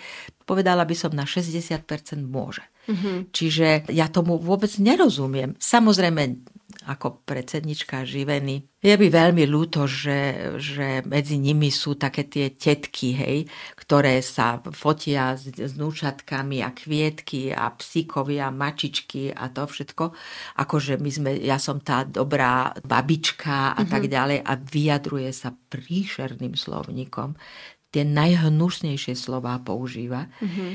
povedala 0.49 0.89
by 0.89 0.95
som, 0.97 1.13
na 1.13 1.29
60% 1.29 1.85
môže. 2.25 2.65
Mm-hmm. 2.89 3.17
Čiže 3.29 3.67
ja 3.93 4.09
tomu 4.09 4.41
vôbec 4.41 4.73
nerozumiem. 4.81 5.53
Samozrejme, 5.61 6.21
ako 6.85 7.21
predsednička 7.25 8.05
živeny. 8.05 8.65
Je 8.81 8.93
by 8.93 9.07
veľmi 9.09 9.45
ľúto, 9.45 9.85
že, 9.85 10.53
že 10.57 11.01
medzi 11.05 11.37
nimi 11.37 11.69
sú 11.69 11.97
také 11.97 12.25
tie 12.25 12.53
tetky, 12.53 13.13
hej, 13.13 13.37
ktoré 13.77 14.21
sa 14.21 14.61
fotia 14.73 15.37
s, 15.37 15.49
s 15.49 15.73
núčatkami 15.77 16.65
a 16.65 16.73
kvietky 16.73 17.53
a 17.53 17.69
psíkovia, 17.73 18.53
mačičky 18.53 19.33
a 19.33 19.49
to 19.49 19.65
všetko. 19.65 20.13
Akože 20.61 20.97
my 21.01 21.09
sme, 21.09 21.31
ja 21.41 21.57
som 21.57 21.81
tá 21.81 22.05
dobrá 22.05 22.73
babička 22.81 23.73
a 23.73 23.81
mm-hmm. 23.81 23.89
tak 23.89 24.03
ďalej 24.09 24.37
a 24.41 24.51
vyjadruje 24.57 25.29
sa 25.33 25.53
príšerným 25.53 26.57
slovníkom. 26.57 27.37
Tie 27.89 28.05
najhnusnejšie 28.05 29.13
slová 29.17 29.57
používa. 29.61 30.29
Mm-hmm. 30.41 30.69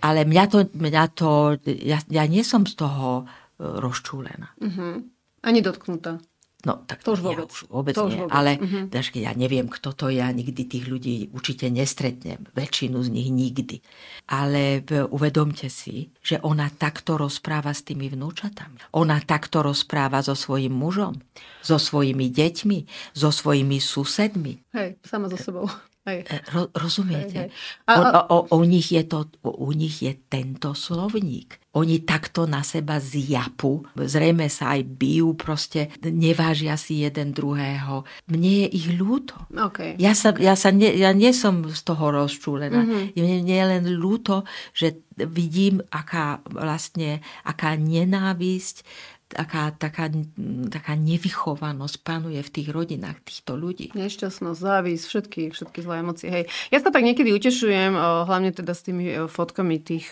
Ale 0.00 0.24
mňa 0.24 0.44
to, 0.48 0.58
mňa 0.72 1.04
to 1.12 1.60
ja, 1.64 2.00
ja 2.08 2.24
nie 2.24 2.40
som 2.40 2.64
z 2.64 2.72
toho 2.72 3.24
e, 3.24 3.24
rozčúlená. 3.60 4.56
Mm-hmm. 4.56 5.19
Ani 5.40 5.64
dotknutá. 5.64 6.20
No, 6.60 6.84
tak 6.84 7.00
to 7.00 7.16
už 7.16 7.24
vôbec, 7.24 7.48
ja 7.48 7.56
už 7.56 7.62
vôbec 7.72 7.94
to 7.96 8.04
nie. 8.04 8.20
Už 8.20 8.28
vôbec. 8.28 8.36
Ale 8.36 8.60
uh-huh. 8.60 8.84
daž, 8.92 9.16
ja 9.16 9.32
neviem, 9.32 9.64
kto 9.64 9.96
to 9.96 10.12
ja 10.12 10.28
nikdy 10.28 10.68
tých 10.68 10.92
ľudí 10.92 11.32
určite 11.32 11.72
nestretnem. 11.72 12.44
Väčšinu 12.52 13.00
z 13.00 13.08
nich 13.08 13.32
nikdy. 13.32 13.80
Ale 14.28 14.84
uvedomte 15.08 15.72
si, 15.72 16.12
že 16.20 16.36
ona 16.44 16.68
takto 16.68 17.16
rozpráva 17.16 17.72
s 17.72 17.80
tými 17.88 18.12
vnúčatami. 18.12 18.76
Ona 18.92 19.24
takto 19.24 19.64
rozpráva 19.64 20.20
so 20.20 20.36
svojím 20.36 20.76
mužom, 20.76 21.16
so 21.64 21.80
svojimi 21.80 22.28
deťmi, 22.28 22.78
so 23.16 23.32
svojimi 23.32 23.80
susedmi. 23.80 24.60
Hej, 24.76 25.00
sama 25.00 25.32
so 25.32 25.40
sebou. 25.40 25.64
Hej. 26.10 26.20
E, 26.26 26.36
ro, 26.50 26.62
rozumiete? 26.74 27.46
Hej, 27.46 27.50
hej. 27.54 27.86
A, 27.86 27.92
a... 27.94 28.20
O, 28.26 28.50
o, 28.50 28.58
o 28.58 28.58
nich 28.66 28.90
je 28.90 29.06
to, 29.06 29.30
u 29.46 29.70
nich 29.70 30.02
je 30.02 30.18
tento 30.28 30.74
slovník 30.74 31.60
oni 31.70 32.02
takto 32.02 32.50
na 32.50 32.66
seba 32.66 32.98
zjapu, 32.98 33.86
zrejme 33.94 34.50
sa 34.50 34.74
aj 34.74 34.90
bijú, 34.90 35.38
proste 35.38 35.86
nevážia 36.02 36.74
si 36.74 37.06
jeden 37.06 37.30
druhého. 37.30 38.02
Mne 38.26 38.66
je 38.66 38.68
ich 38.74 38.90
ľúto. 38.98 39.38
Okay. 39.54 39.94
Ja, 40.02 40.18
sa, 40.18 40.34
ja, 40.34 40.58
sa 40.58 40.74
ne, 40.74 40.90
ja 40.90 41.14
nie 41.14 41.30
som 41.30 41.62
z 41.70 41.78
toho 41.86 42.10
rozčúlená. 42.10 42.82
Mm-hmm. 42.82 43.14
Mne 43.14 43.54
je 43.54 43.66
len 43.70 43.84
ľúto, 43.86 44.42
že 44.74 44.98
vidím, 45.14 45.78
aká 45.94 46.42
vlastne, 46.50 47.22
aká 47.46 47.78
nenávisť, 47.78 48.82
taká, 49.30 49.70
taká, 49.70 50.10
taká 50.68 50.92
nevychovanosť 50.98 51.96
panuje 52.02 52.42
v 52.42 52.50
tých 52.50 52.68
rodinách 52.74 53.22
týchto 53.22 53.54
ľudí. 53.54 53.94
Nešťastnosť, 53.94 54.58
závis, 54.58 55.06
všetky, 55.06 55.54
všetky 55.54 55.78
zlé 55.86 56.02
emócie. 56.02 56.28
Hej. 56.28 56.44
Ja 56.74 56.82
sa 56.82 56.90
tak 56.90 57.06
niekedy 57.06 57.30
utešujem, 57.30 57.94
hlavne 58.26 58.50
teda 58.50 58.74
s 58.74 58.82
tými 58.82 59.30
fotkami 59.30 59.78
tých 59.78 60.10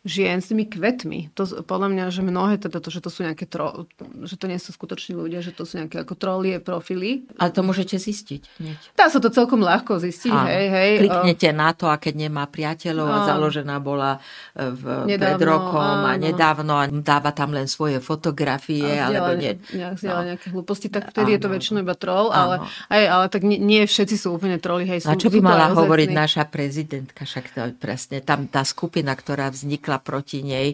žien 0.00 0.40
s 0.40 0.48
tými 0.48 0.64
kvetmi. 0.64 1.28
To 1.36 1.44
podľa 1.60 1.92
mňa, 1.92 2.04
že 2.08 2.24
mnohé 2.24 2.56
teda 2.56 2.80
to, 2.80 2.88
že 2.88 3.04
to 3.04 3.12
sú 3.12 3.20
nejaké 3.20 3.44
tro, 3.44 3.84
že 4.24 4.40
to 4.40 4.48
nie 4.48 4.56
sú 4.56 4.72
skutoční 4.72 5.12
ľudia, 5.12 5.44
že 5.44 5.52
to 5.52 5.68
sú 5.68 5.76
nejaké 5.76 6.00
ako 6.00 6.16
trolie 6.16 6.56
profily. 6.56 7.28
Ale 7.36 7.52
to 7.52 7.60
môžete 7.60 8.00
zistiť 8.00 8.42
hneď. 8.64 8.80
Dá 8.96 9.12
sa 9.12 9.20
to 9.20 9.28
celkom 9.28 9.60
ľahko 9.60 10.00
zistiť, 10.00 10.32
Áno. 10.32 10.48
hej, 10.48 10.66
hej. 10.72 10.92
Kliknete 11.04 11.48
na 11.52 11.76
to 11.76 11.92
a 11.92 12.00
keď 12.00 12.16
nemá 12.16 12.48
priateľov 12.48 13.08
a 13.12 13.18
založená 13.28 13.76
bola 13.76 14.16
e, 14.56 14.72
v, 14.72 14.84
nedávno, 15.04 15.36
pred 15.36 15.40
rokom 15.44 15.96
áno. 16.00 16.08
a 16.08 16.12
nedávno 16.16 16.72
a 16.80 16.84
dáva 16.88 17.36
tam 17.36 17.52
len 17.52 17.68
svoje 17.68 18.00
fotografie 18.00 18.96
a 18.96 19.12
alebo 19.12 19.36
nie. 19.36 19.60
Nejak 19.76 20.00
no. 20.00 20.24
nejaké 20.24 20.46
hlúposti, 20.48 20.88
tak 20.88 21.12
vtedy 21.12 21.36
áno. 21.36 21.36
je 21.36 21.40
to 21.44 21.48
väčšinou 21.52 21.80
iba 21.84 21.92
troll, 21.92 22.32
ale, 22.32 22.64
aj, 22.88 23.02
ale 23.04 23.24
tak 23.28 23.44
nie, 23.44 23.60
nie 23.60 23.84
všetci 23.84 24.16
sú 24.16 24.32
úplne 24.32 24.56
troli, 24.56 24.88
hej. 24.88 25.04
Sú, 25.04 25.12
a 25.12 25.20
čo 25.20 25.28
by 25.28 25.44
mala 25.44 25.76
hovoriť 25.76 26.08
naša 26.08 26.48
prezidentka, 26.48 27.28
však 27.28 27.44
to 27.52 27.60
presne, 27.76 28.24
tam 28.24 28.48
tá 28.48 28.64
skupina, 28.64 29.12
ktorá 29.12 29.52
vznikla 29.52 29.89
vznikla 29.90 30.06
proti 30.06 30.38
nej. 30.46 30.68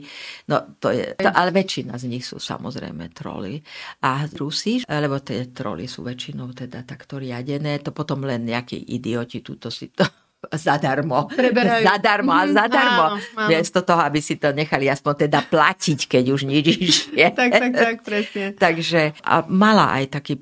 No 0.49 0.77
to 0.77 0.93
je, 0.93 1.17
to, 1.17 1.29
ale 1.33 1.51
väčšina 1.51 1.97
z 1.97 2.05
nich 2.13 2.25
sú 2.29 2.37
samozrejme 2.37 3.09
troly. 3.17 3.65
A 4.05 4.29
Rusi, 4.37 4.85
lebo 4.85 5.25
tie 5.25 5.49
troly 5.51 5.89
sú 5.89 6.05
väčšinou 6.05 6.53
teda 6.53 6.85
takto 6.85 7.17
riadené, 7.17 7.81
to 7.81 7.97
potom 7.97 8.29
len 8.29 8.45
nejakí 8.45 8.77
idioti 8.77 9.41
túto 9.41 9.73
si 9.73 9.89
to 9.89 10.05
zadarmo. 10.53 11.33
Preberajú. 11.33 11.83
Zadarmo 11.89 12.33
a 12.37 12.45
mhm, 12.45 12.53
zadarmo. 12.53 13.05
Áno, 13.17 13.19
áno. 13.41 13.49
Miesto 13.49 13.81
toho, 13.81 14.03
aby 14.05 14.21
si 14.21 14.37
to 14.37 14.53
nechali 14.53 14.87
aspoň 14.93 15.27
teda 15.27 15.41
platiť, 15.49 16.01
keď 16.07 16.25
už 16.29 16.41
nič 16.45 16.67
je. 17.17 17.29
tak, 17.39 17.51
tak, 17.57 17.73
tak, 17.73 17.97
presne. 18.05 18.53
Takže 18.53 19.17
a 19.25 19.43
mala 19.49 19.97
aj 19.97 20.05
taký, 20.13 20.39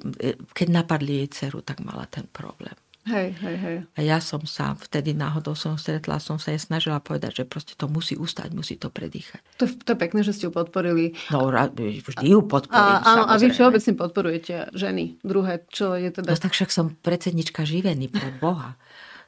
keď 0.50 0.68
napadli 0.82 1.24
jej 1.24 1.28
dceru, 1.30 1.62
tak 1.62 1.80
mala 1.80 2.10
ten 2.10 2.26
problém. 2.26 2.74
Hej, 3.04 3.36
hej, 3.36 3.56
hej. 3.60 3.76
A 3.84 4.00
ja 4.00 4.16
som 4.16 4.40
sa 4.48 4.72
vtedy 4.80 5.12
náhodou 5.12 5.52
som 5.52 5.76
stretla, 5.76 6.16
som 6.16 6.40
sa 6.40 6.56
jej 6.56 6.60
snažila 6.60 7.04
povedať, 7.04 7.40
že 7.40 7.44
proste 7.44 7.76
to 7.76 7.84
musí 7.84 8.16
ustať, 8.16 8.48
musí 8.56 8.80
to 8.80 8.88
predýchať. 8.88 9.44
To, 9.60 9.68
to 9.68 9.92
je 9.92 9.98
pekné, 10.00 10.24
že 10.24 10.32
ste 10.32 10.48
ju 10.48 10.52
podporili. 10.56 11.12
No, 11.28 11.52
vždy 11.52 12.26
ju 12.32 12.40
podporím, 12.48 12.96
a, 13.04 13.04
a, 13.04 13.12
a 13.28 13.34
vy 13.36 13.52
všeobecne 13.52 13.92
podporujete 14.00 14.72
ženy, 14.72 15.20
druhé, 15.20 15.68
čo 15.68 15.92
je 16.00 16.08
teda... 16.16 16.32
No 16.32 16.40
tak 16.40 16.56
však 16.56 16.72
som 16.72 16.96
predsednička 16.96 17.68
živený 17.68 18.08
pre 18.08 18.32
Boha. 18.40 18.80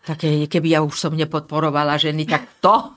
Také, 0.08 0.48
keby 0.48 0.72
ja 0.72 0.80
už 0.80 0.96
som 0.96 1.12
nepodporovala 1.12 2.00
ženy, 2.00 2.24
tak 2.24 2.48
to... 2.64 2.96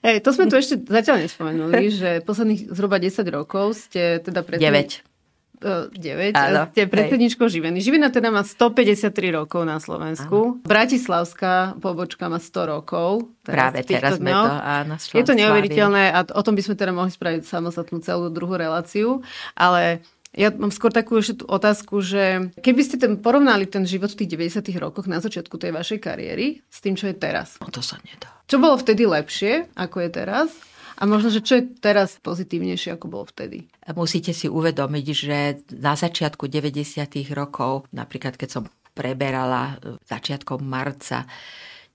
Hej, 0.00 0.24
to 0.24 0.32
sme 0.32 0.48
tu 0.48 0.56
ešte 0.56 0.80
zatiaľ 0.80 1.28
nespomenuli, 1.28 1.92
že 1.92 2.24
posledných 2.24 2.72
zhruba 2.72 2.96
10 2.96 3.20
rokov 3.28 3.76
ste 3.76 4.24
teda... 4.24 4.40
Predtým... 4.40 4.64
9 5.04 5.15
9. 5.60 6.36
Áno, 6.36 6.68
ste 6.72 6.84
predsedničkou 6.84 7.48
Živeny. 7.48 7.80
Živina 7.80 8.12
teda 8.12 8.28
má 8.28 8.44
153 8.44 9.12
rokov 9.32 9.64
na 9.64 9.80
Slovensku. 9.80 10.60
Áno. 10.60 10.64
Bratislavská 10.64 11.78
pobočka 11.80 12.28
má 12.28 12.36
100 12.36 12.72
rokov. 12.72 13.32
Teraz 13.46 13.72
Práve 13.72 13.78
teraz 13.86 14.18
sme 14.20 14.32
to, 14.34 14.52
áno, 14.52 14.94
Je 14.98 15.24
to 15.24 15.34
neuveriteľné 15.34 16.12
a 16.12 16.18
o 16.34 16.42
tom 16.44 16.58
by 16.58 16.62
sme 16.66 16.74
teda 16.76 16.92
mohli 16.92 17.14
spraviť 17.14 17.46
samostatnú 17.46 18.02
celú 18.02 18.28
druhú 18.28 18.58
reláciu, 18.58 19.24
ale 19.56 20.04
Ja 20.36 20.52
mám 20.52 20.68
skôr 20.68 20.92
takú 20.92 21.16
ešte 21.16 21.40
tú 21.40 21.44
otázku, 21.48 22.04
že 22.04 22.52
keby 22.60 22.80
ste 22.84 23.00
ten, 23.00 23.16
porovnali 23.16 23.64
ten 23.64 23.88
život 23.88 24.12
v 24.12 24.20
tých 24.20 24.60
90 24.60 24.68
rokoch 24.76 25.08
na 25.08 25.24
začiatku 25.24 25.56
tej 25.56 25.72
vašej 25.72 25.96
kariéry 25.96 26.60
s 26.68 26.84
tým, 26.84 26.92
čo 26.92 27.08
je 27.08 27.16
teraz. 27.16 27.56
No 27.56 27.72
to 27.72 27.80
sa 27.80 27.96
nedá. 28.04 28.28
Čo 28.44 28.60
bolo 28.60 28.76
vtedy 28.76 29.08
lepšie, 29.08 29.72
ako 29.72 29.96
je 30.04 30.10
teraz? 30.12 30.52
A 30.96 31.02
možno, 31.04 31.28
že 31.28 31.44
čo 31.44 31.60
je 31.60 31.68
teraz 31.76 32.16
pozitívnejšie, 32.24 32.96
ako 32.96 33.06
bolo 33.12 33.24
vtedy? 33.28 33.68
Musíte 33.92 34.32
si 34.32 34.48
uvedomiť, 34.48 35.06
že 35.12 35.38
na 35.76 35.92
začiatku 35.92 36.48
90. 36.48 37.04
rokov, 37.36 37.84
napríklad 37.92 38.40
keď 38.40 38.48
som 38.48 38.64
preberala 38.96 39.76
začiatkom 40.08 40.64
marca 40.64 41.28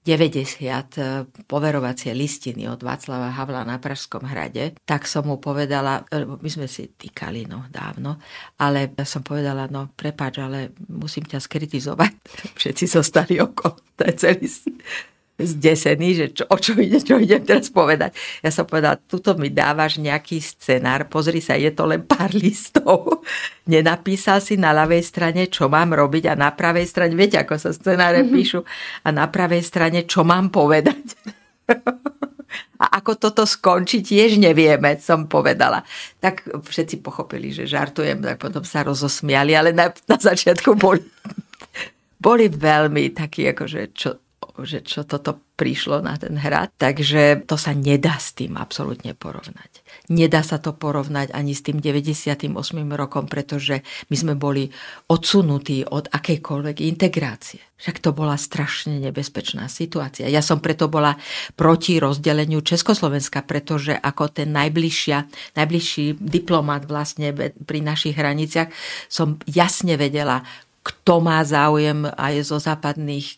90 0.02 0.98
e, 0.98 1.46
poverovacie 1.46 2.10
listiny 2.18 2.66
od 2.66 2.82
Václava 2.82 3.30
Havla 3.38 3.62
na 3.62 3.78
Pražskom 3.78 4.26
hrade, 4.26 4.74
tak 4.82 5.06
som 5.06 5.30
mu 5.30 5.38
povedala, 5.38 6.02
e, 6.10 6.26
my 6.26 6.50
sme 6.50 6.66
si 6.66 6.90
týkali 6.90 7.46
no 7.46 7.70
dávno, 7.70 8.18
ale 8.58 8.90
som 9.06 9.22
povedala, 9.22 9.70
no 9.70 9.94
prepáč, 9.94 10.42
ale 10.42 10.74
musím 10.90 11.30
ťa 11.30 11.38
skritizovať. 11.38 12.14
Všetci 12.60 12.86
zostali 12.90 13.38
okolo. 13.38 13.78
To 14.02 14.02
je 14.10 14.14
celý 14.18 14.50
zdesený, 15.44 16.10
že 16.16 16.26
čo, 16.32 16.44
o 16.48 16.58
čo 16.58 16.78
ide, 16.78 17.02
čo 17.02 17.18
idem 17.20 17.44
teraz 17.44 17.68
povedať. 17.70 18.16
Ja 18.42 18.50
som 18.54 18.66
povedala, 18.66 18.98
tuto 18.98 19.36
mi 19.36 19.52
dávaš 19.52 19.98
nejaký 20.00 20.40
scenár, 20.40 21.10
pozri 21.12 21.44
sa, 21.44 21.58
je 21.58 21.70
to 21.74 21.90
len 21.90 22.06
pár 22.06 22.32
listov. 22.44 23.26
Nenapísal 23.68 24.40
si 24.40 24.56
na 24.56 24.72
ľavej 24.72 25.04
strane, 25.06 25.50
čo 25.52 25.68
mám 25.68 25.94
robiť 25.94 26.32
a 26.32 26.34
na 26.38 26.50
pravej 26.54 26.88
strane, 26.88 27.14
viete, 27.14 27.38
ako 27.38 27.58
sa 27.58 27.70
scenáre 27.74 28.24
mm-hmm. 28.24 28.34
píšu, 28.34 28.60
a 29.04 29.08
na 29.10 29.26
pravej 29.28 29.64
strane, 29.66 30.06
čo 30.08 30.24
mám 30.24 30.54
povedať. 30.54 31.18
A 32.82 33.00
ako 33.00 33.16
toto 33.16 33.44
skončí, 33.46 34.02
tiež 34.02 34.42
nevieme, 34.42 34.98
som 34.98 35.30
povedala. 35.30 35.86
Tak 36.18 36.50
všetci 36.66 37.00
pochopili, 37.00 37.54
že 37.54 37.70
žartujem, 37.70 38.20
tak 38.20 38.42
potom 38.42 38.66
sa 38.66 38.82
rozosmiali, 38.82 39.54
ale 39.54 39.72
na, 39.72 39.94
na 40.10 40.18
začiatku 40.18 40.76
boli, 40.76 41.06
boli 42.26 42.50
veľmi 42.50 43.14
takí, 43.14 43.48
akože 43.54 43.82
čo, 43.94 44.18
že 44.64 44.86
čo 44.86 45.06
toto 45.06 45.40
prišlo 45.62 46.02
na 46.02 46.18
ten 46.18 46.42
hrad. 46.42 46.74
Takže 46.78 47.46
to 47.46 47.54
sa 47.54 47.78
nedá 47.78 48.18
s 48.18 48.34
tým 48.34 48.58
absolútne 48.58 49.14
porovnať. 49.14 49.86
Nedá 50.10 50.42
sa 50.42 50.58
to 50.58 50.74
porovnať 50.74 51.30
ani 51.38 51.54
s 51.54 51.62
tým 51.62 51.78
98. 51.78 52.50
rokom, 52.98 53.30
pretože 53.30 53.86
my 54.10 54.16
sme 54.18 54.34
boli 54.34 54.74
odsunutí 55.06 55.86
od 55.86 56.10
akejkoľvek 56.10 56.78
integrácie. 56.82 57.62
Však 57.82 57.98
to 57.98 58.14
bola 58.14 58.38
strašne 58.38 59.02
nebezpečná 59.02 59.66
situácia. 59.66 60.30
Ja 60.30 60.46
som 60.46 60.62
preto 60.62 60.86
bola 60.86 61.18
proti 61.58 61.98
rozdeleniu 61.98 62.62
Československa, 62.62 63.42
pretože 63.42 63.98
ako 63.98 64.30
ten 64.30 64.54
najbližšia, 64.54 65.18
najbližší 65.58 66.22
diplomat 66.22 66.86
vlastne 66.86 67.34
pri 67.54 67.80
našich 67.82 68.14
hraniciach 68.14 68.70
som 69.10 69.42
jasne 69.50 69.98
vedela, 69.98 70.46
kto 70.82 71.22
má 71.22 71.38
záujem 71.46 72.10
aj 72.10 72.42
zo 72.42 72.58
západných 72.58 73.28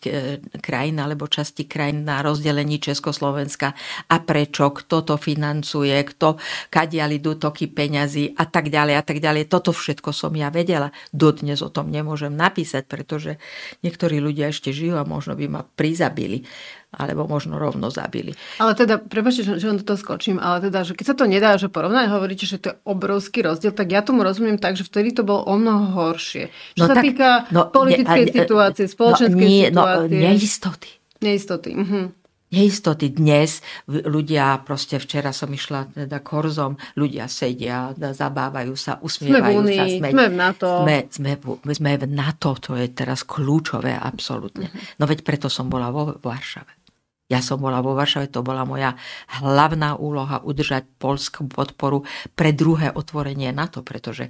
krajín 0.64 0.96
alebo 0.96 1.28
časti 1.28 1.68
krajín 1.68 2.08
na 2.08 2.24
rozdelení 2.24 2.80
Československa 2.80 3.76
a 4.08 4.16
prečo, 4.24 4.72
kto 4.72 5.04
to 5.04 5.14
financuje, 5.20 5.92
kto, 5.92 6.40
kadiaľ 6.72 7.20
idú 7.20 7.36
toky 7.36 7.68
peňazí 7.68 8.32
a 8.40 8.48
tak 8.48 8.72
ďalej 8.72 8.94
a 8.96 9.02
tak 9.04 9.20
ďalej. 9.20 9.52
Toto 9.52 9.76
všetko 9.76 10.16
som 10.16 10.32
ja 10.32 10.48
vedela. 10.48 10.88
Dodnes 11.12 11.60
o 11.60 11.68
tom 11.68 11.92
nemôžem 11.92 12.32
napísať, 12.32 12.88
pretože 12.88 13.36
niektorí 13.84 14.24
ľudia 14.24 14.48
ešte 14.48 14.72
žijú 14.72 14.96
a 14.96 15.04
možno 15.04 15.36
by 15.36 15.44
ma 15.44 15.62
prizabili 15.68 16.48
alebo 16.96 17.26
možno 17.28 17.58
rovno 17.58 17.90
zabili. 17.90 18.32
Ale 18.62 18.78
teda, 18.78 18.98
prepáčte, 18.98 19.42
že, 19.44 19.52
že 19.60 19.66
on 19.70 19.78
to 19.82 19.94
skočím, 19.98 20.40
ale 20.40 20.64
teda, 20.64 20.86
že 20.86 20.96
keď 20.96 21.06
sa 21.12 21.16
to 21.16 21.24
nedá, 21.28 21.54
že 21.58 21.68
porovnať, 21.68 22.10
hovoríte, 22.10 22.46
že 22.46 22.58
to 22.62 22.72
je 22.72 22.76
obrovský 22.86 23.44
rozdiel, 23.44 23.74
tak 23.74 23.90
ja 23.90 24.00
tomu 24.00 24.22
rozumiem 24.24 24.56
tak, 24.56 24.78
že 24.78 24.86
vtedy 24.86 25.12
to 25.12 25.26
bolo 25.26 25.44
o 25.44 25.54
mnoho 25.58 25.92
horšie. 25.92 26.50
Čo 26.78 26.84
no 26.84 26.88
sa 26.88 26.94
tak, 26.96 27.04
týka 27.04 27.28
no, 27.50 27.68
politickej 27.68 28.24
ne, 28.24 28.34
situácie, 28.34 28.84
spoločenskej 28.88 29.34
no, 29.34 29.50
nie, 29.50 29.64
situácie. 29.68 30.16
No, 30.16 30.24
neistoty. 30.30 30.90
Neistoty. 31.24 31.70
Uh-huh 31.74 32.06
neistoty 32.54 33.10
dnes. 33.10 33.58
Ľudia, 33.90 34.62
proste 34.62 35.02
včera 35.02 35.34
som 35.34 35.50
išla 35.50 35.90
teda 35.90 36.22
korzom, 36.22 36.78
ľudia 36.94 37.26
sedia, 37.26 37.90
zabávajú 37.98 38.78
sa, 38.78 39.02
usmievajú 39.02 39.58
sme 39.66 39.74
sa. 39.74 39.84
Sme, 39.90 40.08
sme 40.14 40.24
v 40.30 40.36
NATO. 40.38 40.68
Sme, 40.86 40.96
sme, 41.10 41.32
sme 41.74 41.92
v 41.98 42.04
NATO, 42.06 42.54
to 42.62 42.78
je 42.78 42.86
teraz 42.94 43.26
kľúčové, 43.26 43.98
absolútne. 43.98 44.70
Uh-huh. 44.70 45.02
No 45.02 45.10
veď 45.10 45.26
preto 45.26 45.50
som 45.50 45.66
bola 45.66 45.90
vo 45.90 46.14
Varšave. 46.22 46.83
Ja 47.24 47.40
som 47.40 47.56
bola 47.56 47.80
vo 47.80 47.96
Varšave, 47.96 48.28
to 48.28 48.44
bola 48.44 48.68
moja 48.68 49.00
hlavná 49.40 49.96
úloha 49.96 50.44
udržať 50.44 50.84
polskú 51.00 51.48
podporu 51.48 52.04
pre 52.36 52.52
druhé 52.52 52.92
otvorenie 52.92 53.48
NATO, 53.48 53.80
pretože 53.80 54.28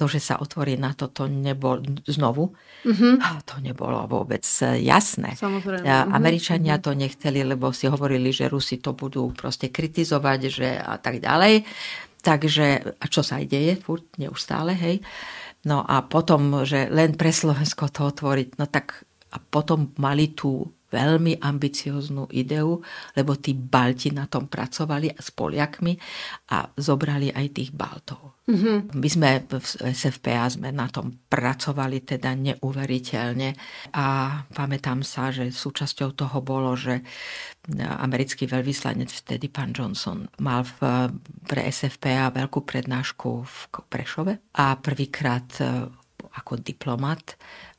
to, 0.00 0.08
že 0.08 0.24
sa 0.24 0.40
otvorí 0.40 0.80
NATO, 0.80 1.12
to 1.12 1.28
nebolo 1.28 1.84
znovu, 2.08 2.56
mm-hmm. 2.88 3.44
to 3.44 3.60
nebolo 3.60 4.08
vôbec 4.08 4.40
jasné. 4.80 5.36
Samozrejme. 5.36 5.84
Mhm, 5.84 6.16
Američania 6.16 6.80
mm-hmm. 6.80 6.88
to 6.88 6.96
nechceli, 6.96 7.44
lebo 7.44 7.76
si 7.76 7.92
hovorili, 7.92 8.32
že 8.32 8.48
Rusi 8.48 8.80
to 8.80 8.96
budú 8.96 9.28
proste 9.36 9.68
kritizovať 9.68 10.40
že 10.48 10.80
a 10.80 10.96
tak 10.96 11.20
ďalej. 11.20 11.68
Takže, 12.24 12.96
a 13.00 13.04
čo 13.08 13.20
sa 13.20 13.36
aj 13.40 13.52
deje, 13.52 13.76
furt, 13.76 14.08
neustále, 14.16 14.72
hej. 14.72 15.04
No 15.68 15.84
a 15.84 16.00
potom, 16.00 16.64
že 16.64 16.88
len 16.88 17.12
pre 17.20 17.36
Slovensko 17.36 17.92
to 17.92 18.08
otvoriť, 18.08 18.56
no 18.56 18.64
tak 18.64 19.04
a 19.30 19.36
potom 19.38 19.92
mali 20.00 20.32
tú 20.32 20.72
veľmi 20.90 21.38
ambicioznú 21.38 22.26
ideu, 22.34 22.82
lebo 23.14 23.38
tí 23.38 23.54
Balti 23.54 24.10
na 24.10 24.26
tom 24.26 24.50
pracovali 24.50 25.14
s 25.14 25.30
Poliakmi 25.30 25.94
a 26.50 26.66
zobrali 26.74 27.30
aj 27.30 27.46
tých 27.54 27.70
Baltov. 27.70 28.42
Mm-hmm. 28.50 28.78
My 28.98 29.08
sme 29.08 29.30
v 29.46 29.74
SFPA 29.94 30.50
sme 30.50 30.74
na 30.74 30.90
tom 30.90 31.22
pracovali 31.30 32.02
teda 32.02 32.34
neuveriteľne 32.34 33.54
a 33.94 34.06
pamätám 34.50 35.06
sa, 35.06 35.30
že 35.30 35.54
súčasťou 35.54 36.18
toho 36.18 36.38
bolo, 36.42 36.74
že 36.74 37.06
americký 37.78 38.50
veľvyslanec 38.50 39.06
vtedy, 39.06 39.46
pán 39.46 39.70
Johnson, 39.70 40.26
mal 40.42 40.66
v, 40.66 41.14
pre 41.46 41.70
SFPA 41.70 42.34
veľkú 42.34 42.66
prednášku 42.66 43.30
v 43.46 43.54
Prešove 43.86 44.32
a 44.58 44.74
prvýkrát 44.80 45.46
e, 45.62 45.86
ako 46.34 46.58
diplomat 46.58 47.38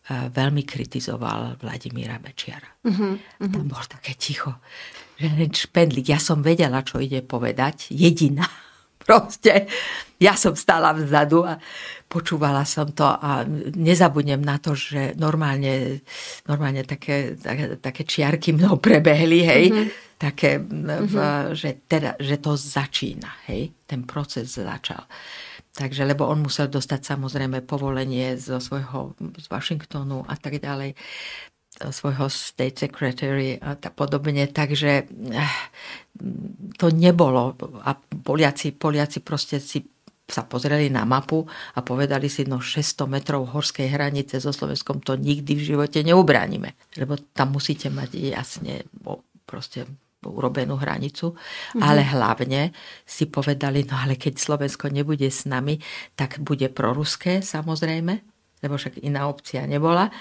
veľmi 0.10 0.66
kritizoval 0.66 1.62
Vladimíra 1.62 2.18
Mečiara. 2.18 2.68
Uh-huh, 2.82 3.16
uh-huh. 3.16 3.52
Tam 3.54 3.66
bol 3.70 3.86
také 3.86 4.18
ticho, 4.18 4.58
že 5.16 5.30
len 5.30 5.54
špendlík. 5.54 6.10
Ja 6.10 6.18
som 6.18 6.42
vedela, 6.42 6.82
čo 6.82 6.98
ide 6.98 7.22
povedať. 7.22 7.94
Jediná. 7.94 8.50
Proste. 9.06 9.70
Ja 10.22 10.38
som 10.38 10.54
stála 10.54 10.94
vzadu 10.94 11.42
a 11.46 11.58
počúvala 12.06 12.62
som 12.66 12.94
to 12.94 13.06
a 13.06 13.46
nezabudnem 13.74 14.42
na 14.42 14.62
to, 14.62 14.78
že 14.78 15.18
normálne, 15.18 16.06
normálne 16.46 16.86
také, 16.86 17.38
také, 17.38 17.78
také 17.82 18.02
čiarky 18.06 18.54
mnou 18.54 18.78
prebehli, 18.78 19.42
hej. 19.46 19.66
Uh-huh. 19.70 19.90
Také, 20.22 20.62
v, 20.62 21.16
uh-huh. 21.18 21.58
že, 21.58 21.82
teda, 21.90 22.18
že 22.22 22.38
to 22.38 22.54
začína, 22.54 23.50
hej. 23.50 23.74
Ten 23.86 24.06
proces 24.06 24.54
začal. 24.54 25.02
Takže, 25.72 26.04
lebo 26.04 26.28
on 26.28 26.44
musel 26.44 26.68
dostať 26.68 27.16
samozrejme 27.16 27.64
povolenie 27.64 28.36
zo 28.36 28.60
svojho, 28.60 29.16
z 29.40 29.48
Washingtonu 29.48 30.28
a 30.28 30.36
tak 30.36 30.60
ďalej, 30.60 31.00
svojho 31.80 32.28
state 32.28 32.76
secretary 32.76 33.56
a 33.56 33.80
tak 33.80 33.96
podobne. 33.96 34.52
Takže 34.52 34.92
eh, 35.08 35.56
to 36.76 36.92
nebolo. 36.92 37.56
A 37.88 37.96
Poliaci, 37.98 38.76
Poliaci 38.76 39.24
proste 39.24 39.64
si 39.64 39.80
sa 40.32 40.48
pozreli 40.48 40.88
na 40.88 41.04
mapu 41.04 41.44
a 41.76 41.80
povedali 41.84 42.32
si, 42.32 42.48
no 42.48 42.64
600 42.64 43.08
metrov 43.08 43.52
horskej 43.52 43.92
hranice 43.92 44.40
so 44.40 44.56
Slovenskom 44.56 45.04
to 45.04 45.20
nikdy 45.20 45.60
v 45.60 45.76
živote 45.76 46.00
neubránime. 46.04 46.76
Lebo 46.96 47.20
tam 47.36 47.56
musíte 47.56 47.92
mať 47.92 48.16
jasne 48.16 48.88
proste 49.44 49.84
urobenú 50.22 50.78
hranicu, 50.78 51.34
mm-hmm. 51.34 51.82
ale 51.82 52.02
hlavne 52.06 52.62
si 53.06 53.26
povedali, 53.26 53.86
no 53.90 53.98
ale 53.98 54.16
keď 54.18 54.38
Slovensko 54.38 54.94
nebude 54.94 55.26
s 55.26 55.50
nami, 55.50 55.82
tak 56.14 56.38
bude 56.42 56.70
proruské 56.70 57.42
samozrejme, 57.42 58.14
lebo 58.62 58.74
však 58.78 59.02
iná 59.02 59.26
opcia 59.26 59.66
nebola 59.66 60.14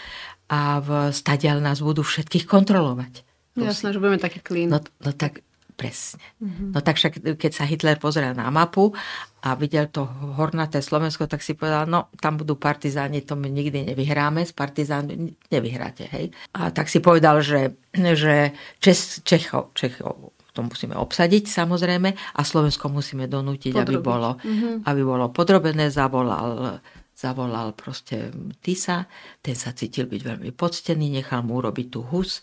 a 0.48 0.80
v 0.80 1.12
stadiaľ 1.12 1.60
nás 1.60 1.84
budú 1.84 2.00
všetkých 2.00 2.48
kontrolovať. 2.48 3.28
Jasné, 3.60 3.92
že 3.92 4.00
budeme 4.00 4.22
taký 4.22 4.40
klín. 4.40 4.72
No, 4.72 4.80
no 4.80 5.10
tak 5.12 5.44
Presne. 5.80 6.20
Mm-hmm. 6.44 6.76
No 6.76 6.78
tak 6.84 7.00
však, 7.00 7.40
keď 7.40 7.52
sa 7.56 7.64
Hitler 7.64 7.96
pozrel 7.96 8.36
na 8.36 8.52
mapu 8.52 8.92
a 9.40 9.56
videl 9.56 9.88
to 9.88 10.04
hornaté 10.36 10.84
Slovensko, 10.84 11.24
tak 11.24 11.40
si 11.40 11.56
povedal, 11.56 11.88
no 11.88 12.12
tam 12.20 12.36
budú 12.36 12.60
partizáni, 12.60 13.24
to 13.24 13.32
my 13.32 13.48
nikdy 13.48 13.88
nevyhráme, 13.88 14.44
s 14.44 14.52
partizánmi 14.52 15.48
nevyhráte, 15.48 16.04
hej. 16.12 16.36
A 16.52 16.68
tak 16.68 16.92
si 16.92 17.00
povedal, 17.00 17.40
že, 17.40 17.80
že 17.96 18.52
Čes, 18.76 19.24
Čechov, 19.24 19.72
Čechov 19.72 20.36
to 20.52 20.60
musíme 20.66 20.98
obsadiť 20.98 21.48
samozrejme 21.48 22.12
a 22.12 22.40
Slovensko 22.44 22.92
musíme 22.92 23.24
donútiť, 23.24 23.72
aby 23.80 23.96
bolo, 24.02 24.36
mm-hmm. 24.36 24.84
aby 24.84 25.00
bolo 25.00 25.32
podrobené, 25.32 25.88
zavolal 25.88 26.82
zavolal 27.20 27.76
proste 27.76 28.32
Tisa, 28.64 29.04
ten 29.44 29.52
sa 29.52 29.76
cítil 29.76 30.08
byť 30.08 30.20
veľmi 30.24 30.50
poctený, 30.56 31.20
nechal 31.20 31.44
mu 31.44 31.60
urobiť 31.60 31.86
tú 31.92 32.00
hus, 32.08 32.40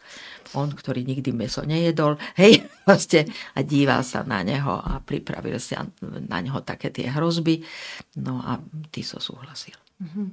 on, 0.54 0.70
ktorý 0.70 1.02
nikdy 1.02 1.34
meso 1.34 1.66
nejedol, 1.66 2.22
hej, 2.38 2.62
proste, 2.86 3.26
a 3.58 3.66
díval 3.66 4.06
sa 4.06 4.22
na 4.22 4.46
neho 4.46 4.78
a 4.78 5.02
pripravil 5.02 5.58
sa 5.58 5.90
na 6.06 6.38
neho 6.46 6.62
také 6.62 6.94
tie 6.94 7.10
hrozby, 7.10 7.66
no 8.22 8.38
a 8.46 8.62
Tiso 8.94 9.18
súhlasil. 9.18 9.87
Mm-hmm. 9.98 10.28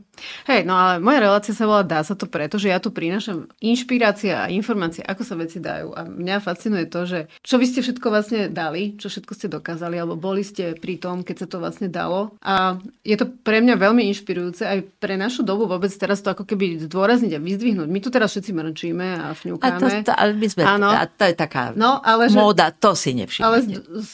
Hej, 0.44 0.60
no 0.68 0.76
ale 0.76 1.00
moja 1.00 1.24
relácia 1.24 1.56
sa 1.56 1.64
volá 1.64 1.80
Dá 1.80 2.04
sa 2.04 2.12
to 2.12 2.28
preto, 2.28 2.60
že 2.60 2.68
ja 2.68 2.76
tu 2.76 2.92
prinášam 2.92 3.48
inšpirácia 3.64 4.44
a 4.44 4.52
informácie, 4.52 5.00
ako 5.00 5.24
sa 5.24 5.40
veci 5.40 5.56
dajú. 5.56 5.96
A 5.96 6.04
mňa 6.04 6.44
fascinuje 6.44 6.84
to, 6.84 7.08
že 7.08 7.32
čo 7.40 7.56
vy 7.56 7.64
ste 7.64 7.80
všetko 7.80 8.06
vlastne 8.12 8.40
dali, 8.52 9.00
čo 9.00 9.08
všetko 9.08 9.32
ste 9.32 9.48
dokázali, 9.48 9.96
alebo 9.96 10.20
boli 10.20 10.44
ste 10.44 10.76
pri 10.76 11.00
tom, 11.00 11.24
keď 11.24 11.36
sa 11.44 11.46
to 11.48 11.56
vlastne 11.64 11.88
dalo. 11.88 12.36
A 12.44 12.76
je 13.08 13.16
to 13.16 13.24
pre 13.24 13.64
mňa 13.64 13.80
veľmi 13.80 14.04
inšpirujúce 14.12 14.68
aj 14.68 14.78
pre 15.00 15.16
našu 15.16 15.40
dobu 15.40 15.64
vôbec 15.64 15.88
teraz 15.96 16.20
to 16.20 16.28
ako 16.28 16.44
keby 16.44 16.84
zdôrazniť 16.84 17.32
a 17.32 17.40
vyzdvihnúť. 17.40 17.88
My 17.88 18.00
tu 18.04 18.12
teraz 18.12 18.36
všetci 18.36 18.52
mrčíme 18.52 19.06
a 19.16 19.32
fňukáme. 19.32 19.80
A 19.80 19.80
to, 19.80 19.86
to, 20.08 20.12
ale 20.12 20.36
my 20.36 20.46
sme, 20.48 20.62
Áno. 20.68 20.92
A 20.92 21.08
to 21.08 21.24
je 21.24 21.34
taká 21.36 21.72
no, 21.72 22.04
ale 22.04 22.28
že, 22.28 22.36
móda, 22.36 22.68
to 22.68 22.92
si 22.92 23.16
nevšimnete. 23.16 23.48
Ale 23.48 23.56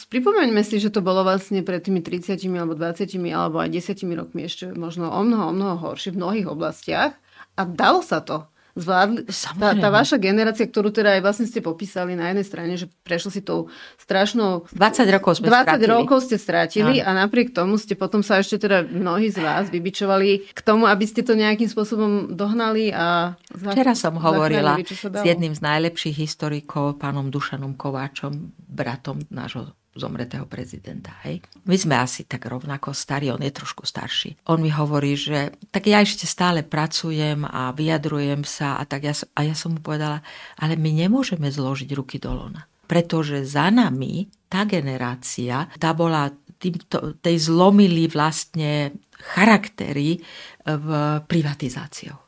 pripomeňme 0.06 0.62
si, 0.62 0.78
že 0.78 0.94
to 0.94 1.02
bolo 1.02 1.26
vlastne 1.26 1.66
pred 1.66 1.82
tými 1.82 2.04
30 2.04 2.38
alebo 2.54 2.78
20 2.78 3.10
alebo 3.34 3.58
aj 3.58 3.70
10 3.72 3.98
rokmi 4.14 4.46
ešte 4.46 4.70
možno 4.74 5.10
o 5.10 5.20
mnoho 5.26 5.39
mnoho, 5.40 5.56
mnoho 5.56 5.76
horší 5.80 6.12
v 6.12 6.20
mnohých 6.20 6.46
oblastiach 6.52 7.16
a 7.56 7.62
dalo 7.64 8.04
sa 8.04 8.20
to. 8.20 8.44
Zvládli, 8.70 9.26
tá, 9.58 9.74
tá 9.74 9.88
vaša 9.90 10.14
generácia, 10.14 10.62
ktorú 10.62 10.94
teda 10.94 11.18
aj 11.18 11.26
vlastne 11.26 11.50
ste 11.50 11.58
popísali 11.58 12.14
na 12.14 12.30
jednej 12.30 12.46
strane, 12.46 12.72
že 12.78 12.86
prešlo 13.02 13.34
si 13.34 13.42
tou 13.42 13.66
strašnou... 13.98 14.70
20 14.70 15.10
rokov 15.10 15.42
sme 15.42 15.50
20 15.50 15.66
strátili. 15.66 15.90
rokov 15.90 16.18
ste 16.22 16.36
strátili 16.38 17.02
a 17.02 17.10
napriek 17.10 17.50
tomu 17.50 17.74
ste 17.82 17.98
potom 17.98 18.22
sa 18.22 18.38
ešte 18.38 18.62
teda 18.62 18.86
mnohí 18.86 19.26
z 19.34 19.42
vás 19.42 19.66
vybičovali 19.74 20.54
k 20.54 20.60
tomu, 20.62 20.86
aby 20.86 21.02
ste 21.02 21.26
to 21.26 21.34
nejakým 21.34 21.66
spôsobom 21.66 22.38
dohnali 22.38 22.94
a... 22.94 23.34
Včera 23.50 23.98
som 23.98 24.14
hovorila 24.22 24.78
s 24.86 25.26
jedným 25.26 25.50
z 25.50 25.60
najlepších 25.66 26.14
historikov, 26.14 27.02
pánom 27.02 27.26
Dušanom 27.26 27.74
Kováčom, 27.74 28.54
bratom 28.70 29.18
nášho 29.34 29.74
zomretého 29.94 30.46
prezidenta. 30.46 31.10
Hej. 31.26 31.42
My 31.66 31.76
sme 31.76 31.94
asi 31.98 32.22
tak 32.22 32.46
rovnako 32.46 32.94
starí, 32.94 33.30
on 33.34 33.42
je 33.42 33.50
trošku 33.50 33.82
starší. 33.82 34.38
On 34.46 34.62
mi 34.62 34.70
hovorí, 34.70 35.18
že 35.18 35.50
tak 35.74 35.90
ja 35.90 35.98
ešte 35.98 36.30
stále 36.30 36.62
pracujem 36.62 37.42
a 37.42 37.74
vyjadrujem 37.74 38.46
sa 38.46 38.78
a 38.78 38.86
tak 38.86 39.10
ja, 39.10 39.14
a 39.34 39.40
ja 39.42 39.54
som 39.58 39.74
mu 39.74 39.80
povedala, 39.82 40.22
ale 40.62 40.78
my 40.78 40.90
nemôžeme 40.94 41.50
zložiť 41.50 41.90
ruky 41.96 42.22
do 42.22 42.30
lona. 42.30 42.66
Pretože 42.86 43.46
za 43.46 43.70
nami 43.70 44.30
tá 44.50 44.66
generácia, 44.66 45.70
tá 45.78 45.94
bola 45.94 46.30
týmto, 46.58 47.18
tej 47.22 47.50
zlomili 47.50 48.10
vlastne 48.10 48.94
charaktery 49.16 50.20
v 50.66 50.88
privatizáciou. 51.24 52.18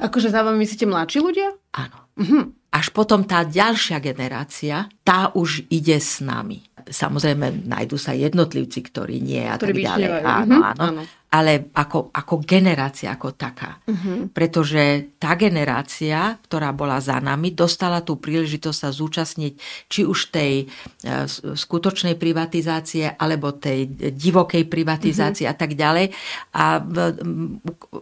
Akože 0.00 0.32
za 0.32 0.40
vami 0.40 0.64
myslíte 0.64 0.88
mladší 0.88 1.18
ľudia? 1.20 1.52
Áno. 1.76 1.98
Uh-huh. 2.16 2.56
Až 2.70 2.94
potom 2.94 3.26
tá 3.26 3.42
ďalšia 3.42 3.98
generácia, 3.98 4.86
tá 5.02 5.34
už 5.34 5.66
ide 5.68 5.98
s 5.98 6.22
nami. 6.22 6.69
Samozrejme, 6.86 7.68
nájdú 7.68 8.00
sa 8.00 8.16
jednotlivci, 8.16 8.80
ktorí 8.86 9.20
nie 9.20 9.44
a 9.44 9.58
ktorí 9.58 9.84
tak 9.84 9.98
ďalej. 9.98 10.08
Áno, 10.24 10.56
uh-huh. 10.56 10.70
áno. 10.72 10.84
áno. 10.96 11.02
Ale 11.30 11.70
ako, 11.70 12.10
ako 12.10 12.42
generácia, 12.42 13.14
ako 13.14 13.38
taká. 13.38 13.78
Uh-huh. 13.86 14.26
Pretože 14.34 15.14
tá 15.18 15.38
generácia, 15.38 16.34
ktorá 16.42 16.74
bola 16.74 16.98
za 16.98 17.22
nami, 17.22 17.54
dostala 17.54 18.02
tú 18.02 18.18
príležitosť 18.18 18.78
sa 18.82 18.90
zúčastniť 18.90 19.52
či 19.86 20.02
už 20.02 20.34
tej 20.34 20.66
uh, 20.66 21.30
skutočnej 21.54 22.18
privatizácie, 22.18 23.14
alebo 23.14 23.54
tej 23.54 23.86
divokej 24.10 24.66
privatizácie 24.66 25.46
uh-huh. 25.46 25.54
a 25.54 25.60
tak 25.60 25.78
ďalej. 25.78 26.10
A 26.54 26.82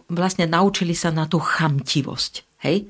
vlastne 0.09 0.49
naučili 0.49 0.97
sa 0.97 1.13
na 1.13 1.29
tú 1.29 1.37
chamtivosť. 1.37 2.65
Hej? 2.65 2.89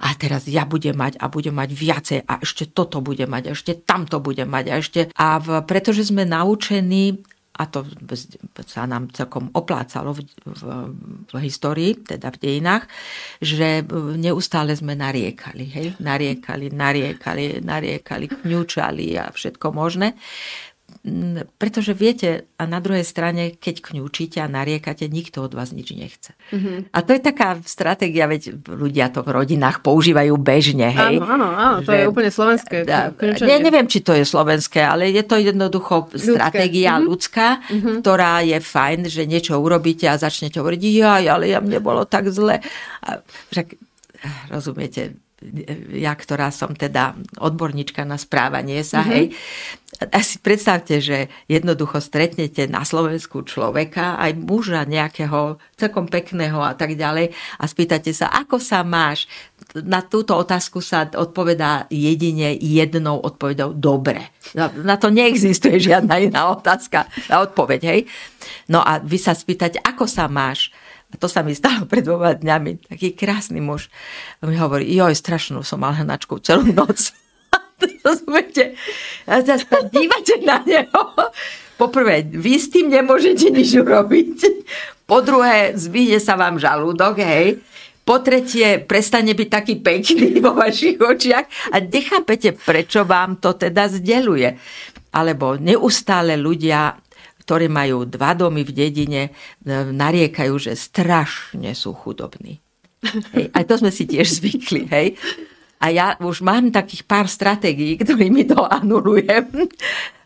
A 0.00 0.08
teraz 0.16 0.48
ja 0.48 0.64
budem 0.64 0.96
mať 0.96 1.20
a 1.20 1.28
budem 1.28 1.52
mať 1.52 1.70
viacej 1.76 2.18
a 2.24 2.40
ešte 2.40 2.72
toto 2.72 3.04
budem 3.04 3.28
mať 3.28 3.44
a 3.48 3.54
ešte 3.54 3.72
tamto 3.84 4.18
budem 4.24 4.48
mať 4.48 4.64
a 4.72 4.74
ešte... 4.80 5.00
A 5.12 5.36
v, 5.36 5.60
pretože 5.68 6.08
sme 6.08 6.24
naučení 6.24 7.20
a 7.60 7.68
to 7.68 7.84
sa 8.64 8.88
nám 8.88 9.12
celkom 9.12 9.52
oplácalo 9.52 10.16
v, 10.16 10.24
v, 10.48 10.62
v 11.28 11.34
histórii, 11.44 11.92
teda 11.92 12.32
v 12.32 12.40
dejinách, 12.40 12.88
že 13.36 13.84
neustále 14.16 14.72
sme 14.72 14.96
nariekali, 14.96 15.68
hej? 15.68 15.86
Nariekali, 16.00 16.72
nariekali, 16.72 17.60
nariekali, 17.60 18.26
kňučali 18.32 19.06
a 19.20 19.28
všetko 19.28 19.66
možné. 19.76 20.16
Pretože 21.56 21.96
viete, 21.96 22.50
a 22.60 22.68
na 22.68 22.78
druhej 22.82 23.06
strane, 23.06 23.56
keď 23.56 23.80
kňúčite 23.80 24.38
a 24.42 24.50
nariekate, 24.50 25.08
nikto 25.08 25.40
od 25.46 25.56
vás 25.56 25.72
nič 25.72 25.96
nechce. 25.96 26.36
Mm-hmm. 26.52 26.92
A 26.92 26.98
to 27.00 27.16
je 27.16 27.20
taká 27.24 27.56
stratégia, 27.64 28.28
veď 28.28 28.60
ľudia 28.68 29.08
to 29.08 29.24
v 29.24 29.32
rodinách 29.32 29.80
používajú 29.80 30.36
bežne. 30.36 30.92
Hej? 30.92 31.16
Áno, 31.20 31.26
áno, 31.26 31.48
áno 31.50 31.76
to 31.80 31.96
je 31.96 32.04
úplne 32.04 32.28
slovenské. 32.28 32.84
Da, 32.84 33.14
ja 33.40 33.58
neviem, 33.58 33.88
či 33.88 34.04
to 34.04 34.12
je 34.12 34.28
slovenské, 34.28 34.84
ale 34.84 35.08
je 35.08 35.24
to 35.24 35.40
jednoducho 35.40 36.12
ľudské. 36.12 36.36
stratégia 36.36 36.98
mm-hmm. 36.98 37.08
ľudská, 37.08 37.48
mm-hmm. 37.64 37.96
ktorá 38.04 38.34
je 38.44 38.58
fajn, 38.60 39.00
že 39.08 39.22
niečo 39.24 39.56
urobíte 39.56 40.04
a 40.10 40.20
začnete 40.20 40.60
hovoriť, 40.60 40.80
jaj, 40.80 41.24
ale 41.30 41.54
ja 41.54 41.64
mne 41.64 41.80
bolo 41.80 42.04
tak 42.04 42.28
zle. 42.28 42.60
A 43.00 43.24
však, 43.48 43.78
rozumiete, 44.52 45.16
ja, 45.96 46.12
ktorá 46.12 46.52
som 46.52 46.76
teda 46.76 47.16
odborníčka 47.40 48.04
na 48.04 48.20
správanie 48.20 48.84
sa, 48.84 49.00
mm-hmm. 49.00 49.14
hej, 49.16 49.24
a 50.00 50.20
si 50.22 50.38
predstavte, 50.38 51.02
že 51.02 51.32
jednoducho 51.50 51.98
stretnete 51.98 52.70
na 52.70 52.86
Slovensku 52.86 53.42
človeka, 53.42 54.16
aj 54.20 54.38
muža 54.38 54.86
nejakého 54.86 55.58
celkom 55.76 56.06
pekného 56.06 56.62
a 56.62 56.72
tak 56.78 56.94
ďalej 56.94 57.34
a 57.58 57.64
spýtate 57.66 58.14
sa, 58.14 58.30
ako 58.30 58.62
sa 58.62 58.86
máš? 58.86 59.26
Na 59.74 60.00
túto 60.04 60.36
otázku 60.38 60.80
sa 60.80 61.04
odpovedá 61.04 61.90
jedine 61.90 62.54
jednou 62.56 63.18
odpovedou 63.20 63.76
dobre. 63.76 64.30
Na 64.56 64.96
to 64.96 65.10
neexistuje 65.10 65.82
žiadna 65.82 66.16
iná 66.22 66.54
otázka, 66.54 67.10
odpoveď, 67.28 67.80
hej? 67.84 68.00
No 68.70 68.80
a 68.80 69.02
vy 69.02 69.18
sa 69.20 69.36
spýtate, 69.36 69.82
ako 69.84 70.06
sa 70.06 70.30
máš? 70.30 70.72
A 71.10 71.14
to 71.18 71.26
sa 71.26 71.42
mi 71.42 71.52
stalo 71.58 71.90
pred 71.90 72.06
dvoma 72.06 72.38
dňami. 72.38 72.86
Taký 72.90 73.18
krásny 73.18 73.58
muž. 73.58 73.90
A 74.40 74.46
mi 74.46 74.54
hovorí, 74.54 74.86
joj, 74.94 75.14
strašnú 75.14 75.66
som 75.66 75.82
mal 75.82 75.98
hnačku 75.98 76.38
celú 76.38 76.70
noc. 76.70 77.10
Rozumiete? 78.06 78.78
A 79.26 79.42
sa 79.42 79.58
dívate 79.90 80.38
na 80.46 80.62
neho. 80.62 81.02
Poprvé, 81.80 82.28
vy 82.28 82.60
s 82.60 82.68
tým 82.68 82.92
nemôžete 82.92 83.48
nič 83.48 83.72
urobiť. 83.72 84.38
Po 85.08 85.24
druhé, 85.24 85.74
zvýhne 85.74 86.20
sa 86.20 86.36
vám 86.36 86.60
žalúdok, 86.60 87.18
hej. 87.24 87.58
Po 88.04 88.20
tretie, 88.20 88.82
prestane 88.84 89.32
byť 89.32 89.48
taký 89.48 89.74
pekný 89.80 90.38
vo 90.44 90.54
vašich 90.54 91.00
očiach 91.00 91.72
a 91.72 91.76
nechápete, 91.80 92.54
prečo 92.54 93.02
vám 93.08 93.40
to 93.40 93.56
teda 93.56 93.90
zdeluje. 93.90 94.54
Alebo 95.10 95.58
neustále 95.58 96.38
ľudia 96.38 96.94
ktorí 97.50 97.66
majú 97.66 98.06
dva 98.06 98.38
domy 98.38 98.62
v 98.62 98.70
dedine, 98.70 99.22
e, 99.26 99.30
nariekajú, 99.90 100.54
že 100.54 100.78
strašne 100.78 101.74
sú 101.74 101.90
chudobní. 101.90 102.62
Hej, 103.34 103.50
aj 103.50 103.64
to 103.66 103.74
sme 103.82 103.90
si 103.90 104.06
tiež 104.06 104.38
zvykli. 104.38 104.86
Hej. 104.86 105.18
A 105.82 105.90
ja 105.90 106.14
už 106.22 106.46
mám 106.46 106.70
takých 106.70 107.02
pár 107.10 107.26
stratégií, 107.26 107.98
ktorými 107.98 108.46
to 108.46 108.62
anulujem. 108.70 109.50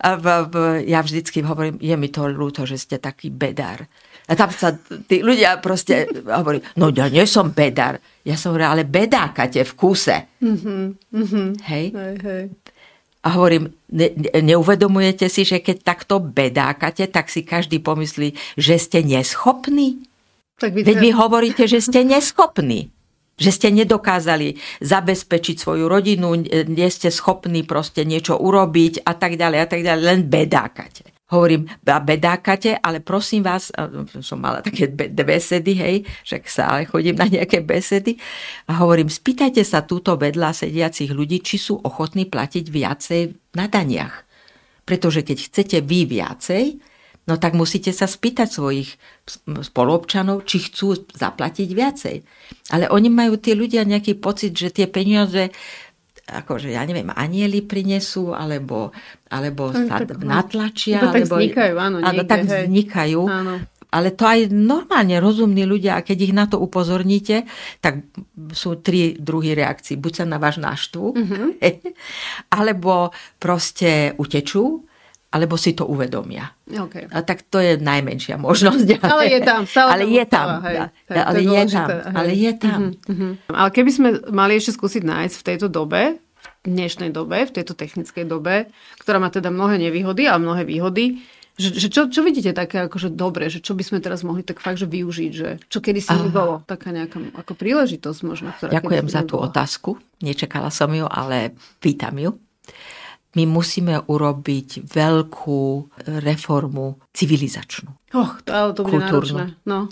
A 0.05 0.20
v, 0.20 0.27
v, 0.53 0.55
ja 0.85 1.01
vždycky 1.01 1.41
hovorím, 1.41 1.81
je 1.81 1.97
mi 1.97 2.12
to 2.12 2.29
ľúto, 2.29 2.68
že 2.68 2.77
ste 2.77 3.01
taký 3.01 3.33
bedár. 3.33 3.89
A 4.29 4.37
tam 4.37 4.53
sa 4.53 4.77
tí 5.09 5.25
ľudia 5.25 5.64
proste 5.64 6.05
hovorí, 6.29 6.61
no 6.77 6.93
ja 6.93 7.09
nie 7.09 7.25
som 7.25 7.57
bedár. 7.57 8.05
Ja 8.20 8.37
som 8.37 8.53
hovorila, 8.53 8.77
ale 8.77 8.85
bedákate 8.85 9.64
v 9.64 9.72
kúse. 9.72 10.16
Mm-hmm, 10.45 10.85
mm-hmm. 11.09 11.49
Hej? 11.72 11.85
Hej, 11.89 12.14
hej. 12.20 12.45
A 13.25 13.29
hovorím, 13.41 13.72
ne, 13.89 14.12
neuvedomujete 14.37 15.33
si, 15.33 15.49
že 15.49 15.64
keď 15.64 15.81
takto 15.81 16.20
bedákate, 16.20 17.09
tak 17.09 17.33
si 17.33 17.41
každý 17.41 17.81
pomyslí, 17.81 18.37
že 18.61 18.77
ste 18.77 19.01
neschopní? 19.01 20.05
Tak 20.61 20.77
vy 20.77 20.85
Veď 20.85 20.97
vy 21.01 21.11
hovoríte, 21.16 21.64
že 21.64 21.81
ste 21.81 22.05
neschopní. 22.05 22.93
Že 23.35 23.51
ste 23.51 23.68
nedokázali 23.75 24.61
zabezpečiť 24.79 25.57
svoju 25.59 25.91
rodinu, 25.91 26.39
nie 26.70 26.89
ste 26.93 27.11
schopní 27.11 27.66
proste 27.66 28.07
niečo 28.07 28.39
urobiť 28.39 29.03
a 29.03 29.16
tak 29.18 29.35
ďalej 29.41 29.59
a 29.59 29.66
tak 29.66 29.81
ďalej, 29.83 30.03
len 30.05 30.20
bedákate 30.31 31.14
hovorím, 31.35 31.66
bedákate, 31.82 32.78
ale 32.78 33.03
prosím 33.03 33.43
vás, 33.43 33.74
som 34.22 34.39
mala 34.39 34.62
také 34.62 34.87
besedy, 35.11 35.74
hej, 35.74 35.97
však 36.22 36.43
sa 36.47 36.62
ale 36.70 36.87
chodím 36.87 37.18
na 37.18 37.26
nejaké 37.26 37.61
besedy 37.61 38.16
a 38.70 38.78
hovorím, 38.78 39.11
spýtajte 39.11 39.66
sa 39.66 39.82
túto 39.82 40.14
vedľa 40.14 40.55
sediacich 40.55 41.11
ľudí, 41.11 41.43
či 41.43 41.59
sú 41.59 41.82
ochotní 41.82 42.30
platiť 42.30 42.64
viacej 42.70 43.22
na 43.59 43.66
daniach. 43.66 44.22
Pretože 44.87 45.26
keď 45.26 45.39
chcete 45.51 45.78
vy 45.82 46.07
viacej, 46.07 46.64
no 47.24 47.41
tak 47.41 47.57
musíte 47.57 47.89
sa 47.89 48.05
spýtať 48.05 48.49
svojich 48.53 49.01
spoluobčanov, 49.49 50.45
či 50.45 50.68
chcú 50.68 51.09
zaplatiť 51.09 51.68
viacej. 51.72 52.16
Ale 52.68 52.93
oni 52.93 53.09
majú 53.09 53.41
tie 53.41 53.57
ľudia 53.57 53.89
nejaký 53.89 54.20
pocit, 54.20 54.53
že 54.53 54.68
tie 54.68 54.85
peniaze 54.85 55.49
akože, 56.25 56.72
ja 56.72 56.81
neviem, 56.89 57.12
anieli 57.12 57.61
prinesú, 57.61 58.33
alebo, 58.33 58.97
alebo 59.29 59.77
sa 59.77 60.01
tak, 60.01 60.16
natlačia. 60.25 61.05
To 61.05 61.12
alebo, 61.12 61.16
tak 61.20 61.25
vznikajú, 61.29 61.75
áno. 61.77 61.97
Niekde, 62.01 62.25
tak 62.25 62.41
hej. 62.49 62.64
vznikajú. 62.68 63.22
Áno. 63.29 63.55
ale 63.95 64.11
to 64.11 64.27
aj 64.27 64.51
normálne 64.51 65.22
rozumní 65.22 65.62
ľudia, 65.68 66.01
a 66.01 66.03
keď 66.03 66.18
ich 66.27 66.35
na 66.35 66.51
to 66.51 66.59
upozorníte, 66.59 67.47
tak 67.79 68.11
sú 68.51 68.83
tri 68.83 69.14
druhy 69.14 69.55
reakcií. 69.55 69.95
Buď 70.01 70.12
sa 70.18 70.25
na 70.27 70.43
váš 70.43 70.59
naštvu, 70.59 71.14
mm-hmm. 71.14 71.47
alebo 72.59 73.14
proste 73.39 74.16
utečú, 74.18 74.83
alebo 75.35 75.59
si 75.59 75.74
to 75.74 75.82
uvedomia. 75.91 76.47
Okay. 76.70 77.11
A 77.11 77.26
tak 77.26 77.43
to 77.51 77.59
je 77.59 77.74
najmenšia 77.74 78.39
možnosť. 78.39 79.03
Ale, 79.03 79.11
ale 79.18 79.24
je 79.26 79.41
tam. 79.43 79.61
Stále 79.66 79.91
ale 79.91 80.05
je 80.07 80.24
tam. 80.30 80.49
Hej, 80.62 80.76
hej, 81.11 81.18
ale, 81.18 81.39
je 81.43 81.64
tam 81.66 81.89
ale 82.14 82.32
je 82.32 82.53
tam. 82.55 82.80
Ale 83.51 83.68
keby 83.74 83.91
sme 83.91 84.09
mali 84.30 84.53
ešte 84.55 84.78
skúsiť 84.78 85.03
nájsť 85.03 85.35
v 85.35 85.47
tejto 85.47 85.66
dobe, 85.66 86.22
v 86.64 86.66
dnešnej 86.70 87.11
dobe, 87.11 87.45
v 87.45 87.53
tejto 87.53 87.74
technickej 87.74 88.24
dobe, 88.24 88.70
ktorá 89.03 89.18
má 89.18 89.28
teda 89.28 89.51
mnohé 89.51 89.76
nevýhody 89.76 90.30
a 90.30 90.39
mnohé 90.39 90.64
výhody, 90.64 91.20
že, 91.55 91.70
že 91.70 91.87
čo, 91.87 92.11
čo 92.11 92.26
vidíte 92.26 92.51
také 92.51 92.82
akože 92.82 93.14
dobre, 93.14 93.47
že 93.47 93.62
čo 93.62 93.78
by 93.78 93.87
sme 93.87 93.99
teraz 94.03 94.26
mohli 94.26 94.43
tak 94.43 94.59
fakt, 94.59 94.82
že 94.82 94.91
využiť, 94.91 95.30
že 95.30 95.62
čo 95.70 95.78
kedy 95.78 96.03
si 96.03 96.11
bolo 96.35 96.66
taká 96.66 96.91
nejaká 96.91 97.22
ako 97.39 97.55
príležitosť 97.55 98.20
možno. 98.26 98.51
Ktorá 98.59 98.74
Ďakujem 98.74 99.07
za 99.07 99.22
tú 99.22 99.39
bola. 99.39 99.55
otázku. 99.55 99.95
Nečakala 100.18 100.74
som 100.74 100.91
ju, 100.91 101.07
ale 101.07 101.55
pýtam 101.78 102.18
ju. 102.18 102.35
My 103.35 103.45
musíme 103.51 103.99
urobiť 104.07 104.87
veľkú 104.87 105.62
reformu 106.22 107.03
civilizačnú. 107.11 107.91
Och, 108.14 108.47
to, 108.47 108.51
ale 108.55 108.70
to 108.74 108.87
bude 108.87 109.03
náročné. 109.03 109.59
No. 109.66 109.91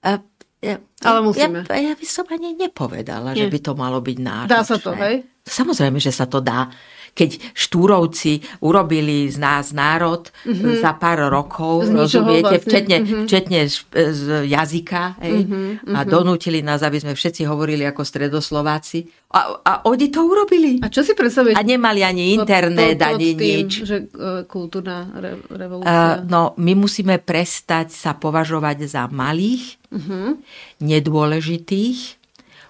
A, 0.00 0.24
ja, 0.58 0.76
ale 1.04 1.18
musíme. 1.22 1.68
Ja, 1.68 1.92
ja 1.92 1.94
by 1.94 2.06
som 2.08 2.26
ani 2.32 2.56
nepovedala, 2.56 3.36
Nie. 3.36 3.46
že 3.46 3.52
by 3.52 3.58
to 3.60 3.72
malo 3.76 4.00
byť 4.00 4.16
náročné. 4.18 4.52
Dá 4.56 4.62
sa 4.64 4.76
to, 4.80 4.96
hej? 4.96 5.22
Samozrejme, 5.44 6.00
že 6.00 6.10
sa 6.10 6.24
to 6.24 6.40
dá 6.40 6.72
keď 7.18 7.50
Štúrovci 7.50 8.38
urobili 8.62 9.26
z 9.26 9.42
nás 9.42 9.74
národ 9.74 10.30
mm-hmm. 10.46 10.78
za 10.78 10.94
pár 10.94 11.26
rokov, 11.26 11.90
rozumiete, 11.90 12.62
vlastne. 12.62 12.70
včetne, 12.70 12.96
mm-hmm. 13.02 13.24
včetne 13.26 13.60
z, 13.66 13.76
z 13.90 14.22
jazyka, 14.46 15.18
hej, 15.18 15.42
mm-hmm. 15.42 15.98
a 15.98 16.00
donútili 16.06 16.62
nás, 16.62 16.86
aby 16.86 17.02
sme 17.02 17.18
všetci 17.18 17.42
hovorili 17.50 17.82
ako 17.82 18.06
stredoslováci. 18.06 19.10
A, 19.34 19.60
a 19.60 19.72
oni 19.90 20.08
to 20.08 20.24
urobili. 20.24 20.78
A 20.80 20.88
čo 20.88 21.02
si 21.02 21.12
predstavujete? 21.12 21.58
A 21.58 21.66
nemali 21.66 22.00
ani 22.06 22.38
internet, 22.38 22.96
pod, 22.96 23.02
pod, 23.02 23.12
pod 23.12 23.18
ani 23.18 23.28
tým, 23.34 23.56
nič. 23.66 23.72
Že 23.84 23.96
uh, 24.14 24.42
kultúrna 24.48 25.10
re, 25.18 25.36
revolúcia. 25.52 26.22
Uh, 26.22 26.30
no, 26.30 26.54
my 26.56 26.72
musíme 26.78 27.18
prestať 27.20 27.92
sa 27.92 28.16
považovať 28.16 28.88
za 28.88 29.04
malých, 29.10 29.76
uh-huh. 29.92 30.38
nedôležitých, 30.80 32.17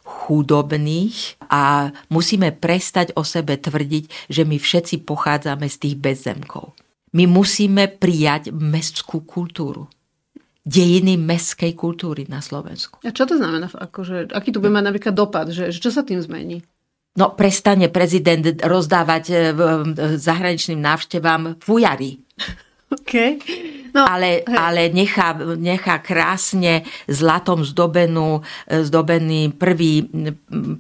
chudobných 0.09 1.45
a 1.53 1.93
musíme 2.09 2.57
prestať 2.57 3.13
o 3.13 3.23
sebe 3.23 3.61
tvrdiť, 3.61 4.33
že 4.33 4.43
my 4.49 4.57
všetci 4.57 5.05
pochádzame 5.05 5.69
z 5.69 5.77
tých 5.77 5.97
bezzemkov. 6.01 6.73
My 7.13 7.29
musíme 7.29 7.93
prijať 7.93 8.53
mestskú 8.53 9.25
kultúru. 9.29 9.89
Dejiny 10.69 11.17
mestskej 11.17 11.73
kultúry 11.73 12.29
na 12.29 12.45
Slovensku. 12.45 13.01
A 13.01 13.13
čo 13.13 13.25
to 13.25 13.41
znamená? 13.41 13.73
Akože, 13.73 14.33
aký 14.37 14.53
to 14.53 14.61
bude 14.61 14.73
mať 14.73 14.85
napríklad 14.93 15.15
dopad? 15.17 15.49
Že, 15.49 15.73
čo 15.73 15.89
sa 15.89 16.05
tým 16.05 16.21
zmení? 16.21 16.61
No, 17.17 17.33
prestane 17.33 17.89
prezident 17.89 18.45
rozdávať 18.61 19.25
e, 19.33 19.37
zahraničným 20.21 20.79
návštevám 20.79 21.57
fujary. 21.59 22.21
Okay. 22.89 23.37
No, 23.93 24.09
ale, 24.09 24.45
ale 24.49 24.89
nechá, 24.89 25.37
nechá 25.57 26.01
krásne 26.01 26.89
zlatom 27.05 27.61
zdobenú, 27.61 28.41
zdobený 28.65 29.53
prvý, 29.53 30.09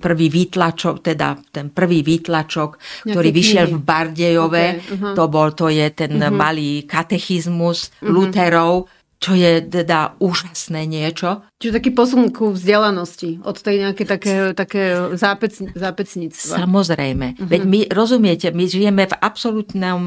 prvý 0.00 0.26
výtlačok, 0.32 1.04
teda 1.04 1.36
ten 1.52 1.68
prvý 1.68 2.00
výtlačok, 2.00 2.80
Nejaké 2.80 3.12
ktorý 3.12 3.28
knihy. 3.28 3.38
vyšiel 3.44 3.66
v 3.76 3.78
Bardejove. 3.84 4.66
Okay, 4.80 4.92
uh-huh. 4.96 5.14
To 5.16 5.24
bol, 5.28 5.52
to 5.52 5.68
je 5.68 5.84
ten 5.92 6.16
uh-huh. 6.16 6.32
malý 6.32 6.88
katechizmus 6.88 7.92
uh-huh. 8.00 8.08
Luterov 8.08 8.88
čo 9.18 9.34
je 9.34 9.66
teda 9.66 10.14
úžasné 10.22 10.86
niečo. 10.86 11.42
Čiže 11.58 11.82
taký 11.82 11.90
posun 11.90 12.30
ku 12.30 12.54
vzdelanosti 12.54 13.42
od 13.42 13.58
tej 13.58 13.82
nejaké 13.82 14.06
také, 14.06 14.54
také 14.54 14.94
zápec, 15.18 15.58
zápecníctva. 15.74 16.54
Samozrejme. 16.62 17.26
Uh-huh. 17.34 17.50
Veď 17.50 17.62
my, 17.66 17.80
rozumiete, 17.90 18.54
my 18.54 18.64
žijeme 18.70 19.10
v 19.10 19.14
absolútnom 19.18 20.00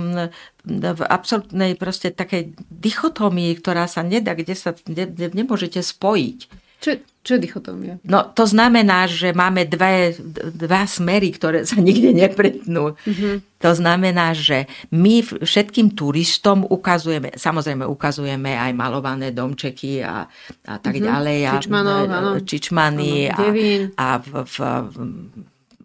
v 0.65 1.01
absolútnej 1.09 1.73
proste 1.73 2.13
takej 2.13 2.53
dichotómii, 2.69 3.57
ktorá 3.57 3.89
sa 3.89 4.05
nedá, 4.05 4.37
kde 4.37 4.53
sa 4.53 4.77
ne, 4.85 5.09
nemôžete 5.09 5.81
spojiť. 5.81 6.60
Čo, 6.81 6.97
čo 7.21 7.37
je 7.37 7.45
dichotómia? 7.45 8.01
No 8.09 8.25
to 8.33 8.49
znamená, 8.49 9.05
že 9.05 9.37
máme 9.37 9.69
dve, 9.69 10.17
dva 10.57 10.89
smery, 10.89 11.29
ktoré 11.29 11.61
sa 11.61 11.77
nikde 11.77 12.09
nepretnú. 12.09 12.97
Mm-hmm. 12.97 13.61
To 13.61 13.71
znamená, 13.77 14.33
že 14.33 14.65
my 14.89 15.21
všetkým 15.21 15.93
turistom 15.93 16.65
ukazujeme, 16.65 17.37
samozrejme 17.37 17.85
ukazujeme 17.85 18.57
aj 18.57 18.73
malované 18.73 19.29
domčeky 19.29 20.01
a, 20.01 20.25
a 20.65 20.73
tak 20.81 20.97
mm-hmm. 20.97 21.09
ďalej. 21.13 21.39
A, 21.45 21.51
Čičmanov, 21.61 22.01
áno. 22.09 22.31
Čičmany 22.41 23.29
áno, 23.29 23.53
a, 23.93 24.01
a 24.01 24.07
v, 24.17 24.29
v, 24.41 24.55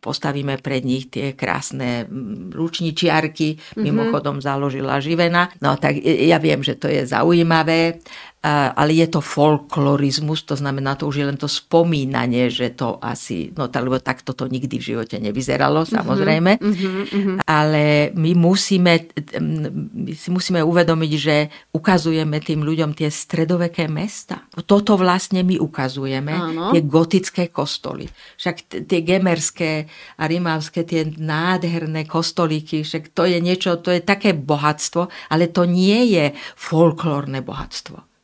postavíme 0.01 0.57
pred 0.65 0.81
nich 0.81 1.13
tie 1.13 1.37
krásne 1.37 2.09
ručničiarky, 2.57 3.49
mm-hmm. 3.53 3.85
mimochodom 3.85 4.41
založila 4.41 4.97
Živena. 5.05 5.53
No 5.61 5.77
tak 5.77 6.01
ja 6.01 6.41
viem, 6.41 6.65
že 6.65 6.81
to 6.81 6.89
je 6.89 7.05
zaujímavé 7.05 8.01
ale 8.47 8.95
je 8.95 9.07
to 9.11 9.19
folklorizmus, 9.19 10.47
to 10.47 10.55
znamená, 10.55 10.95
to 10.95 11.11
už 11.11 11.17
je 11.19 11.27
len 11.27 11.35
to 11.35 11.51
spomínanie, 11.51 12.47
že 12.47 12.79
to 12.79 13.03
asi, 13.03 13.51
no 13.51 13.67
lebo 13.67 13.99
takto 13.99 14.39
to 14.39 14.47
nikdy 14.47 14.79
v 14.79 14.95
živote 14.95 15.19
nevyzeralo, 15.19 15.83
mhm, 15.83 15.91
samozrejme, 15.91 16.53
uh-huh, 16.63 17.03
uh-huh. 17.11 17.37
ale 17.43 18.15
my 18.15 18.39
musíme, 18.39 19.11
my 19.43 20.13
si 20.15 20.29
musíme 20.31 20.63
uvedomiť, 20.63 21.13
že 21.19 21.37
ukazujeme 21.75 22.39
tým 22.39 22.63
ľuďom 22.63 22.95
tie 22.95 23.11
stredoveké 23.11 23.91
mesta. 23.91 24.47
Toto 24.63 24.95
vlastne 24.95 25.43
my 25.43 25.59
ukazujeme, 25.59 26.33
Áno. 26.33 26.71
tie 26.71 26.87
gotické 26.87 27.51
kostoly. 27.51 28.07
Však 28.39 28.87
tie 28.87 29.01
gemerské 29.03 29.91
a 30.23 30.31
rimavské, 30.31 30.87
tie 30.87 31.03
nádherné 31.19 32.07
kostolíky, 32.07 32.87
však 32.87 33.11
to 33.11 33.27
je 33.27 33.43
niečo, 33.43 33.83
to 33.83 33.91
je 33.91 34.07
také 34.07 34.39
bohatstvo, 34.39 35.11
ale 35.35 35.51
to 35.51 35.67
nie 35.67 36.15
je 36.15 36.31
folklórne 36.55 37.43
bohatstvo. 37.43 38.16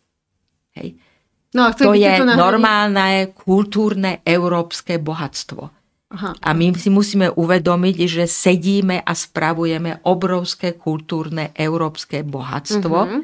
Hej. 0.77 0.97
No, 1.53 1.69
a 1.69 1.77
to 1.77 1.93
je 1.93 2.09
to 2.09 2.25
normálne 2.33 3.29
kultúrne 3.37 4.25
európske 4.25 4.97
bohatstvo. 4.97 5.83
Aha. 6.13 6.37
A 6.45 6.51
my 6.53 6.77
si 6.77 6.93
musíme 6.93 7.33
uvedomiť, 7.33 7.97
že 8.05 8.25
sedíme 8.29 9.01
a 9.01 9.13
spravujeme 9.17 10.05
obrovské 10.05 10.77
kultúrne 10.77 11.57
európske 11.57 12.21
bohatstvo 12.21 12.99
uh-huh. 13.01 13.21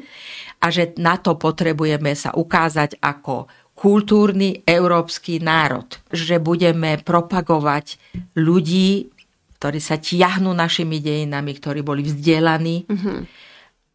a 0.57 0.65
že 0.73 0.97
na 0.97 1.21
to 1.21 1.37
potrebujeme 1.37 2.17
sa 2.17 2.33
ukázať 2.33 2.97
ako 2.97 3.45
kultúrny 3.77 4.65
európsky 4.65 5.37
národ. 5.37 5.85
Že 6.09 6.41
budeme 6.41 6.97
propagovať 6.97 8.01
ľudí, 8.33 9.13
ktorí 9.61 9.77
sa 9.77 10.01
tiahnú 10.01 10.57
našimi 10.57 10.97
dejinami, 10.97 11.61
ktorí 11.61 11.85
boli 11.85 12.01
vzdelaní, 12.05 12.89
uh-huh 12.89 13.48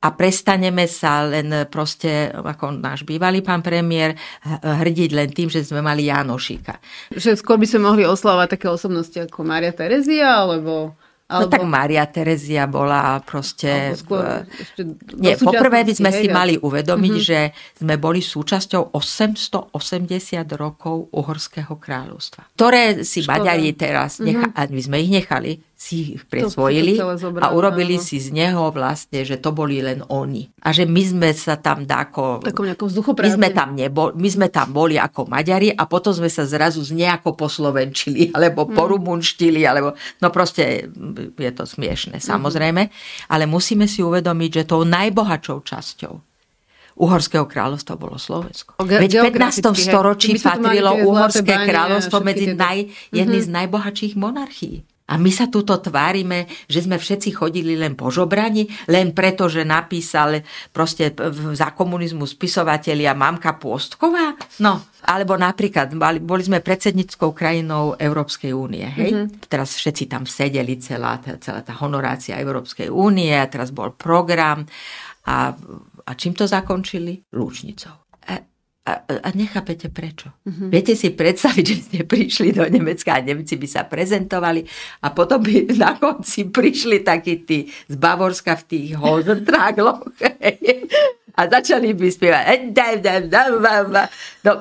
a 0.04 0.12
prestaneme 0.12 0.84
sa 0.84 1.24
len 1.24 1.64
proste, 1.72 2.28
ako 2.28 2.76
náš 2.76 3.08
bývalý 3.08 3.40
pán 3.40 3.64
premiér, 3.64 4.12
hrdiť 4.60 5.10
len 5.16 5.32
tým, 5.32 5.48
že 5.48 5.64
sme 5.64 5.80
mali 5.80 6.12
Janošika. 6.12 6.76
Že 7.16 7.40
skôr 7.40 7.56
by 7.56 7.64
sme 7.64 7.88
mohli 7.88 8.04
oslavovať 8.04 8.48
také 8.60 8.68
osobnosti 8.68 9.16
ako 9.16 9.40
Maria 9.48 9.72
Terezia, 9.72 10.44
alebo... 10.44 10.92
No 11.24 11.48
tak 11.48 11.64
Maria 11.64 12.04
Terezia 12.04 12.68
bola 12.68 13.16
proste... 13.24 13.96
Skôr, 13.96 14.44
v... 14.76 14.92
Nie, 15.16 15.40
poprvé 15.40 15.88
by 15.88 15.96
sme 15.96 16.12
si 16.12 16.28
mali 16.28 16.60
uvedomiť, 16.60 17.14
uh-huh. 17.16 17.24
že 17.24 17.40
sme 17.80 17.96
boli 17.96 18.20
súčasťou 18.20 18.92
880 18.92 19.72
rokov 20.52 21.08
Uhorského 21.16 21.80
kráľovstva, 21.80 22.52
ktoré 22.52 23.08
si 23.08 23.24
Škoda. 23.24 23.40
Maďari 23.40 23.72
teraz, 23.72 24.20
necha- 24.20 24.52
uh-huh. 24.52 24.68
my 24.68 24.80
sme 24.84 24.96
ich 25.00 25.10
nechali, 25.10 25.64
si 25.84 26.16
ich 26.16 26.24
presvojili 26.24 26.96
zobrať, 26.96 27.44
a 27.44 27.52
urobili 27.52 28.00
áno. 28.00 28.04
si 28.08 28.16
z 28.16 28.32
neho 28.32 28.72
vlastne, 28.72 29.20
že 29.20 29.36
to 29.36 29.52
boli 29.52 29.84
len 29.84 30.00
oni. 30.08 30.48
A 30.64 30.72
že 30.72 30.88
my 30.88 31.02
sme 31.04 31.28
sa 31.36 31.60
tam 31.60 31.84
dáko... 31.84 32.40
My 32.40 33.28
sme 33.36 33.48
tam, 33.52 33.76
nebol, 33.76 34.16
my 34.16 34.28
sme 34.32 34.48
tam 34.48 34.72
boli 34.72 34.96
ako 34.96 35.28
Maďari 35.28 35.68
a 35.76 35.84
potom 35.84 36.16
sme 36.16 36.32
sa 36.32 36.48
zrazu 36.48 36.80
z 36.80 36.96
nejako 36.96 37.36
poslovenčili, 37.36 38.28
alebo 38.36 38.64
hmm. 38.64 38.72
porumunštili, 38.72 39.60
alebo... 39.68 39.92
No 40.24 40.32
proste 40.32 40.88
je 41.36 41.52
to 41.52 41.68
smiešne, 41.68 42.16
mhm. 42.16 42.24
samozrejme. 42.24 42.82
Hmm. 42.88 42.94
Ale 43.28 43.44
musíme 43.44 43.84
si 43.84 44.00
uvedomiť, 44.00 44.64
že 44.64 44.70
tou 44.72 44.88
najbohatšou 44.88 45.60
časťou 45.60 46.14
Uhorského 46.94 47.42
kráľovstva 47.50 47.98
bolo 47.98 48.14
Slovensko. 48.22 48.78
Ge- 48.86 49.02
Veď 49.02 49.26
v 49.26 49.34
15. 49.34 49.74
storočí 49.74 50.38
patrilo 50.38 50.94
Uhorské 51.02 51.66
kráľovstvo 51.66 52.22
medzi 52.22 52.54
naj, 52.54 52.86
jedný 53.10 53.42
mm-hmm. 53.42 53.50
z 53.50 53.56
najbohatších 53.58 54.14
monarchií. 54.14 54.86
A 55.04 55.20
my 55.20 55.28
sa 55.28 55.52
tuto 55.52 55.76
tvárime, 55.84 56.48
že 56.64 56.80
sme 56.80 56.96
všetci 56.96 57.36
chodili 57.36 57.76
len 57.76 57.92
po 57.92 58.08
žobrani, 58.08 58.64
len 58.88 59.12
preto, 59.12 59.52
že 59.52 59.60
napísal 59.60 60.40
proste 60.72 61.12
za 61.52 61.76
komunizmu 61.76 62.24
spisovatelia 62.24 63.12
Mamka 63.12 63.60
Pôstková. 63.60 64.32
No, 64.64 64.80
alebo 65.04 65.36
napríklad 65.36 65.92
boli 66.24 66.42
sme 66.42 66.64
predsednickou 66.64 67.36
krajinou 67.36 68.00
Európskej 68.00 68.56
únie. 68.56 68.88
Hej? 68.88 69.10
Mm-hmm. 69.12 69.44
Teraz 69.44 69.76
všetci 69.76 70.08
tam 70.08 70.24
sedeli, 70.24 70.80
celá, 70.80 71.20
celá 71.20 71.60
tá 71.60 71.76
honorácia 71.84 72.40
Európskej 72.40 72.88
únie 72.88 73.36
a 73.36 73.44
teraz 73.44 73.76
bol 73.76 73.92
program. 73.92 74.64
A, 75.28 75.52
a 76.00 76.10
čím 76.16 76.32
to 76.32 76.48
zakončili? 76.48 77.28
Lúčnicou. 77.36 78.03
A, 78.84 79.00
a 79.00 79.28
nechápete 79.32 79.88
prečo. 79.88 80.28
Uh-huh. 80.44 80.68
Viete 80.68 80.92
si 80.92 81.08
predstaviť, 81.08 81.64
že 81.64 81.76
ste 81.80 81.98
prišli 82.04 82.52
do 82.52 82.68
Nemecka 82.68 83.16
a 83.16 83.24
Nemci 83.24 83.56
by 83.56 83.64
sa 83.64 83.88
prezentovali 83.88 84.60
a 85.00 85.08
potom 85.08 85.40
by 85.40 85.72
na 85.80 85.96
konci 85.96 86.52
prišli 86.52 87.00
takí 87.00 87.48
tí 87.48 87.64
z 87.64 87.96
Bavorska 87.96 88.60
v 88.60 88.64
tých 88.68 88.88
Hosentrágloch 89.00 90.04
a 91.38 91.40
začali 91.48 91.96
by 91.96 92.06
spievať. 92.12 92.44
No, 94.44 94.52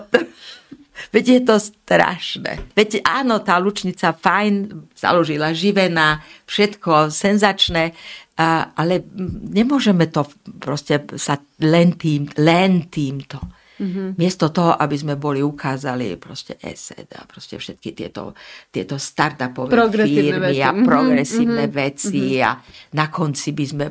Veď 1.12 1.26
je 1.28 1.42
to 1.44 1.56
strašné. 1.60 2.74
Veď 2.78 3.04
áno, 3.04 3.42
tá 3.42 3.58
lučnica 3.58 4.14
fajn, 4.14 4.54
založila 4.96 5.52
živená, 5.52 6.22
všetko 6.48 7.12
senzačné, 7.12 7.92
a, 8.40 8.74
ale 8.74 9.06
nemôžeme 9.52 10.10
to 10.10 10.26
proste 10.58 11.06
sa 11.20 11.38
len 11.62 11.98
tým, 11.98 12.30
len 12.40 12.90
týmto. 12.90 13.38
Mm-hmm. 13.84 14.08
Miesto 14.16 14.48
toho, 14.48 14.80
aby 14.80 14.96
sme 14.96 15.20
boli 15.20 15.44
ukázali 15.44 16.16
proste 16.16 16.56
ESET 16.56 17.20
a 17.20 17.28
proste 17.28 17.60
všetky 17.60 17.92
tieto, 17.92 18.32
tieto 18.72 18.96
startupové 18.96 19.76
firmy 20.08 20.56
veci. 20.56 20.64
a 20.64 20.72
mhm, 20.72 20.88
progresívne 20.88 21.66
mm-hmm. 21.68 21.82
veci 21.84 22.40
mm-hmm. 22.40 22.48
a 22.48 22.52
na 22.96 23.06
konci 23.12 23.50
by 23.52 23.66
sme 23.68 23.86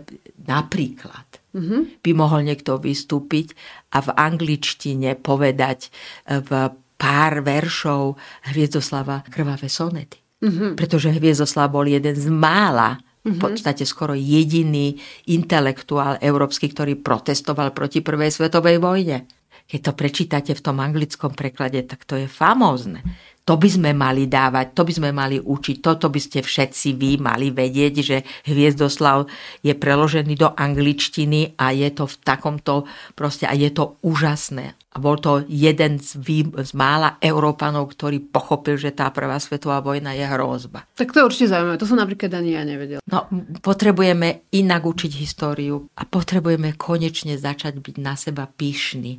napríklad 0.49 1.27
mm-hmm. 1.53 2.01
by 2.01 2.11
mohol 2.17 2.41
niekto 2.41 2.81
vystúpiť 2.81 3.53
a 3.93 4.01
v 4.01 4.09
angličtine 4.17 5.21
povedať 5.21 5.93
e, 6.25 6.41
v 6.41 6.51
pár 6.97 7.45
veršov 7.45 8.17
Hviezdoslava 8.49 9.27
krvavé 9.29 9.69
sonety. 9.69 10.17
Mm-hmm. 10.43 10.75
Pretože 10.75 11.13
Hviezdoslav 11.13 11.69
bol 11.69 11.85
jeden 11.85 12.17
z 12.17 12.27
mála 12.33 12.97
v 13.23 13.39
podstate 13.39 13.87
skoro 13.87 14.19
jediný 14.19 14.99
intelektuál 15.31 16.19
európsky, 16.19 16.67
ktorý 16.67 16.99
protestoval 16.99 17.71
proti 17.71 18.03
prvej 18.03 18.35
svetovej 18.35 18.83
vojne 18.83 19.23
keď 19.67 19.81
to 19.81 19.93
prečítate 19.93 20.53
v 20.53 20.65
tom 20.65 20.79
anglickom 20.83 21.33
preklade, 21.33 21.83
tak 21.87 22.05
to 22.05 22.19
je 22.19 22.29
famózne. 22.29 23.01
To 23.43 23.59
by 23.59 23.67
sme 23.67 23.91
mali 23.91 24.31
dávať, 24.31 24.71
to 24.71 24.87
by 24.87 24.93
sme 24.95 25.11
mali 25.11 25.43
učiť, 25.43 25.83
toto 25.83 26.07
by 26.07 26.21
ste 26.23 26.47
všetci 26.47 26.95
vy 26.95 27.19
mali 27.19 27.51
vedieť, 27.51 27.95
že 27.99 28.17
Hviezdoslav 28.47 29.27
je 29.67 29.75
preložený 29.75 30.39
do 30.39 30.55
angličtiny 30.55 31.59
a 31.59 31.75
je 31.75 31.91
to 31.91 32.07
v 32.07 32.17
takomto 32.23 32.87
proste 33.19 33.51
a 33.51 33.55
je 33.59 33.75
to 33.75 33.99
úžasné. 34.07 34.79
A 34.93 35.01
bol 35.01 35.17
to 35.17 35.43
jeden 35.49 35.99
z, 35.99 36.21
vý, 36.21 36.45
z 36.45 36.71
mála 36.77 37.17
Európanov, 37.19 37.91
ktorý 37.97 38.21
pochopil, 38.21 38.77
že 38.77 38.93
tá 38.93 39.09
prvá 39.09 39.41
svetová 39.41 39.81
vojna 39.81 40.13
je 40.13 40.23
hrozba. 40.29 40.85
Tak 40.95 41.11
to 41.11 41.25
je 41.25 41.27
určite 41.27 41.51
zaujímavé, 41.51 41.81
to 41.81 41.89
som 41.89 41.99
napríklad 41.99 42.31
ani 42.37 42.55
ja 42.55 42.63
nevedel. 42.63 43.01
No, 43.09 43.27
potrebujeme 43.65 44.53
inak 44.53 44.85
učiť 44.85 45.13
históriu 45.19 45.89
a 45.97 46.05
potrebujeme 46.05 46.77
konečne 46.77 47.41
začať 47.41 47.81
byť 47.81 47.97
na 47.99 48.15
seba 48.15 48.45
pyšní. 48.47 49.19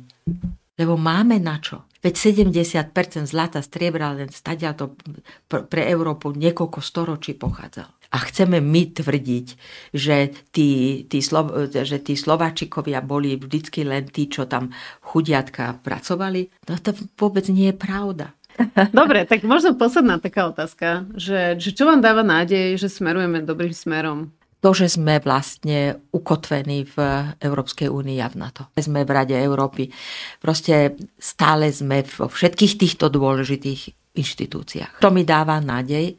Lebo 0.78 0.94
máme 0.94 1.42
na 1.42 1.58
čo. 1.58 1.82
Veď 2.04 2.14
70% 2.20 2.92
zlata, 3.24 3.64
striebra 3.64 4.12
len 4.12 4.28
stadia 4.28 4.76
to 4.76 4.92
pre 5.48 5.88
Európu 5.88 6.36
niekoľko 6.36 6.84
storočí 6.84 7.32
pochádzal. 7.32 7.88
A 8.12 8.16
chceme 8.28 8.60
my 8.60 8.92
tvrdiť, 8.92 9.46
že 9.96 10.30
tí, 10.52 11.02
tí, 11.08 11.18
Slo, 11.24 11.48
že 11.66 11.98
tí 12.04 12.12
Slováčikovia 12.12 13.00
boli 13.00 13.40
vždycky 13.40 13.88
len 13.88 14.04
tí, 14.12 14.28
čo 14.28 14.44
tam 14.44 14.68
chudiatka 15.00 15.80
pracovali. 15.80 16.52
No 16.68 16.76
to 16.76 16.92
vôbec 17.16 17.48
nie 17.48 17.72
je 17.72 17.76
pravda. 17.80 18.36
Dobre, 18.94 19.24
tak 19.26 19.42
možno 19.42 19.74
posledná 19.74 20.20
taká 20.20 20.46
otázka, 20.46 21.08
že, 21.16 21.58
že 21.58 21.74
čo 21.74 21.88
vám 21.88 22.04
dáva 22.04 22.22
nádej, 22.22 22.78
že 22.78 22.92
smerujeme 22.92 23.42
dobrým 23.42 23.74
smerom? 23.74 24.30
To, 24.64 24.72
že 24.72 24.96
sme 24.96 25.20
vlastne 25.20 26.00
ukotvení 26.08 26.88
v 26.88 26.96
Európskej 27.36 27.92
únii 27.92 28.16
a 28.24 28.32
v 28.32 28.40
NATO. 28.40 28.72
Sme 28.80 29.04
v 29.04 29.12
Rade 29.12 29.36
Európy. 29.36 29.92
Proste 30.40 30.96
stále 31.20 31.68
sme 31.68 32.00
vo 32.08 32.32
všetkých 32.32 32.80
týchto 32.80 33.12
dôležitých 33.12 33.92
inštitúciách. 34.16 35.04
To 35.04 35.12
mi 35.12 35.28
dáva 35.28 35.60
nádej 35.60 36.16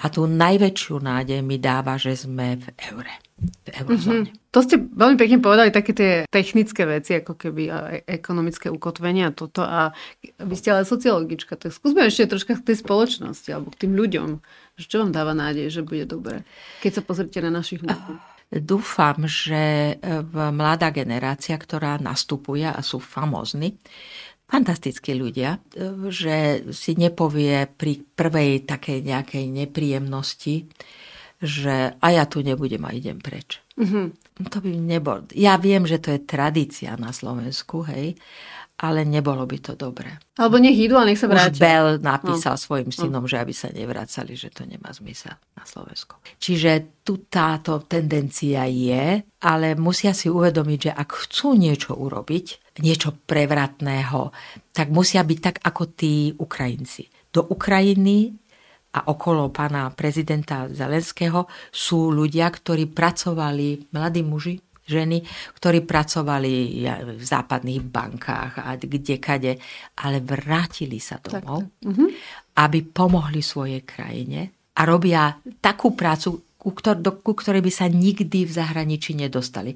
a 0.00 0.08
tú 0.08 0.24
najväčšiu 0.24 1.04
nádej 1.04 1.44
mi 1.44 1.60
dáva, 1.60 2.00
že 2.00 2.16
sme 2.16 2.56
v 2.56 2.66
eure. 2.88 3.14
V. 3.42 3.88
Mm-hmm. 3.98 4.54
To 4.54 4.62
ste 4.62 4.78
veľmi 4.78 5.18
pekne 5.18 5.42
povedali, 5.42 5.74
také 5.74 5.90
tie 5.92 6.12
technické 6.30 6.86
veci, 6.86 7.18
ako 7.18 7.34
keby 7.34 7.62
ekonomické 8.06 8.70
ukotvenie 8.70 9.26
a 9.26 9.34
toto. 9.34 9.66
A 9.66 9.90
vy 10.38 10.54
ste 10.54 10.70
ale 10.70 10.86
sociologička, 10.86 11.58
tak 11.58 11.74
skúsme 11.74 12.06
ešte 12.06 12.30
troška 12.30 12.62
k 12.62 12.70
tej 12.70 12.76
spoločnosti 12.86 13.50
alebo 13.50 13.74
k 13.74 13.84
tým 13.84 13.98
ľuďom. 13.98 14.28
Čo 14.80 15.04
vám 15.04 15.12
dáva 15.12 15.36
nádej, 15.36 15.68
že 15.68 15.80
bude 15.84 16.08
dobre, 16.08 16.48
keď 16.80 17.00
sa 17.00 17.02
pozrite 17.04 17.38
na 17.44 17.52
našich 17.52 17.84
ľudí? 17.84 18.16
Dúfam, 18.52 19.24
že 19.24 19.96
mladá 20.32 20.92
generácia, 20.92 21.56
ktorá 21.56 21.96
nastupuje 21.96 22.68
a 22.68 22.80
sú 22.84 23.00
famózni, 23.00 23.80
fantastickí 24.44 25.16
ľudia, 25.16 25.56
že 26.12 26.68
si 26.76 26.92
nepovie 26.92 27.64
pri 27.72 28.04
prvej 28.04 28.68
takej 28.68 29.08
nejakej 29.08 29.44
nepríjemnosti, 29.48 30.68
že 31.40 31.96
a 31.96 32.06
ja 32.12 32.28
tu 32.28 32.44
nebudem 32.44 32.84
a 32.84 32.92
idem 32.92 33.16
preč. 33.16 33.64
Mm-hmm. 33.80 34.21
To 34.48 34.58
by 34.62 34.70
nebol. 34.74 35.26
Ja 35.36 35.60
viem, 35.60 35.86
že 35.86 36.02
to 36.02 36.14
je 36.14 36.20
tradícia 36.22 36.94
na 36.98 37.14
Slovensku, 37.14 37.86
hej, 37.86 38.18
ale 38.82 39.06
nebolo 39.06 39.46
by 39.46 39.58
to 39.62 39.72
dobré. 39.78 40.18
Alebo 40.34 40.58
nech 40.58 40.74
idú 40.74 40.98
a 40.98 41.06
nech 41.06 41.20
sa 41.20 41.30
vrátia. 41.30 41.54
Už 41.54 41.62
Bell 41.62 41.88
napísal 42.02 42.58
no. 42.58 42.62
svojim 42.62 42.90
synom, 42.90 43.22
no. 43.22 43.30
že 43.30 43.38
aby 43.38 43.54
sa 43.54 43.70
nevracali, 43.70 44.34
že 44.34 44.50
to 44.50 44.66
nemá 44.66 44.90
zmysel 44.90 45.38
na 45.54 45.62
Slovensku. 45.62 46.18
Čiže 46.42 47.02
tu 47.06 47.30
táto 47.30 47.78
tendencia 47.86 48.66
je, 48.66 49.22
ale 49.46 49.78
musia 49.78 50.10
si 50.10 50.26
uvedomiť, 50.26 50.78
že 50.90 50.92
ak 50.98 51.08
chcú 51.14 51.54
niečo 51.54 51.94
urobiť, 51.94 52.74
niečo 52.82 53.14
prevratného, 53.22 54.34
tak 54.74 54.90
musia 54.90 55.22
byť 55.22 55.38
tak 55.38 55.56
ako 55.62 55.82
tí 55.94 56.34
Ukrajinci. 56.34 57.06
Do 57.30 57.46
Ukrajiny 57.54 58.34
a 58.92 59.08
okolo 59.08 59.48
pána 59.48 59.88
prezidenta 59.92 60.68
Zelenského 60.68 61.48
sú 61.72 62.12
ľudia, 62.12 62.52
ktorí 62.52 62.92
pracovali, 62.92 63.92
mladí 63.96 64.20
muži, 64.20 64.60
ženy, 64.82 65.22
ktorí 65.56 65.86
pracovali 65.86 66.84
v 67.16 67.22
západných 67.22 67.82
bankách 67.86 68.52
a 68.60 68.74
kde 68.76 69.16
kade, 69.16 69.52
ale 70.02 70.20
vrátili 70.20 70.98
sa 70.98 71.22
domov, 71.22 71.64
uh-huh. 71.80 72.08
aby 72.60 72.78
pomohli 72.84 73.40
svojej 73.40 73.86
krajine 73.86 74.72
a 74.76 74.82
robia 74.84 75.32
takú 75.62 75.94
prácu, 75.94 76.42
ku, 76.58 76.74
ktor- 76.74 76.98
do, 76.98 77.16
ku 77.22 77.32
ktorej 77.32 77.62
by 77.62 77.72
sa 77.72 77.86
nikdy 77.88 78.44
v 78.44 78.52
zahraničí 78.52 79.14
nedostali. 79.16 79.72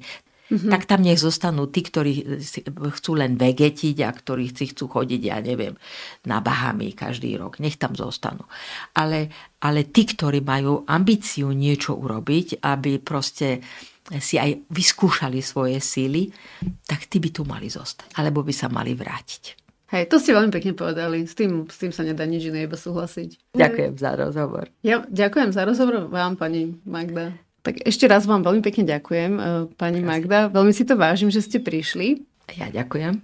Mm-hmm. 0.47 0.71
Tak 0.71 0.87
tam 0.87 1.03
nech 1.03 1.19
zostanú 1.19 1.67
tí, 1.67 1.83
ktorí 1.83 2.39
chcú 2.71 3.11
len 3.19 3.35
vegetiť 3.35 3.97
a 4.07 4.09
ktorí 4.15 4.47
si 4.55 4.71
chcú 4.71 4.87
chodiť, 4.87 5.21
ja 5.27 5.43
neviem, 5.43 5.75
na 6.23 6.39
Bahamy 6.39 6.95
každý 6.95 7.35
rok. 7.35 7.59
Nech 7.59 7.75
tam 7.75 7.99
zostanú. 7.99 8.47
Ale, 8.95 9.27
ale 9.59 9.91
tí, 9.91 10.07
ktorí 10.07 10.39
majú 10.39 10.87
ambíciu 10.87 11.51
niečo 11.51 11.99
urobiť, 11.99 12.63
aby 12.63 13.03
proste 13.03 13.59
si 14.23 14.39
aj 14.39 14.71
vyskúšali 14.71 15.43
svoje 15.43 15.83
síly, 15.83 16.31
tak 16.87 17.11
tí 17.11 17.19
by 17.19 17.29
tu 17.35 17.43
mali 17.43 17.67
zostať. 17.67 18.15
Alebo 18.15 18.39
by 18.39 18.53
sa 18.55 18.71
mali 18.71 18.95
vrátiť. 18.95 19.67
Hej, 19.87 20.11
to 20.11 20.19
ste 20.19 20.35
veľmi 20.35 20.51
pekne 20.51 20.75
povedali. 20.75 21.23
S 21.23 21.35
tým, 21.35 21.63
s 21.67 21.79
tým 21.79 21.95
sa 21.95 22.03
nedá 22.03 22.27
nič 22.27 22.47
iné, 22.51 22.67
iba 22.67 22.75
súhlasiť. 22.75 23.55
Ďakujem 23.55 23.95
za 23.95 24.11
rozhovor. 24.19 24.67
Ja 24.83 25.03
ďakujem 25.07 25.55
za 25.55 25.63
rozhovor 25.63 26.11
vám, 26.11 26.35
pani 26.35 26.75
Magda. 26.83 27.46
Tak 27.65 27.83
ešte 27.83 28.05
raz 28.07 28.23
vám 28.29 28.45
veľmi 28.45 28.61
pekne 28.63 28.87
ďakujem, 28.87 29.31
e, 29.37 29.41
pani 29.75 29.99
Magda. 29.99 30.47
Veľmi 30.49 30.71
si 30.71 30.83
to 30.87 30.95
vážim, 30.95 31.33
že 31.33 31.43
ste 31.43 31.57
prišli. 31.59 32.23
Ja 32.55 32.71
ďakujem. 32.71 33.19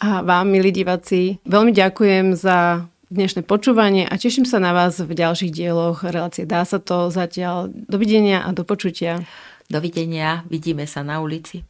A 0.00 0.24
vám, 0.24 0.48
milí 0.48 0.72
diváci, 0.72 1.38
veľmi 1.44 1.76
ďakujem 1.76 2.32
za 2.34 2.88
dnešné 3.10 3.42
počúvanie 3.42 4.06
a 4.06 4.14
teším 4.14 4.46
sa 4.46 4.62
na 4.62 4.70
vás 4.70 5.02
v 5.02 5.12
ďalších 5.12 5.50
dieloch 5.50 6.06
relácie 6.06 6.46
Dá 6.46 6.62
sa 6.62 6.78
to 6.78 7.10
zatiaľ. 7.10 7.68
Dovidenia 7.68 8.46
a 8.46 8.54
do 8.54 8.62
počutia. 8.62 9.20
Dovidenia, 9.66 10.46
vidíme 10.46 10.86
sa 10.86 11.02
na 11.02 11.18
ulici. 11.18 11.66